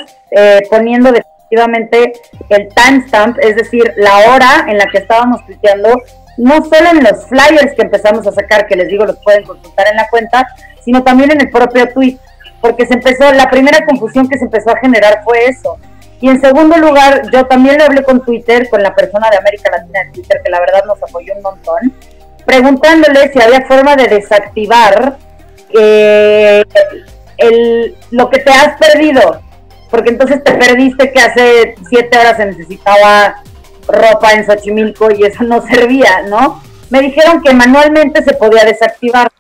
[0.70, 1.22] poniendo de
[1.52, 2.12] efectivamente
[2.48, 6.00] el timestamp, es decir, la hora en la que estábamos tuiteando,
[6.38, 9.86] no solo en los flyers que empezamos a sacar, que les digo los pueden consultar
[9.88, 10.46] en la cuenta,
[10.82, 12.18] sino también en el propio tweet,
[12.60, 15.76] porque se empezó, la primera confusión que se empezó a generar fue eso.
[16.20, 19.70] Y en segundo lugar, yo también le hablé con Twitter, con la persona de América
[19.70, 21.92] Latina de Twitter, que la verdad nos apoyó un montón,
[22.46, 25.16] preguntándole si había forma de desactivar
[25.74, 26.62] eh,
[27.38, 29.42] el, lo que te has perdido
[29.92, 33.42] porque entonces te perdiste que hace siete horas se necesitaba
[33.86, 36.62] ropa en Xochimilco y eso no servía, ¿no?
[36.88, 39.30] Me dijeron que manualmente se podía desactivar,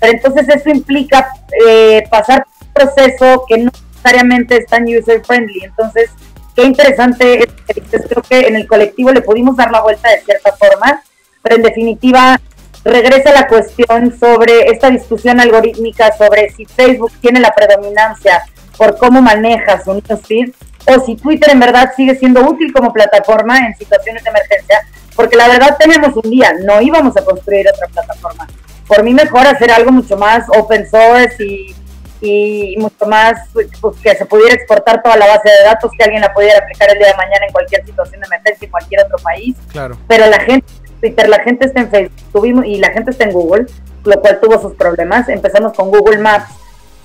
[0.00, 1.28] pero entonces eso implica
[1.68, 5.64] eh, pasar un proceso que no necesariamente es tan user friendly.
[5.64, 6.10] Entonces,
[6.56, 11.02] qué interesante, creo que en el colectivo le pudimos dar la vuelta de cierta forma,
[11.42, 12.40] pero en definitiva
[12.84, 18.42] regresa la cuestión sobre esta discusión algorítmica sobre si Facebook tiene la predominancia
[18.76, 20.52] por cómo manejas un newsfeed
[20.86, 24.80] o si Twitter en verdad sigue siendo útil como plataforma en situaciones de emergencia,
[25.14, 28.46] porque la verdad tenemos un día, no íbamos a construir otra plataforma.
[28.86, 31.74] Por mí mejor hacer algo mucho más open source y,
[32.20, 33.68] y mucho más pues,
[34.02, 36.98] que se pudiera exportar toda la base de datos, que alguien la pudiera aplicar el
[36.98, 39.56] día de mañana en cualquier situación de emergencia en cualquier otro país.
[39.72, 39.98] Claro.
[40.08, 40.66] Pero la gente,
[41.00, 43.66] Twitter, la gente está en Facebook tuvimos, y la gente está en Google,
[44.04, 45.28] lo cual tuvo sus problemas.
[45.28, 46.52] Empezamos con Google Maps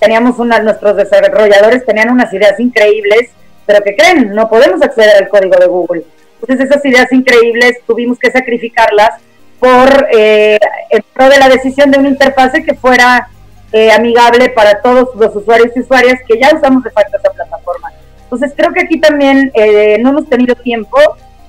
[0.04, 3.30] teníamos una, nuestros desarrolladores tenían unas ideas increíbles,
[3.64, 6.04] pero que creen, no podemos acceder al código de Google.
[6.40, 9.20] Entonces esas ideas increíbles tuvimos que sacrificarlas
[9.58, 10.58] por eh,
[10.90, 13.28] en de la decisión de una interfase que fuera
[13.72, 17.90] eh, amigable para todos los usuarios y usuarias que ya usamos de facto esa plataforma.
[18.24, 20.98] Entonces creo que aquí también eh, no hemos tenido tiempo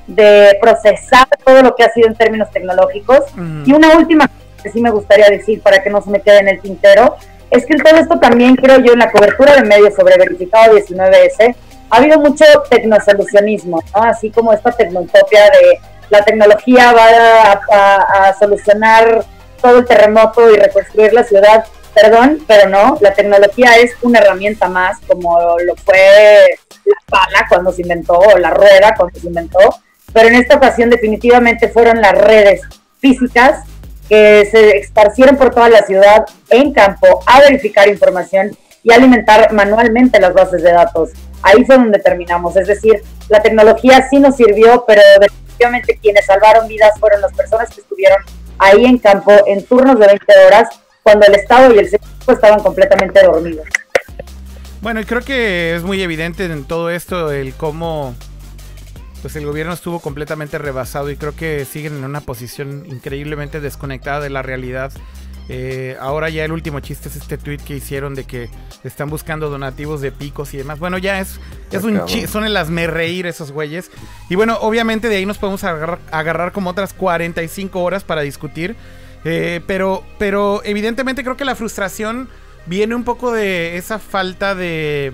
[0.08, 3.20] de procesar todo lo que ha sido en términos tecnológicos.
[3.66, 4.30] Y una última
[4.62, 7.16] que sí me gustaría decir para que no se me quede en el tintero,
[7.52, 11.56] es que todo esto también creo yo en la cobertura de medios sobre verificado 19S,
[11.90, 14.04] ha habido mucho tecnosolucionismo, ¿no?
[14.04, 15.80] Así como esta tecnotopia de
[16.10, 19.24] la tecnología va a, solucionar
[19.62, 21.66] todo el terremoto y reconstruir la ciudad.
[21.94, 26.46] Perdón, pero no, la tecnología es una herramienta más, como lo fue
[26.84, 29.60] la pala cuando se inventó, o la rueda cuando se inventó,
[30.16, 32.62] pero en esta ocasión definitivamente fueron las redes
[33.00, 33.66] físicas
[34.08, 40.18] que se esparcieron por toda la ciudad en campo a verificar información y alimentar manualmente
[40.22, 41.10] las bases de datos.
[41.42, 46.66] Ahí fue donde terminamos, es decir, la tecnología sí nos sirvió, pero definitivamente quienes salvaron
[46.70, 48.20] vidas fueron las personas que estuvieron
[48.58, 50.70] ahí en campo en turnos de 20 horas
[51.04, 53.66] cuando el Estado y el sector estaban completamente dormidos.
[54.80, 58.16] Bueno, y creo que es muy evidente en todo esto el cómo
[59.26, 64.20] pues el gobierno estuvo completamente rebasado y creo que siguen en una posición increíblemente desconectada
[64.20, 64.92] de la realidad.
[65.50, 68.52] Eh, ahora ya el último chiste es este tweet que hicieron de que
[68.84, 70.78] están buscando donativos de picos y demás.
[70.78, 71.40] Bueno, ya es,
[71.72, 73.90] es un chiste, son el me reír esos güeyes.
[74.30, 78.76] Y bueno, obviamente de ahí nos podemos agarrar, agarrar como otras 45 horas para discutir.
[79.24, 82.30] Eh, pero, pero evidentemente creo que la frustración
[82.68, 85.14] viene un poco de esa falta de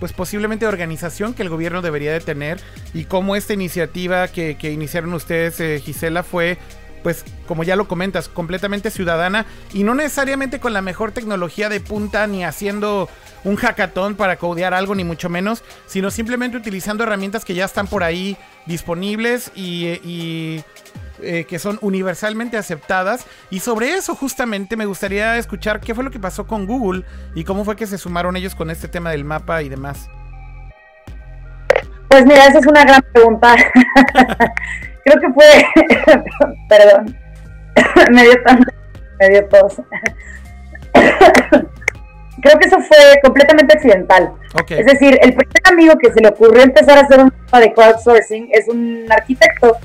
[0.00, 2.60] pues posiblemente organización que el gobierno debería de tener
[2.92, 6.58] y cómo esta iniciativa que, iniciaron ustedes, eh, Gisela, fue
[7.04, 9.44] pues como ya lo comentas, completamente ciudadana
[9.74, 13.10] y no necesariamente con la mejor tecnología de punta ni haciendo
[13.44, 17.86] un hackathon para codear algo ni mucho menos, sino simplemente utilizando herramientas que ya están
[17.86, 20.62] por ahí disponibles y,
[21.24, 23.26] eh, que son universalmente aceptadas.
[23.50, 27.44] Y sobre eso justamente me gustaría escuchar qué fue lo que pasó con Google y
[27.44, 30.08] cómo fue que se sumaron ellos con este tema del mapa y demás.
[32.08, 33.56] Pues mira, esa es una gran pregunta.
[35.04, 35.44] Creo que fue,
[36.68, 37.16] perdón,
[38.12, 38.72] me dio tanto,
[39.20, 39.80] me dio tos.
[42.42, 44.32] Creo que eso fue completamente accidental.
[44.68, 47.72] Es decir, el primer amigo que se le ocurrió empezar a hacer un mapa de
[47.72, 49.78] crowdsourcing es un arquitecto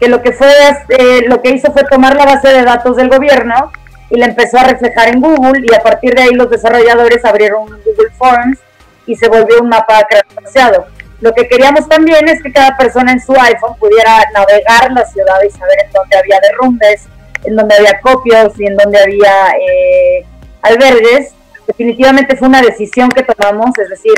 [0.00, 0.48] que lo que fue
[0.88, 3.72] eh, lo que hizo fue tomar la base de datos del gobierno
[4.10, 7.66] y la empezó a reflejar en Google y a partir de ahí los desarrolladores abrieron
[7.66, 8.58] Google Forms
[9.06, 10.86] y se volvió un mapa crowdsourceado.
[11.20, 15.40] Lo que queríamos también es que cada persona en su iPhone pudiera navegar la ciudad
[15.46, 17.08] y saber en dónde había derrumbes,
[17.44, 20.26] en dónde había copios y en dónde había eh,
[20.62, 21.32] albergues.
[21.66, 24.12] Definitivamente fue una decisión que tomamos, es decir,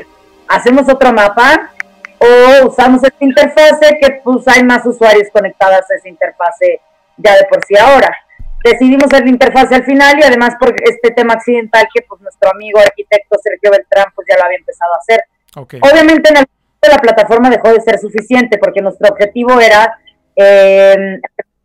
[0.48, 1.70] hacemos otro mapa
[2.18, 6.80] o usamos esta interfase que pues hay más usuarios conectados a esa interfase
[7.16, 8.14] ya de por sí ahora.
[8.64, 12.50] Decidimos hacer la interfase al final y además por este tema accidental que pues nuestro
[12.50, 15.24] amigo arquitecto Sergio Beltrán pues ya lo había empezado a hacer.
[15.80, 16.46] Obviamente en el
[16.88, 19.98] la plataforma dejó de ser suficiente porque nuestro objetivo era
[20.34, 20.94] eh,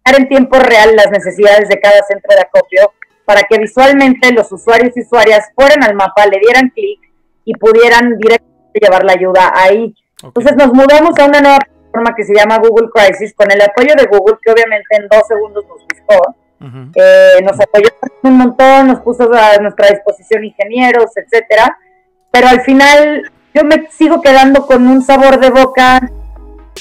[0.05, 2.93] en tiempo real las necesidades de cada centro de acopio
[3.25, 6.99] para que visualmente los usuarios y usuarias fueran al mapa, le dieran clic
[7.45, 9.95] y pudieran directamente llevar la ayuda ahí.
[10.23, 13.93] Entonces nos mudamos a una nueva plataforma que se llama Google Crisis con el apoyo
[13.97, 16.35] de Google que obviamente en dos segundos nos buscó.
[16.95, 17.87] Eh, nos apoyó
[18.21, 21.75] un montón, nos puso a nuestra disposición ingenieros, etcétera,
[22.29, 25.99] pero al final yo me sigo quedando con un sabor de boca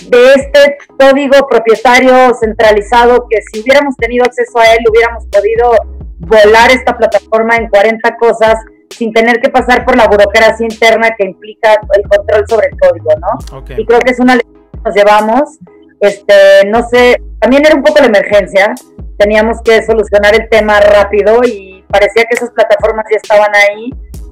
[0.08, 5.72] de este código propietario centralizado que si hubiéramos tenido acceso a él hubiéramos podido
[6.18, 8.54] volar esta plataforma en 40 cosas
[8.90, 13.10] sin tener que pasar por la burocracia interna que implica el control sobre el código,
[13.20, 13.64] ¿no?
[13.76, 15.58] Y creo que es una lección que nos llevamos.
[16.00, 18.74] Este, no sé, también era un poco la emergencia,
[19.18, 23.90] teníamos que solucionar el tema rápido y parecía que esas plataformas ya estaban ahí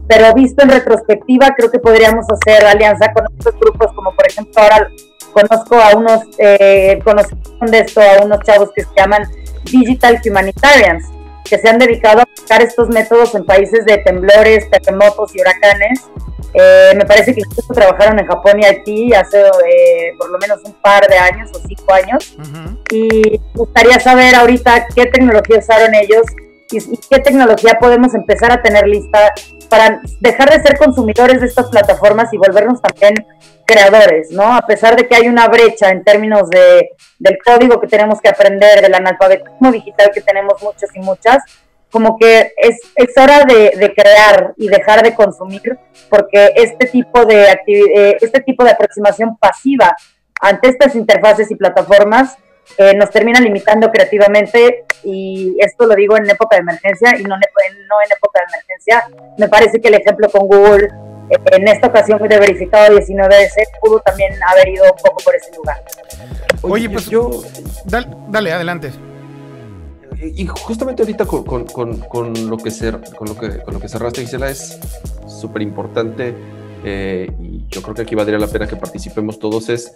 [0.08, 4.54] pero visto en retrospectiva, creo que podríamos hacer alianza con otros grupos, como por ejemplo
[4.56, 4.88] ahora
[5.32, 6.98] conozco a unos, eh,
[7.60, 9.22] de esto a unos chavos que se llaman
[9.64, 11.04] Digital Humanitarians,
[11.48, 16.06] que se han dedicado a aplicar estos métodos en países de temblores, terremotos y huracanes.
[16.54, 20.60] Eh, me parece que incluso trabajaron en Japón y Haití hace eh, por lo menos
[20.64, 22.36] un par de años o cinco años.
[22.90, 26.24] Y gustaría saber ahorita qué tecnología usaron ellos
[26.70, 29.32] y, qué tecnología podemos empezar a tener lista
[29.68, 33.14] para dejar de ser consumidores de estas plataformas y volvernos también
[33.66, 34.54] creadores, ¿no?
[34.54, 38.28] A pesar de que hay una brecha en términos de, del código que tenemos que
[38.28, 41.42] aprender, del analfabetismo digital que tenemos muchos y muchas,
[41.90, 45.78] como que es, es hora de, de crear y dejar de consumir,
[46.08, 49.94] porque este tipo de eh, este tipo de aproximación pasiva
[50.40, 52.36] ante estas interfaces y plataformas
[52.76, 57.30] eh, nos termina limitando creativamente y esto lo digo en época de emergencia y no,
[57.36, 59.04] no en época de emergencia.
[59.38, 60.88] Me parece que el ejemplo con Google
[61.30, 65.50] eh, en esta ocasión de verificado 19S pudo también haber ido un poco por ese
[65.56, 65.82] lugar.
[66.62, 67.30] Oye, pues- yo,
[67.84, 68.90] Dale, dale, adelante.
[70.20, 73.74] y y justamente ahorita con, con- con- con lo que cer- con lo que con
[73.74, 74.78] lo que cerraste Gisela es
[75.28, 76.34] súper importante
[76.84, 79.92] eh, y yo creo que aquí valdría la pena que participemos todos es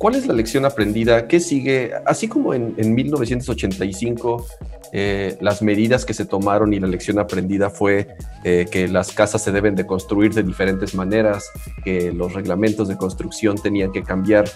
[0.00, 1.28] ¿cuál es la lección aprendida?
[1.28, 1.92] ¿Qué sigue?
[2.06, 4.46] Así como en, en 1985
[4.92, 8.08] eh, las medidas que se tomaron y la lección aprendida fue
[8.42, 11.50] eh, que las casas se deben de construir de diferentes maneras,
[11.84, 14.46] que los reglamentos de construcción tenían que cambiar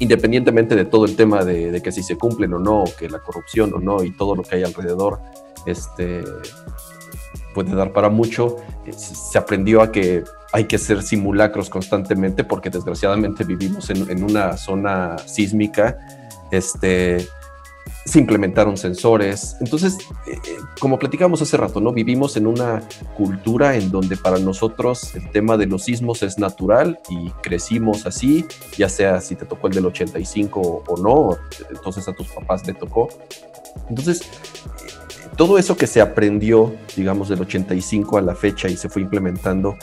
[0.00, 3.20] independientemente de todo el tema de, de que si se cumplen o no, que la
[3.20, 5.20] corrupción o no y todo lo que hay alrededor,
[5.64, 6.24] este
[7.54, 8.56] puede dar para mucho.
[8.84, 14.22] eh, Se se aprendió a que hay que hacer simulacros constantemente porque desgraciadamente vivimos en,
[14.22, 15.96] una zona sísmica.
[16.50, 17.26] Este,
[18.04, 19.56] se implementaron sensores.
[19.60, 19.96] Entonces,
[20.26, 20.38] eh, eh,
[20.78, 21.92] como platicábamos hace rato, ¿no?
[21.92, 22.82] Vivimos en una
[23.16, 28.44] cultura en donde para nosotros el tema de los sismos es natural y crecimos así,
[28.76, 31.38] ya sea si te tocó el del 85 o, o no,
[31.70, 33.08] entonces a tus papás te tocó.
[33.88, 35.02] Entonces, eh,
[35.36, 39.76] todo eso que se aprendió, digamos, del 85 a la fecha y se fue implementando,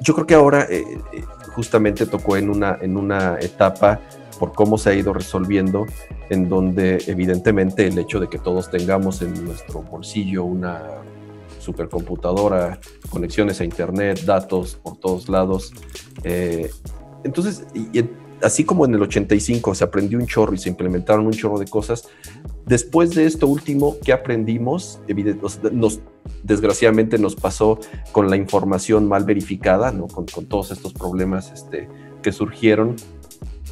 [0.00, 1.22] yo creo que ahora eh, eh,
[1.54, 4.00] justamente tocó en una, en una etapa
[4.38, 5.86] por cómo se ha ido resolviendo,
[6.30, 10.82] en donde evidentemente el hecho de que todos tengamos en nuestro bolsillo una
[11.58, 12.78] supercomputadora,
[13.10, 15.72] conexiones a internet, datos por todos lados,
[16.24, 16.70] eh,
[17.24, 18.04] entonces, y-
[18.42, 21.66] así como en el 85 se aprendió un chorro y se implementaron un chorro de
[21.66, 22.08] cosas,
[22.66, 25.00] después de esto último, ¿qué aprendimos?
[25.72, 26.00] Nos,
[26.42, 27.78] desgraciadamente nos pasó
[28.12, 30.06] con la información mal verificada, ¿no?
[30.08, 31.88] con, todos estos problemas este,
[32.22, 32.96] que surgieron.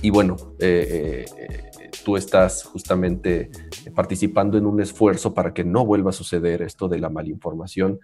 [0.03, 1.67] Y bueno, eh, eh,
[2.05, 3.51] tú estás justamente
[3.95, 7.99] participando en un esfuerzo para que no vuelva a suceder esto de la malinformación.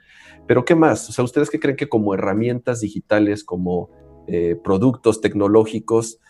[0.46, 1.08] Pero ¿qué más?
[1.08, 3.90] O sea, ¿ustedes qué creen que como herramientas digitales, como
[4.26, 6.20] eh, productos tecnológicos,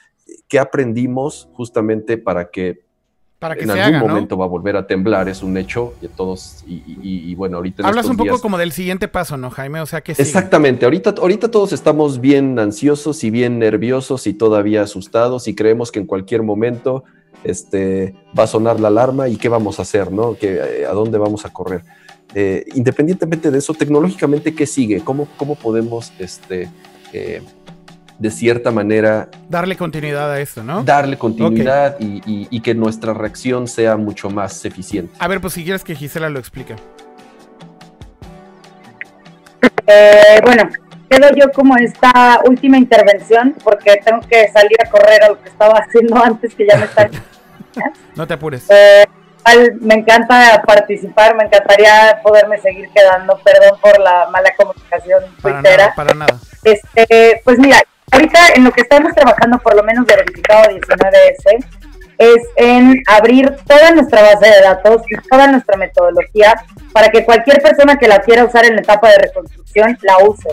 [0.48, 2.80] qué aprendimos justamente para que
[3.38, 4.14] Para que en se algún haga, ¿no?
[4.14, 5.28] momento va a volver a temblar?
[5.28, 8.30] Es un hecho y todos, y, y- y bueno, ahorita en Hablas estos un poco
[8.30, 9.80] días- como del siguiente paso, ¿no, Jaime?
[9.80, 10.12] O sea que.
[10.12, 15.90] Exactamente, ahorita, ahorita todos estamos bien ansiosos y bien nerviosos y todavía asustados y creemos
[15.90, 17.02] que en cualquier momento
[17.44, 20.36] este, va a sonar la alarma y qué vamos a hacer, ¿no?
[20.36, 21.82] Que, eh, ¿A dónde vamos a correr?
[22.34, 25.00] Eh, independientemente de eso, tecnológicamente, ¿qué sigue?
[25.02, 26.70] ¿Cómo, cómo podemos, este,
[27.12, 27.42] eh,
[28.22, 30.84] de cierta manera, Darle continuidad a esto, ¿no?
[30.84, 35.12] darle continuidad y, y- y que nuestra reacción sea mucho más eficiente?
[35.18, 36.76] A ver, pues si quieres que Gisela lo explique.
[39.86, 40.68] Eh, bueno,
[41.10, 45.48] quedo yo como esta última intervención porque tengo que salir a correr a lo que
[45.48, 47.10] estaba haciendo antes que ya me están...
[48.14, 48.66] No te apures.
[48.70, 49.04] Eh,
[49.80, 55.82] me encanta participar, me encantaría poderme seguir quedando, perdón por la mala comunicación Para tuitera.
[55.84, 56.38] nada, para nada.
[56.62, 57.78] Este, pues mira,
[58.12, 61.64] ahorita en lo que estamos trabajando, por lo menos verificado 19S,
[62.18, 66.54] es en abrir toda nuestra base de datos y toda nuestra metodología
[66.92, 70.48] para que cualquier persona que la quiera usar en la etapa de reconstrucción la use.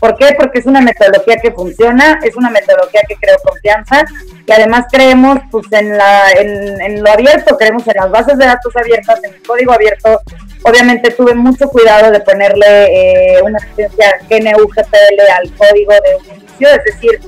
[0.00, 0.34] ¿Por qué?
[0.38, 4.04] Porque es una metodología que funciona, es una metodología que creo confianza
[4.46, 8.44] y además creemos pues en, la, en, en lo abierto, creemos en las bases de
[8.44, 10.20] datos abiertas, en el código abierto.
[10.64, 16.43] Obviamente tuve mucho cuidado de ponerle eh, una licencia GNU GPL al código de un
[16.60, 17.20] es decir,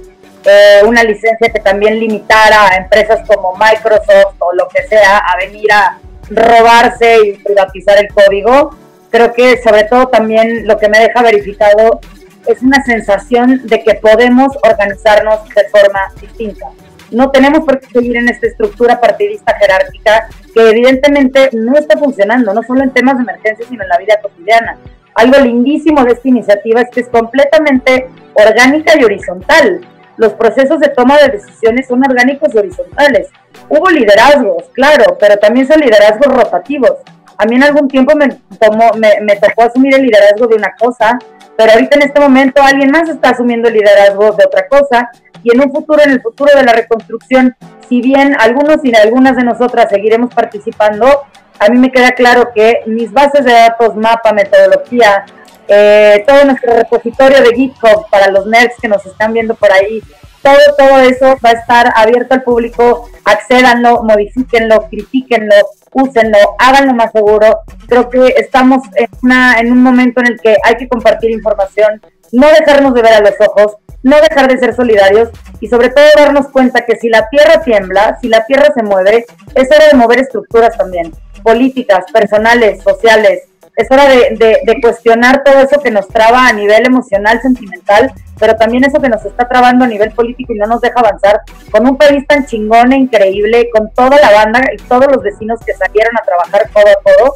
[0.44, 5.36] eh, una licencia que también limitara a empresas como Microsoft o lo que sea a
[5.36, 5.98] venir a
[6.30, 8.76] robarse y privatizar el código.
[9.10, 12.00] Creo que sobre todo también lo que me deja verificado
[12.46, 16.66] es una sensación de que podemos organizarnos de forma distinta.
[17.10, 22.52] No tenemos por qué seguir en esta estructura partidista jerárquica que evidentemente no está funcionando,
[22.52, 24.78] no solo en temas de emergencia, sino en la vida cotidiana.
[25.16, 29.80] Algo lindísimo de esta iniciativa es que es completamente orgánica y horizontal.
[30.18, 33.28] Los procesos de toma de decisiones son orgánicos y horizontales.
[33.70, 36.92] Hubo liderazgos, claro, pero también son liderazgos rotativos.
[37.38, 38.28] A mí en algún tiempo me,
[38.60, 41.18] tomó, me, me tocó asumir el liderazgo de una cosa,
[41.56, 45.10] pero ahorita en este momento alguien más está asumiendo el liderazgo de otra cosa
[45.42, 47.56] y en un futuro, en el futuro de la reconstrucción,
[47.88, 51.22] si bien algunos y algunas de nosotras seguiremos participando,
[51.58, 55.24] a mí me queda claro que mis bases de datos, mapa, metodología,
[55.68, 60.02] eh, todo nuestro repositorio de GitHub para los nerds que nos están viendo por ahí,
[60.42, 65.54] todo, todo eso va a estar abierto al público, accédanlo, modifíquenlo, critíquenlo,
[65.92, 67.62] úsenlo, háganlo más seguro.
[67.88, 72.00] Creo que estamos en, una, en un momento en el que hay que compartir información,
[72.32, 76.04] no dejarnos de ver a los ojos, no dejar de ser solidarios y sobre todo
[76.16, 79.94] darnos cuenta que si la tierra tiembla, si la tierra se mueve, es hora de
[79.94, 81.12] mover estructuras también,
[81.46, 83.44] políticas, personales, sociales.
[83.76, 88.56] Es hora de, de, cuestionar todo eso que nos traba a nivel emocional, sentimental, pero
[88.56, 91.86] también eso que nos está trabando a nivel político y no nos deja avanzar, con
[91.86, 95.72] un país tan chingón e increíble, con toda la banda y todos los vecinos que
[95.74, 97.34] salieron a trabajar todo a todo.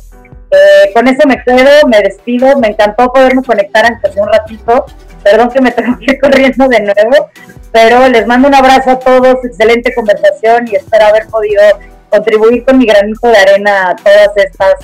[0.51, 4.87] Eh, con eso me quedo, me despido, me encantó podernos conectar aunque sea un ratito.
[5.23, 7.31] Perdón que me tengo que ir corriendo de nuevo,
[7.71, 11.63] pero les mando un abrazo a todos, excelente conversación y espero haber podido
[12.11, 14.75] contribuir con mi granito de arena a todas estas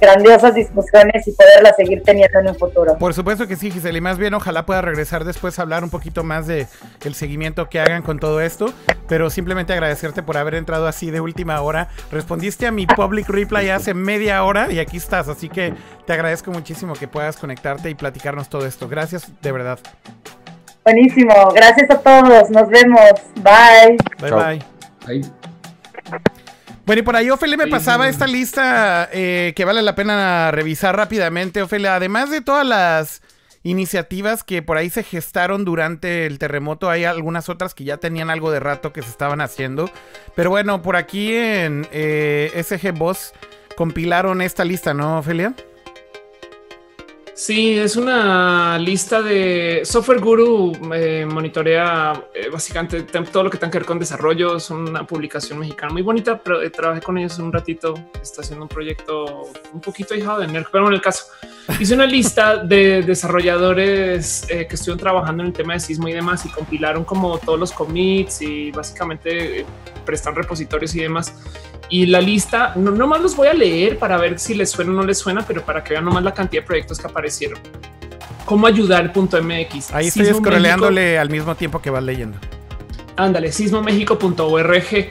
[0.00, 2.96] grandiosas discusiones y poderlas seguir teniendo en un futuro.
[2.98, 5.90] Por supuesto que sí, Gisela, y más bien ojalá pueda regresar después a hablar un
[5.90, 6.66] poquito más de
[7.04, 8.72] el seguimiento que hagan con todo esto,
[9.08, 11.88] pero simplemente agradecerte por haber entrado así de última hora.
[12.10, 15.74] Respondiste a mi public reply hace media hora y aquí estás, así que
[16.06, 18.88] te agradezco muchísimo que puedas conectarte y platicarnos todo esto.
[18.88, 19.78] Gracias, de verdad.
[20.84, 23.96] Buenísimo, gracias a todos, nos vemos, bye.
[24.20, 24.62] Bye bye.
[25.06, 26.36] bye.
[26.86, 30.96] Bueno, y por ahí Ophelia me pasaba esta lista eh, que vale la pena revisar
[30.96, 31.96] rápidamente, Ophelia.
[31.96, 33.22] Además de todas las
[33.64, 38.30] iniciativas que por ahí se gestaron durante el terremoto, hay algunas otras que ya tenían
[38.30, 39.90] algo de rato que se estaban haciendo.
[40.36, 43.32] Pero bueno, por aquí en eh, SG Boss
[43.74, 45.54] compilaron esta lista, ¿no, Ophelia?
[47.38, 50.72] Sí, es una lista de software guru.
[50.94, 54.56] Eh, monitorea eh, básicamente todo lo que tenga que ver con desarrollo.
[54.56, 57.92] Es una publicación mexicana muy bonita, pero eh, trabajé con ellos un ratito.
[58.22, 61.26] Está haciendo un proyecto un poquito hijado de NERC, pero en el caso
[61.80, 66.44] hice una lista de desarrolladores que estuvieron trabajando en el tema de sismo y demás
[66.46, 69.64] y compilaron como todos los commits y básicamente
[70.04, 71.34] prestan repositorios y demás.
[71.88, 74.94] Y la lista, no nomás los voy a leer para ver si les suena o
[74.94, 77.58] no les suena, pero para que vean nomás la cantidad de proyectos que aparecieron.
[78.44, 79.12] ¿Cómo ayudar?
[79.14, 79.92] .mx.
[79.92, 82.38] Ahí estoy escroleándole al mismo tiempo que vas leyendo.
[83.16, 85.10] Ándale, sismomexico.org.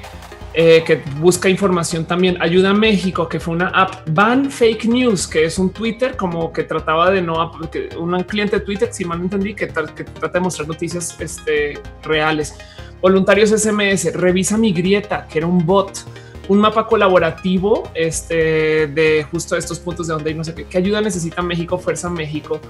[0.57, 2.38] Eh, que busca información también.
[2.41, 6.53] Ayuda a México, que fue una app Ban Fake News, que es un Twitter como
[6.53, 7.52] que trataba de no,
[7.99, 12.56] un cliente de Twitter, si mal entendí, que, que trata de mostrar noticias este, reales.
[13.02, 16.06] Voluntarios SMS, revisa mi grieta, que era un bot
[16.48, 20.77] un mapa colaborativo este, de justo estos puntos de donde hay no sé qué, qué
[20.77, 22.61] ayuda necesita México, Fuerza México,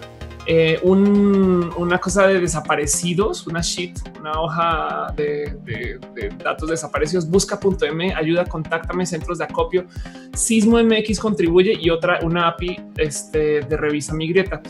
[0.45, 5.99] eh, una cosa de desaparecidos, una sheet, una hoja de,
[6.43, 9.85] datos desaparecidos, busca.m, ayuda, contáctame, centros de acopio,
[10.33, 14.61] Sismo MX contribuye y otra, una API este, de revisa mi grieta.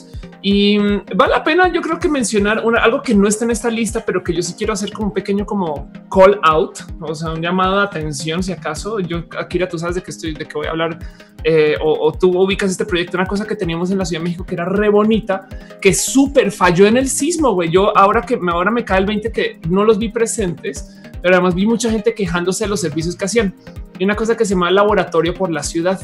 [0.42, 3.70] Y mm, vale la pena, yo creo que mencionar algo que no está en esta
[3.70, 7.32] lista, pero que yo sí quiero hacer como un pequeño como call out, o sea,
[7.32, 9.00] un llamado de atención si acaso.
[9.00, 11.00] Yo, Akira, tú sabes de que estoy, de que voy a hablar
[11.48, 14.44] eh, o, tú ubicas este proyecto, una cosa que teníamos en la Ciudad de México
[14.44, 15.48] que era re bonita,
[15.80, 17.70] que súper falló en el sismo, güey.
[17.70, 21.36] Yo ahora que me, ahora me cae el 20 que no los vi presentes, pero
[21.36, 23.54] además vi mucha gente quejándose de los servicios que hacían.
[24.00, 26.02] Y una cosa que se llama laboratorio por la ciudad,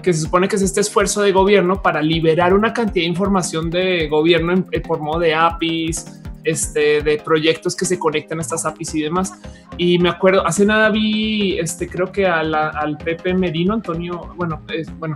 [0.00, 3.70] que se supone que es este esfuerzo de gobierno para liberar una cantidad de información
[3.70, 8.94] de gobierno por modo de APIs, este, de proyectos que se conectan a estas APIs
[8.94, 9.34] y demás.
[9.76, 14.62] Y me acuerdo, hace nada vi, este, creo que al Pepe Merino, Antonio, bueno,
[14.98, 15.14] bueno,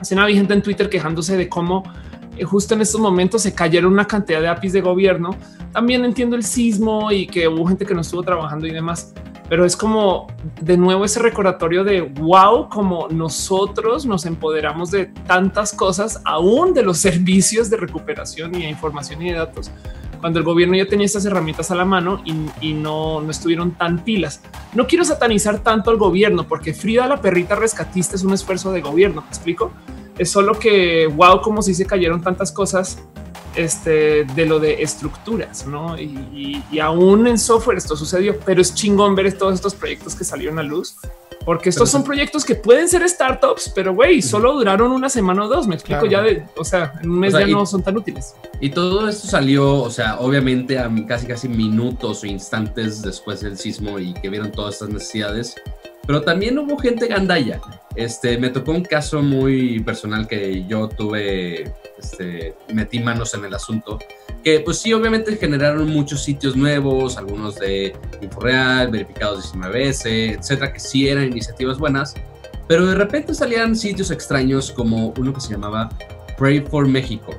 [0.00, 1.82] hace nada vi gente en Twitter quejándose de cómo
[2.36, 5.36] eh, justo en estos momentos se cayeron una cantidad de APIs de gobierno.
[5.72, 9.12] También entiendo el sismo y que hubo gente que no estuvo trabajando y demás,
[9.48, 10.26] pero es como
[10.60, 16.82] de nuevo ese recordatorio de wow, como nosotros nos empoderamos de tantas cosas, aún de
[16.82, 19.70] los servicios de recuperación y de información y de datos
[20.20, 24.04] cuando el gobierno ya tenía estas herramientas a la mano y, no, no, estuvieron tan
[24.04, 24.42] pilas.
[24.74, 28.80] No quiero satanizar tanto al gobierno porque Frida la perrita rescatista es un esfuerzo de
[28.80, 29.22] gobierno.
[29.22, 29.72] ¿Me explico?
[30.18, 33.02] Es solo que wow, como si se cayeron tantas cosas
[33.56, 35.98] este, de lo de estructuras, ¿no?
[35.98, 40.24] Y, y, aún en software esto sucedió, pero es chingón ver todos estos proyectos que
[40.24, 40.96] salieron a luz
[41.44, 45.48] porque estos son proyectos que pueden ser startups, pero güey, solo duraron una semana o
[45.48, 45.66] dos.
[45.66, 48.34] Me explico ya de, o sea, en un mes ya no son tan útiles.
[48.60, 53.56] Y todo esto salió, o sea, obviamente a casi casi minutos o instantes después del
[53.56, 55.54] sismo y que vieron todas estas necesidades.
[56.06, 57.60] Pero también hubo gente gandaya.
[57.96, 63.54] Este, me tocó un caso muy personal que yo tuve, este, metí manos en el
[63.54, 63.98] asunto
[64.42, 70.80] que pues sí, obviamente generaron muchos sitios nuevos, algunos de Inforeal, verificados 19S, etcétera, que
[70.80, 72.14] sí eran iniciativas buenas,
[72.66, 75.90] pero de repente salían sitios extraños como uno que se llamaba
[76.38, 77.34] Pray for México,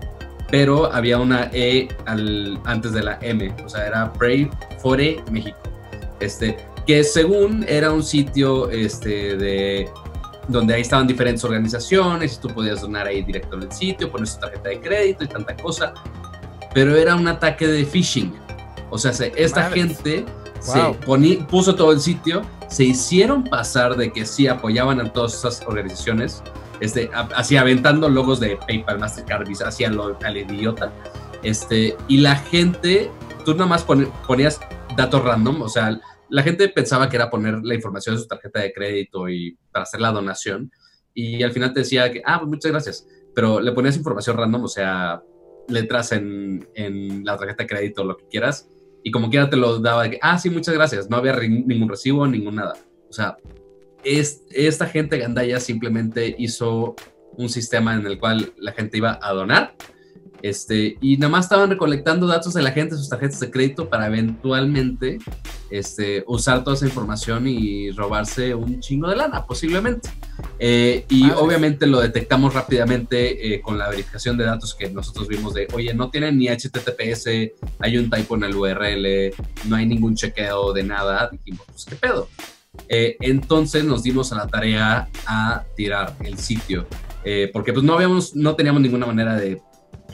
[0.49, 4.49] pero había una E al, antes de la M, o sea, era Pray
[4.79, 5.57] Fore México.
[6.19, 6.55] Este,
[6.85, 9.89] que según era un sitio este, de
[10.51, 14.27] donde ahí estaban diferentes organizaciones y tú podías donar ahí directo en el sitio, poner
[14.27, 15.93] su tarjeta de crédito y tanta cosa,
[16.73, 18.33] pero era un ataque de phishing.
[18.89, 20.25] O sea, esta gente
[20.59, 20.97] se
[21.49, 26.43] puso todo el sitio, se hicieron pasar de que sí apoyaban a todas esas organizaciones,
[26.79, 30.91] este, así aventando logos de PayPal, Mastercard, Visa, hacían lo al idiota,
[31.43, 33.09] este, y la gente,
[33.45, 34.59] tú nada más ponías
[34.95, 35.99] datos random, o sea,
[36.31, 39.83] la gente pensaba que era poner la información de su tarjeta de crédito y para
[39.83, 40.71] hacer la donación,
[41.13, 44.63] y al final te decía que, ah, pues muchas gracias, pero le ponías información random,
[44.63, 45.21] o sea,
[45.67, 48.69] letras en, en la tarjeta de crédito, lo que quieras,
[49.03, 52.25] y como quiera te lo daba que, ah, sí, muchas gracias, no había ningún recibo,
[52.27, 52.75] ningún nada.
[53.09, 53.37] O sea,
[54.03, 56.95] es, esta gente gandaya simplemente hizo
[57.37, 59.75] un sistema en el cual la gente iba a donar
[60.43, 64.07] este, y nada más estaban recolectando datos de la gente, sus tarjetas de crédito, para
[64.07, 65.19] eventualmente
[65.69, 70.09] este, usar toda esa información y robarse un chingo de lana, posiblemente.
[70.59, 75.53] Eh, y obviamente lo detectamos rápidamente eh, con la verificación de datos que nosotros vimos
[75.53, 77.27] de, oye, no tienen ni HTTPS,
[77.79, 79.33] hay un typo en el URL,
[79.67, 81.29] no hay ningún chequeo de nada.
[81.31, 82.27] Dijimos, pues, ¿qué pedo?
[82.87, 86.87] Eh, entonces nos dimos a la tarea a tirar el sitio.
[87.53, 89.61] porque pues no habíamos, no teníamos ninguna manera de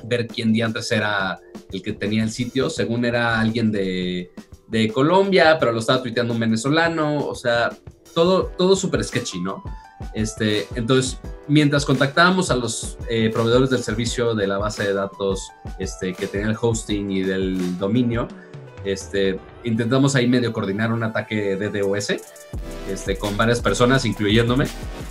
[0.05, 1.39] ver quién antes era
[1.71, 4.31] el que tenía el sitio, según era alguien de,
[4.67, 7.69] de Colombia, pero lo estaba tuiteando un venezolano, o sea,
[8.13, 9.63] todo, todo súper sketchy, ¿no?
[10.13, 15.49] Este, entonces, mientras contactábamos a los eh, proveedores del servicio de la base de datos
[15.79, 18.27] este, que tenía el hosting y del dominio,
[18.83, 22.13] este, intentamos ahí medio coordinar un ataque de DOS
[22.91, 24.65] este, con varias personas, incluyéndome.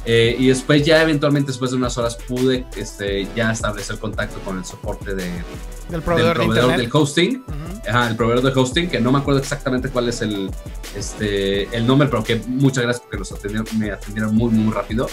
[0.05, 4.59] Eh, y después ya eventualmente, después de unas horas, pude este, ya establecer contacto con
[4.59, 5.31] el soporte de,
[5.91, 6.39] del proveedor,
[6.77, 7.45] del, hosting.
[8.09, 10.51] el proveedor de hosting, que no me acuerdo exactamente cuál es el,
[10.97, 15.09] este, el nombre, pero que muchas gracias porque nos atendieron, me atendieron muy, muy rápido.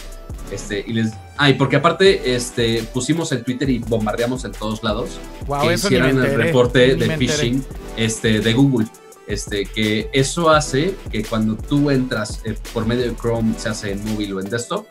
[0.52, 5.20] Este, y les, ay, porque aparte este, pusimos en Twitter y bombardeamos en todos lados
[5.62, 7.66] que hicieran el reporte de phishing
[7.98, 8.88] este, de Google.
[9.26, 13.92] Este, que eso hace que cuando tú entras eh, por medio de Chrome, se hace
[13.92, 14.86] en móvil o en desktop,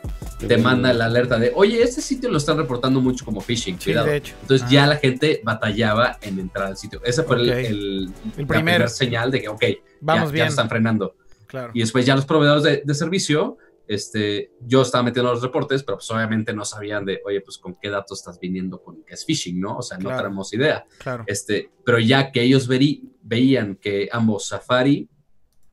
[0.47, 4.07] te manda la alerta de, oye, este sitio lo están reportando mucho como phishing, cuidado.
[4.11, 6.99] Entonces ya la gente batallaba en entrar al sitio.
[7.03, 9.63] Ese fue el, el, primer señal de que, ok,
[10.01, 10.47] Vamos ya, bien.
[10.47, 11.15] están frenando.
[11.47, 11.71] Claro.
[11.73, 13.57] Y después ya los proveedores de, de servicio
[13.87, 17.75] este, yo estaba metiendo los reportes, pero pues obviamente no sabían de, oye, pues con
[17.81, 19.77] qué datos estás viniendo con que es phishing, ¿no?
[19.77, 20.85] O sea, no tenemos idea.
[20.99, 21.23] Claro.
[21.27, 25.09] Este, pero ya que ellos veían que ambos Safari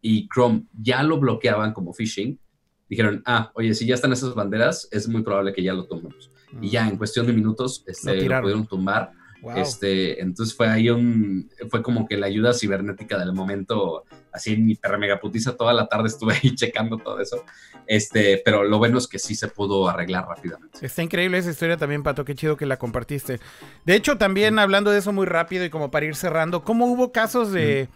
[0.00, 2.38] y Chrome ya lo bloqueaban como phishing,
[2.88, 6.30] dijeron, ah, oye, si ya están esas banderas, es muy probable que ya lo tomemos.
[6.60, 9.12] Y ya en cuestión de minutos este, lo pudieron tumbar
[9.56, 14.74] este, entonces fue ahí un, fue como que la ayuda cibernética del momento, así mi
[14.74, 17.44] perra megaputiza toda la tarde estuve ahí checando todo eso,
[17.86, 20.84] este, pero lo bueno es que sí se pudo arreglar rápidamente.
[20.84, 23.40] Está increíble esa historia también, Pato, qué chido que la compartiste.
[23.84, 27.12] De hecho, también hablando de eso muy rápido y como para ir cerrando, ¿cómo hubo
[27.12, 27.88] casos de,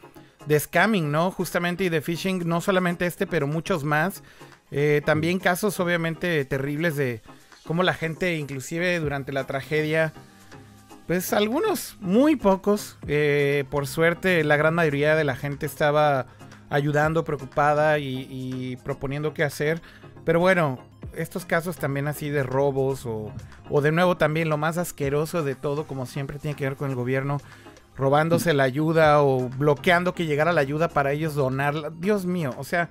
[0.46, 1.30] de scamming, no?
[1.30, 4.22] Justamente y de phishing, no solamente este, pero muchos más.
[4.70, 7.22] Eh, también casos obviamente terribles de
[7.64, 10.12] cómo la gente, inclusive durante la tragedia,
[11.06, 12.98] pues algunos, muy pocos.
[13.06, 16.26] Eh, por suerte, la gran mayoría de la gente estaba
[16.70, 19.82] ayudando, preocupada y, proponiendo qué hacer.
[20.24, 20.78] Pero bueno,
[21.14, 23.30] estos casos también así de robos o,
[23.70, 26.88] o, de nuevo también lo más asqueroso de todo, como siempre tiene que ver con
[26.88, 27.38] el gobierno,
[27.96, 31.90] robándose la ayuda o bloqueando que llegara la ayuda para ellos donarla.
[31.90, 32.88] Dios mío, o sea,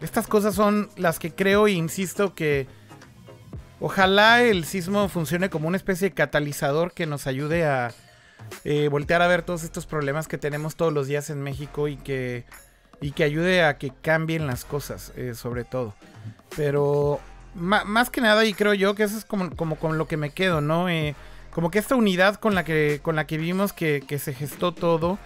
[0.00, 2.66] estas cosas son las que creo e insisto que
[3.86, 7.92] Ojalá el sismo funcione como una especie de catalizador que nos ayude a
[8.64, 11.98] eh, voltear a ver todos estos problemas que tenemos todos los días en México y
[11.98, 12.46] que,
[13.02, 15.94] y que ayude a que cambien las cosas, eh, sobre todo.
[16.56, 17.20] Pero
[17.54, 20.30] más que nada, y creo yo que eso es como, como con lo que me
[20.30, 20.88] quedo, ¿no?
[20.88, 21.14] Eh,
[21.50, 24.72] como que esta unidad con la que, con la que vimos que, que se gestó
[24.72, 25.18] todo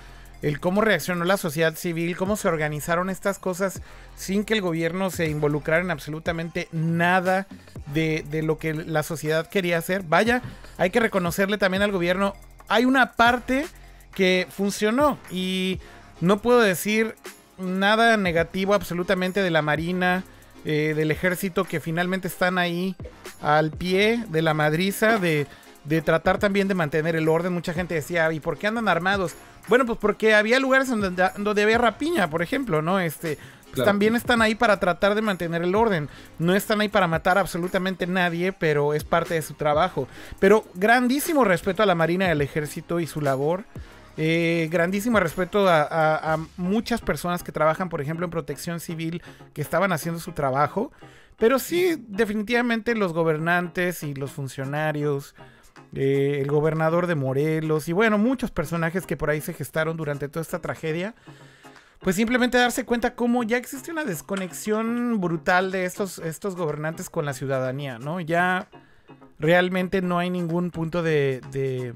[0.42, 3.82] el cómo reaccionó la sociedad civil, cómo se organizaron estas cosas
[4.16, 7.46] sin que el gobierno se involucrara en absolutamente nada
[7.92, 10.02] de, lo que la sociedad quería hacer.
[10.02, 10.42] Vaya,
[10.76, 12.34] hay que reconocerle también al gobierno,
[12.68, 13.66] hay una parte
[14.14, 15.80] que funcionó y
[16.20, 17.14] no puedo decir
[17.58, 20.24] nada negativo absolutamente de la Marina,
[20.64, 22.94] eh, del ejército que finalmente están ahí
[23.40, 25.46] al pie de la madriza, de,
[25.84, 27.52] de tratar también de mantener el orden.
[27.52, 29.34] Mucha gente decía, ¿y por qué andan armados?
[29.68, 32.98] Bueno, pues porque había lugares donde, donde había rapiña, por ejemplo, ¿no?
[33.00, 33.84] Este, pues Claro.
[33.90, 36.08] también están ahí para tratar de mantener el orden.
[36.38, 40.08] No están ahí para matar absolutamente nadie, pero es parte de su trabajo.
[40.40, 43.64] Pero grandísimo respeto a la Marina y al Ejército y su labor.
[44.16, 49.22] Eh, grandísimo respeto a, a- a muchas personas que trabajan, por ejemplo, en protección civil,
[49.52, 50.90] que estaban haciendo su trabajo.
[51.36, 55.36] Pero sí, definitivamente los gobernantes y los funcionarios,
[55.94, 60.42] el gobernador de Morelos y bueno, muchos personajes que por ahí se gestaron durante toda
[60.42, 61.14] esta tragedia.
[62.00, 67.24] Pues simplemente darse cuenta cómo ya existe una desconexión brutal de estos, estos gobernantes con
[67.24, 68.20] la ciudadanía, ¿no?
[68.20, 68.68] Ya
[69.38, 71.94] realmente no hay ningún punto de, de,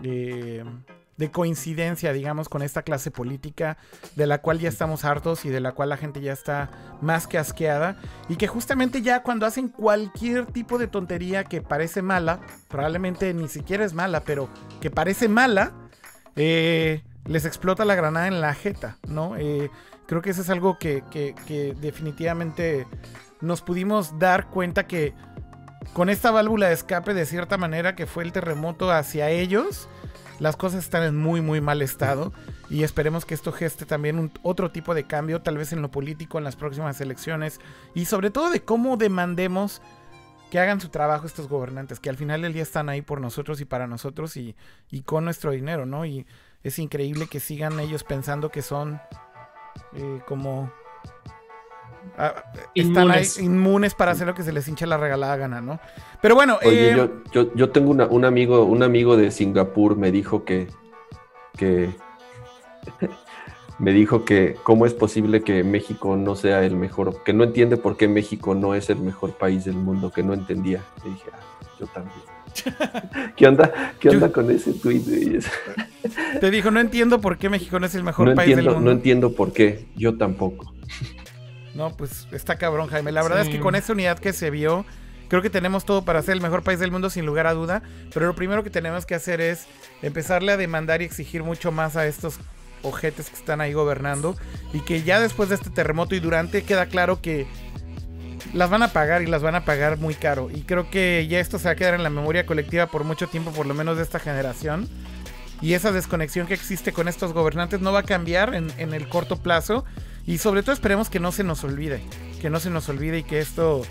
[0.00, 0.64] de,
[1.16, 3.76] de coincidencia, digamos, con esta clase política
[4.16, 6.70] de la cual ya estamos hartos y de la cual la gente ya está
[7.00, 7.96] más que asqueada.
[8.28, 13.48] Y que justamente ya cuando hacen cualquier tipo de tontería que parece mala, probablemente ni
[13.48, 14.48] siquiera es mala, pero
[14.80, 15.72] que parece mala,
[16.36, 19.36] eh, les explota la granada en la jeta, ¿no?
[19.36, 19.70] Eh,
[20.06, 22.86] creo que eso es algo que, que- que definitivamente
[23.40, 25.14] nos pudimos dar cuenta que
[25.92, 29.88] con esta válvula de escape, de cierta manera, que fue el terremoto hacia ellos,
[30.42, 32.32] las cosas están en muy, muy mal estado.
[32.68, 36.36] Y esperemos que esto geste también otro tipo de cambio, tal vez en lo político,
[36.36, 37.60] en las próximas elecciones.
[37.94, 39.80] Y sobre todo de cómo demandemos
[40.50, 43.60] que hagan su trabajo estos gobernantes, que al final del día están ahí por nosotros
[43.60, 44.56] y para nosotros y,
[44.90, 46.04] y con nuestro dinero, ¿no?
[46.04, 46.26] Y
[46.64, 49.00] es increíble que sigan ellos pensando que son
[49.94, 50.72] eh, como...
[52.18, 52.34] ah,
[52.74, 53.94] están ahí Inmunes.
[53.94, 55.80] para hacer lo que se les hincha la regalada gana, ¿no?
[56.20, 59.96] Pero bueno, Oye, eh, yo, yo, yo tengo una- un amigo, un amigo de Singapur
[59.96, 60.68] me dijo que,
[61.56, 61.90] que
[63.78, 67.76] me dijo que cómo es posible que México no sea el mejor, que no entiende
[67.76, 70.82] por qué México no es el mejor país del mundo, que no entendía.
[71.04, 72.16] Le dije, "Ah, yo también.
[73.36, 73.72] ¿Qué onda?
[73.98, 75.40] ¿Qué onda con ese tweet?
[76.38, 78.80] te dijo, no entiendo por qué México no es el mejor No país del mundo.
[78.80, 79.86] no entiendo por qué.
[79.96, 80.72] Yo tampoco.
[81.74, 83.12] No, pues está cabrón, Jaime.
[83.12, 83.48] La verdad Sí.
[83.50, 84.84] es que con esa unidad que se vio,
[85.28, 87.82] creo que tenemos todo para ser el mejor país del mundo sin lugar a duda.
[88.12, 89.66] Pero lo primero que tenemos que hacer es
[90.02, 92.38] empezarle a demandar y exigir mucho más a estos
[92.82, 94.36] ojetes que están ahí gobernando.
[94.72, 97.46] Y que ya después de este terremoto y durante queda claro que
[98.52, 100.50] las van a pagar y las van a pagar muy caro.
[100.52, 103.28] Y creo que ya esto se va a quedar en la memoria colectiva por mucho
[103.28, 104.88] tiempo, por lo menos de esta generación.
[105.62, 109.08] Y esa desconexión que existe con estos gobernantes no va a cambiar en, en el
[109.08, 109.84] corto plazo.
[110.26, 112.02] Y sobre todo esperemos que no se nos olvide.
[112.40, 113.82] Que no se nos olvide y que esto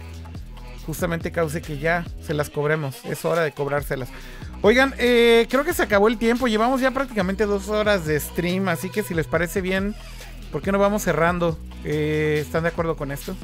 [0.85, 3.03] justamente cause que ya se las cobremos.
[3.05, 4.09] Es hora de cobrárselas.
[4.61, 6.47] Oigan, eh, creo que se acabó el tiempo.
[6.47, 8.67] Llevamos ya prácticamente dos horas de stream.
[8.69, 9.95] Así que si les parece bien,
[10.51, 11.57] ¿por qué no vamos cerrando?
[11.83, 13.35] Eh, ¿Están de acuerdo con esto?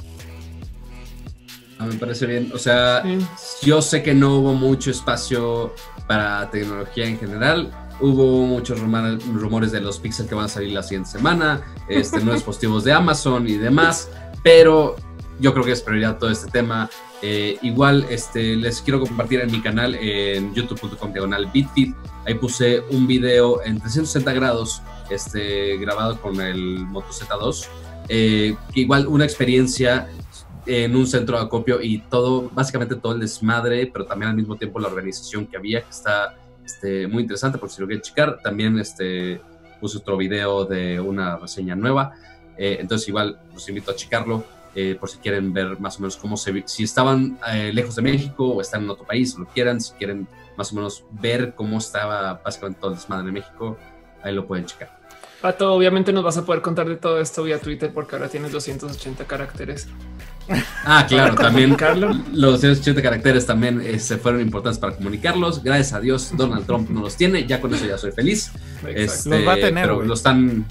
[1.80, 2.52] Ah, me parece bien.
[2.54, 3.20] O sea, Sí.
[3.68, 5.76] yo sé que no hubo mucho espacio
[6.08, 7.72] para tecnología en general.
[8.00, 12.18] Hubo muchos rumor- rumores de los Pixel que van a salir la siguiente semana, este,
[12.18, 14.10] nuevos dispositivos de Amazon y demás,
[14.44, 14.96] pero
[15.40, 16.90] yo creo que es prioridad todo este tema.
[17.24, 21.96] Eh, igual este, les quiero compartir en mi canal en youtube.com diagonal bitfit.
[22.28, 27.68] Ahí puse un video en 360 grados este, grabado con el Moto Z2,
[28.10, 30.08] eh, que igual una experiencia
[30.68, 34.56] en un centro de acopio y todo, básicamente todo el desmadre, pero también al mismo
[34.58, 36.36] tiempo la organización que había, que está
[36.68, 38.40] este, muy interesante, por si lo quieren checar.
[38.44, 39.40] También este,
[39.80, 42.14] puse otro video de una reseña nueva,
[42.58, 44.44] eh, entonces igual los invito a checarlo.
[44.80, 48.04] eh, por si quieren ver más o menos cómo se si estaban eh, lejos de
[48.04, 51.80] México o están en otro país, lo quieran, si quieren más o menos ver cómo
[51.80, 53.76] estaba básicamente todo el desmadre de México,
[54.22, 54.97] ahí lo pueden checar.
[55.42, 58.52] Pato, obviamente nos vas a poder contar de todo esto vía Twitter porque ahora tienes
[58.52, 59.88] 280 caracteres.
[60.86, 62.18] Ah, claro, también Carlos.
[62.32, 65.62] los 180 caracteres también eh, se fueron importantes para comunicarlos.
[65.62, 67.46] Gracias a Dios, Donald Trump no los tiene.
[67.46, 68.52] Ya con eso ya soy feliz.
[68.88, 70.66] Este, Los va a tener, pero los están,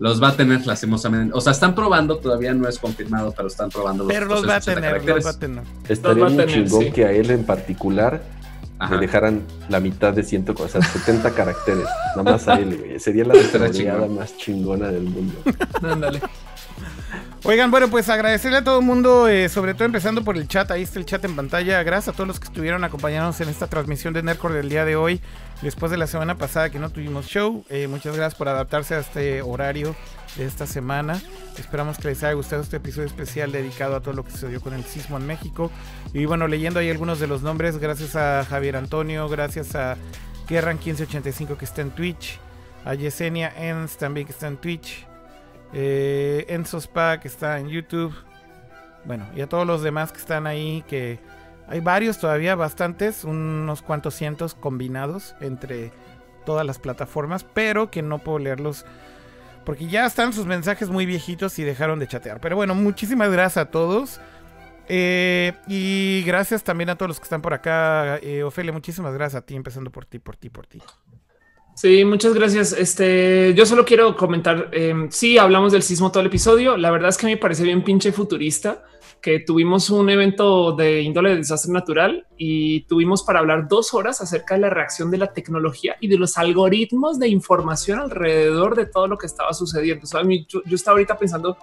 [0.00, 1.32] los va a tener lastimosamente.
[1.34, 4.56] O sea, están probando, todavía no es confirmado, pero están probando los Pero los va
[4.56, 5.64] a 280 tener, los va a tener.
[5.88, 6.90] Estaría va a muy tener, chingón sí.
[6.90, 8.22] que a él en particular
[8.78, 8.94] Ajá.
[8.94, 11.86] le dejaran la mitad de 100, o sea, 70 caracteres.
[12.16, 13.00] Nada más a él, güey.
[13.00, 15.34] Sería la desarrollada más chingona del mundo.
[15.82, 16.20] Ándale.
[17.44, 20.70] Oigan, bueno, pues agradecerle a todo el mundo, eh, sobre todo empezando por el chat.
[20.72, 21.80] Ahí está el chat en pantalla.
[21.84, 24.96] Gracias a todos los que estuvieron acompañándonos en esta transmisión de Nerdcore del día de
[24.96, 25.20] hoy.
[25.62, 27.64] Después de la semana pasada que no tuvimos show.
[27.68, 29.94] Eh, muchas gracias por adaptarse a este horario
[30.36, 31.22] de esta semana.
[31.56, 34.74] Esperamos que les haya gustado este episodio especial dedicado a todo lo que sucedió con
[34.74, 35.70] el sismo en México.
[36.12, 37.78] Y bueno, leyendo ahí algunos de los nombres.
[37.78, 39.96] Gracias a Javier Antonio, gracias a
[40.48, 42.40] Guerran1585 que está en Twitch.
[42.84, 45.06] A Yesenia Ens también que está en Twitch.
[45.72, 48.14] Eh, Enzo Spa que está en YouTube.
[49.04, 51.18] Bueno, y a todos los demás que están ahí, que
[51.68, 55.92] hay varios todavía, bastantes, unos cuantos cientos combinados entre
[56.44, 58.86] todas las plataformas, pero que no puedo leerlos
[59.68, 62.40] porque ya están sus mensajes muy viejitos y dejaron de chatear.
[62.40, 64.18] Pero bueno, muchísimas gracias a todos.
[64.88, 68.16] Eh, y gracias también a todos los que están por acá.
[68.22, 70.80] Eh, Ofelia, muchísimas gracias a ti, empezando por ti, por ti, por ti.
[71.80, 72.72] Sí, muchas gracias.
[72.72, 74.68] Este, yo solo quiero comentar.
[74.72, 76.76] Eh, sí, hablamos del sismo todo el episodio.
[76.76, 78.82] La verdad es que me parece bien pinche futurista
[79.20, 84.20] que tuvimos un evento de índole de desastre natural y tuvimos para hablar dos horas
[84.20, 88.86] acerca de la reacción de la tecnología y de los algoritmos de información alrededor de
[88.86, 90.04] todo lo que estaba sucediendo.
[90.48, 91.56] yo, estaba ahorita pensando,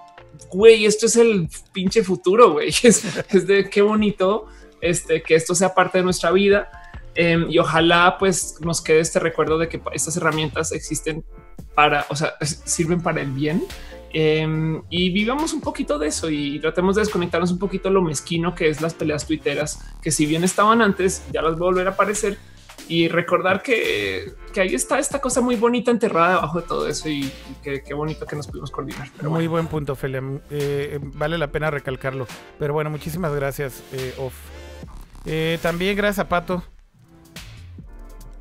[0.50, 2.70] güey, esto es el pinche futuro, güey.
[2.84, 4.46] Es, de qué bonito
[4.80, 6.70] este, que esto sea parte de nuestra vida.
[7.16, 11.24] Em, y ojalá pues nos quede este recuerdo de que estas herramientas existen
[11.74, 13.64] para, o sea, sirven para el bien
[14.18, 18.56] Em, y vivamos un poquito de eso y tratemos de desconectarnos un poquito lo mezquino
[18.56, 21.88] que es las peleas tuiteras, que si bien estaban antes, ya las voy a volver
[21.88, 22.38] a aparecer
[22.88, 27.10] y recordar que, que, ahí está esta cosa muy bonita enterrada debajo de todo eso
[27.10, 27.30] y,
[27.62, 29.10] qué bonito que nos pudimos coordinar.
[29.22, 30.24] muy buen punto, Felia.
[30.50, 32.26] Eh, vale la pena recalcarlo.
[32.58, 34.34] Pero bueno, muchísimas gracias, eh, Off.
[35.26, 36.64] Eh, también gracias a Pato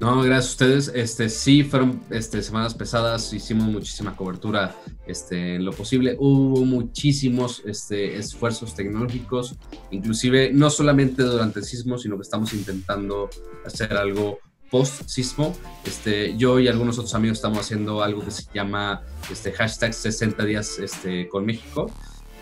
[0.05, 0.93] no, gracias a ustedes.
[0.95, 4.77] Este sí fueron este, semanas pesadas, hicimos muchísima cobertura
[5.07, 6.15] este, en lo posible.
[6.19, 9.57] Hubo muchísimos este, esfuerzos tecnológicos,
[9.93, 13.31] inclusive no solamente durante el sismo, sino que estamos intentando
[13.65, 14.41] hacer algo
[14.71, 15.57] post sismo.
[15.87, 19.01] Este, yo y algunos otros amigos estamos haciendo algo que se llama
[19.31, 21.91] este, hashtag 60 días este, con México.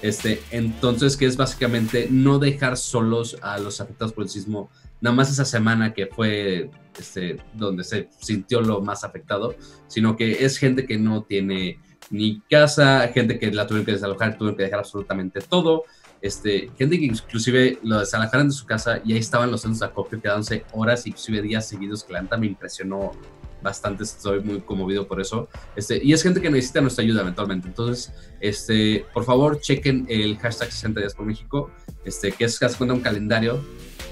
[0.03, 4.69] Este, entonces, que es básicamente no dejar solos a los afectados por el sismo
[5.03, 9.55] nada más esa semana que fue este, donde se sintió lo más afectado,
[9.87, 14.37] sino que es gente que no tiene ni casa, gente que la tuvieron que desalojar,
[14.37, 15.85] tuvieron que dejar absolutamente todo,
[16.21, 19.87] este, gente que inclusive lo desalojaron de su casa y ahí estaban los centros de
[19.87, 23.13] acopio quedándose horas, inclusive días seguidos, que la neta me impresionó
[23.61, 25.49] bastante, estoy muy conmovido por eso.
[25.75, 27.69] Este, y es gente que necesita nuestra ayuda eventualmente.
[27.69, 31.71] Entonces, este, por favor, chequen el hashtag 60 días por México,
[32.05, 33.61] este, que es casi cuenta un calendario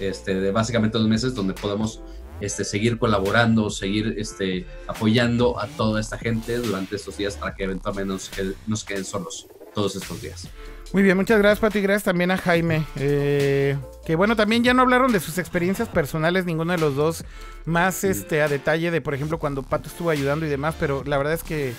[0.01, 2.01] este, de básicamente dos meses donde podemos
[2.41, 7.65] este, seguir colaborando, seguir este, apoyando a toda esta gente durante estos días para que
[7.65, 8.31] eventualmente nos,
[8.67, 10.49] nos queden solos todos estos días.
[10.93, 12.85] Muy bien, muchas gracias Pati, gracias también a Jaime.
[12.97, 17.25] Eh, que bueno, también ya no hablaron de sus experiencias personales, ninguno de los dos,
[17.65, 21.17] más este a detalle de, por ejemplo, cuando Pato estuvo ayudando y demás, pero la
[21.17, 21.75] verdad es que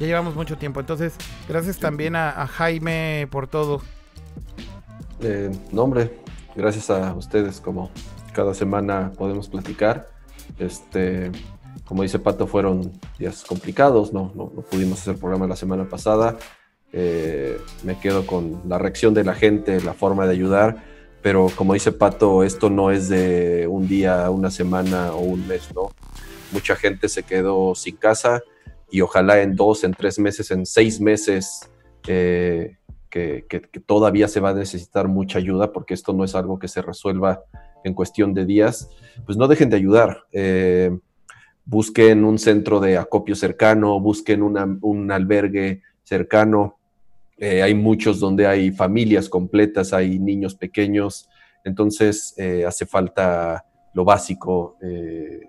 [0.00, 0.80] ya llevamos mucho tiempo.
[0.80, 1.12] Entonces,
[1.48, 3.82] gracias también a, Jaime por todo.
[5.20, 6.18] Eh, no, hombre,
[6.54, 7.90] gracias a ustedes, como
[8.36, 10.10] cada semana podemos platicar.
[10.58, 11.32] Este,
[11.86, 16.36] como dice Pato, fueron días complicados, no, no, no pudimos hacer programa la semana pasada.
[16.92, 20.84] Eh, me quedo con la reacción de la gente, la forma de ayudar,
[21.22, 25.74] pero como dice Pato, esto no es de un día, una semana o un mes,
[25.74, 25.88] ¿no?
[26.52, 28.42] Mucha gente se quedó sin casa
[28.90, 31.68] y ojalá en dos, en tres meses, en seis meses,
[32.06, 32.76] eh,
[33.10, 33.46] que,
[33.86, 37.44] todavía se va a necesitar mucha ayuda porque esto no es algo que se resuelva
[37.86, 38.90] en cuestión de días,
[39.24, 40.24] pues no dejen de ayudar.
[40.32, 40.90] Eh,
[41.64, 46.76] busquen un centro de acopio cercano, busquen un albergue cercano,
[47.38, 51.28] eh, hay muchos donde hay familias completas, hay niños pequeños,
[51.64, 55.40] entonces eh, hace falta lo básico, eh,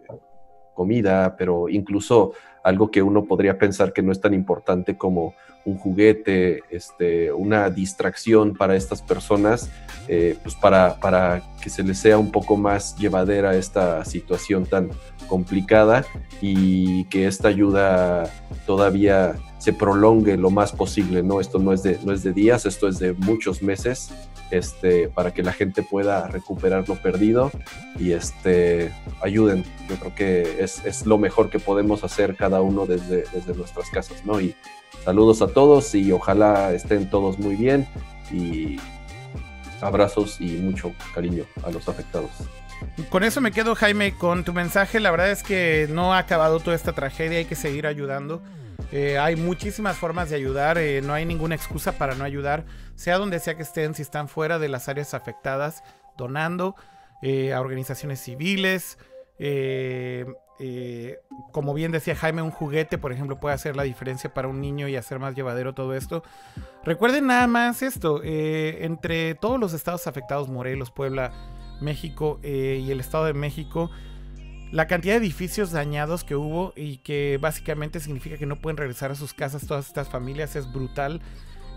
[0.77, 2.33] comida, pero incluso
[2.63, 5.33] algo que uno podría pensar que no es tan importante como
[5.65, 9.71] un juguete, este, una distracción para estas personas,
[10.05, 14.89] pues para, para que se les sea un poco más llevadera esta situación tan
[15.27, 16.05] complicada
[16.41, 18.31] y que esta ayuda
[18.65, 21.41] todavía se prolongue lo más posible, ¿no?
[21.41, 24.11] Esto no es de, no es de días, esto es de muchos meses,
[24.51, 27.51] este, para que la gente pueda recuperar lo perdido
[27.99, 28.91] y este,
[29.21, 29.63] ayuden.
[29.89, 33.89] Yo creo que es, es lo mejor que podemos hacer cada uno desde, desde nuestras
[33.89, 34.39] casas, ¿no?
[34.39, 34.55] Y
[35.03, 37.87] saludos a todos y ojalá estén todos muy bien
[38.31, 38.77] y
[39.81, 42.31] abrazos y mucho cariño a los afectados.
[43.09, 44.99] Con eso me quedo, Jaime, con tu mensaje.
[44.99, 48.41] La verdad es que no ha acabado toda esta tragedia, hay que seguir ayudando.
[48.91, 52.65] Eh, hay muchísimas formas de ayudar, eh, no hay ninguna excusa para no ayudar,
[52.95, 55.83] sea donde sea que estén, si están fuera de las áreas afectadas,
[56.17, 56.75] donando
[57.21, 58.97] eh, a organizaciones civiles.
[61.51, 64.87] como bien decía Jaime, un juguete, por ejemplo, puede hacer la diferencia para un niño
[64.87, 66.23] y hacer más llevadero todo esto.
[66.83, 71.31] Recuerden nada más esto, entre todos los estados afectados, Morelos, Puebla,
[71.81, 73.91] México y el Estado de México,
[74.71, 79.11] la cantidad de edificios dañados que hubo y que básicamente significa que no pueden regresar
[79.11, 81.21] a sus casas todas estas familias es brutal.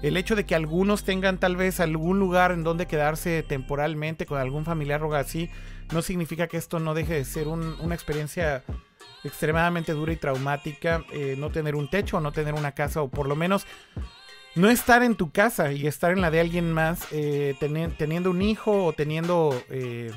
[0.03, 4.39] El hecho de que algunos tengan tal vez algún lugar en donde quedarse temporalmente con
[4.39, 5.51] algún familiar o así,
[5.93, 8.65] no significa que esto no deje de ser una experiencia
[9.25, 13.27] extremadamente dura y traumática eh, no tener un techo, no tener una casa o por
[13.27, 13.67] lo menos
[14.55, 17.55] no estar en tu casa y estar en la de alguien más, eh,
[17.99, 20.13] teniendo un hijo o teniendo eh,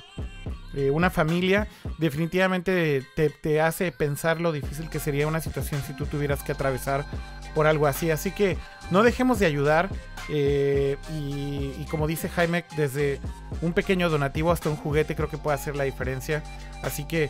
[0.76, 1.68] eh, una familia,
[1.99, 7.05] definitivamente te, hace pensar lo difícil que sería una situación si tú tuvieras que atravesar
[7.53, 8.10] por algo así.
[8.10, 8.57] Así que
[8.89, 9.89] no dejemos de ayudar
[10.30, 13.19] y, y, como dice Jaime, desde
[13.61, 16.43] un pequeño donativo hasta un juguete creo que puede hacer la diferencia.
[16.81, 17.30] Así que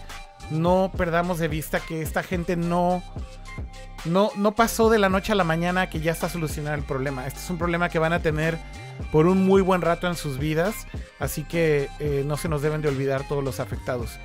[0.52, 3.04] no perdamos de vista que esta gente no
[4.06, 7.26] no, no pasó de la noche a la mañana que ya está solucionado el problema.
[7.26, 8.58] Este es un problema que van a tener
[9.12, 10.88] por un muy buen rato en sus vidas.
[11.20, 14.20] Así que eh, no se nos deben de olvidar todos los afectados.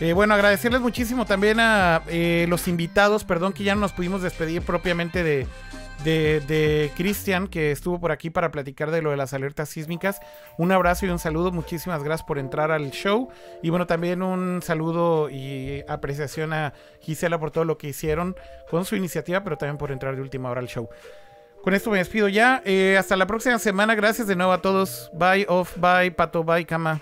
[0.00, 3.24] Eh, bueno, agradecerles muchísimo también a eh, los invitados.
[3.24, 5.46] Perdón que ya no nos pudimos despedir propiamente de,
[6.02, 10.20] de, Cristian, que estuvo por aquí para platicar de lo de las alertas sísmicas.
[10.58, 11.52] Un abrazo y un saludo.
[11.52, 13.28] Muchísimas gracias por entrar al show.
[13.62, 18.36] Y bueno, también un saludo y apreciación a Gisela por todo lo que hicieron
[18.70, 20.88] con su iniciativa, pero también por entrar de última hora al show.
[21.62, 22.62] Con esto me despido ya.
[22.64, 23.94] Eh, hasta la próxima semana.
[23.94, 25.10] Gracias de nuevo a todos.
[25.14, 27.00] Bye, off, bye, pato, bye, cama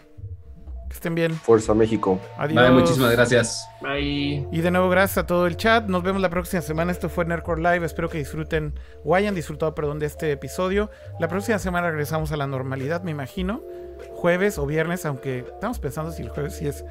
[0.92, 1.32] estén bien.
[1.34, 2.20] Fuerza México.
[2.36, 2.72] Adiós.
[2.72, 3.68] muchísimas gracias.
[3.80, 4.46] Bye.
[4.50, 5.86] Y de nuevo, gracias a todo el chat.
[5.86, 6.92] Nos vemos la próxima semana.
[6.92, 7.86] Esto fue Nerdcore Live.
[7.86, 8.74] Espero que disfruten
[9.04, 10.90] o hayan disfrutado, perdón, de este episodio.
[11.18, 13.62] La próxima semana regresamos a la normalidad, me imagino.
[14.14, 16.84] Jueves o viernes, aunque estamos pensando si el jueves sí es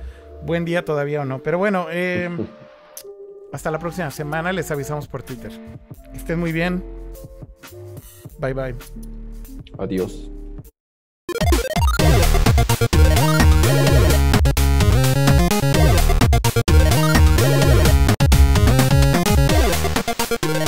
[0.43, 1.39] buen día todavía o no.
[1.39, 2.47] Pero bueno, em,
[3.53, 4.51] hasta la próxima semana.
[4.51, 5.51] Les avisamos por Twitter.
[6.13, 6.83] Estén muy bien.
[8.39, 8.75] Bye bye.
[9.77, 10.29] Adiós.
[20.31, 20.60] Thank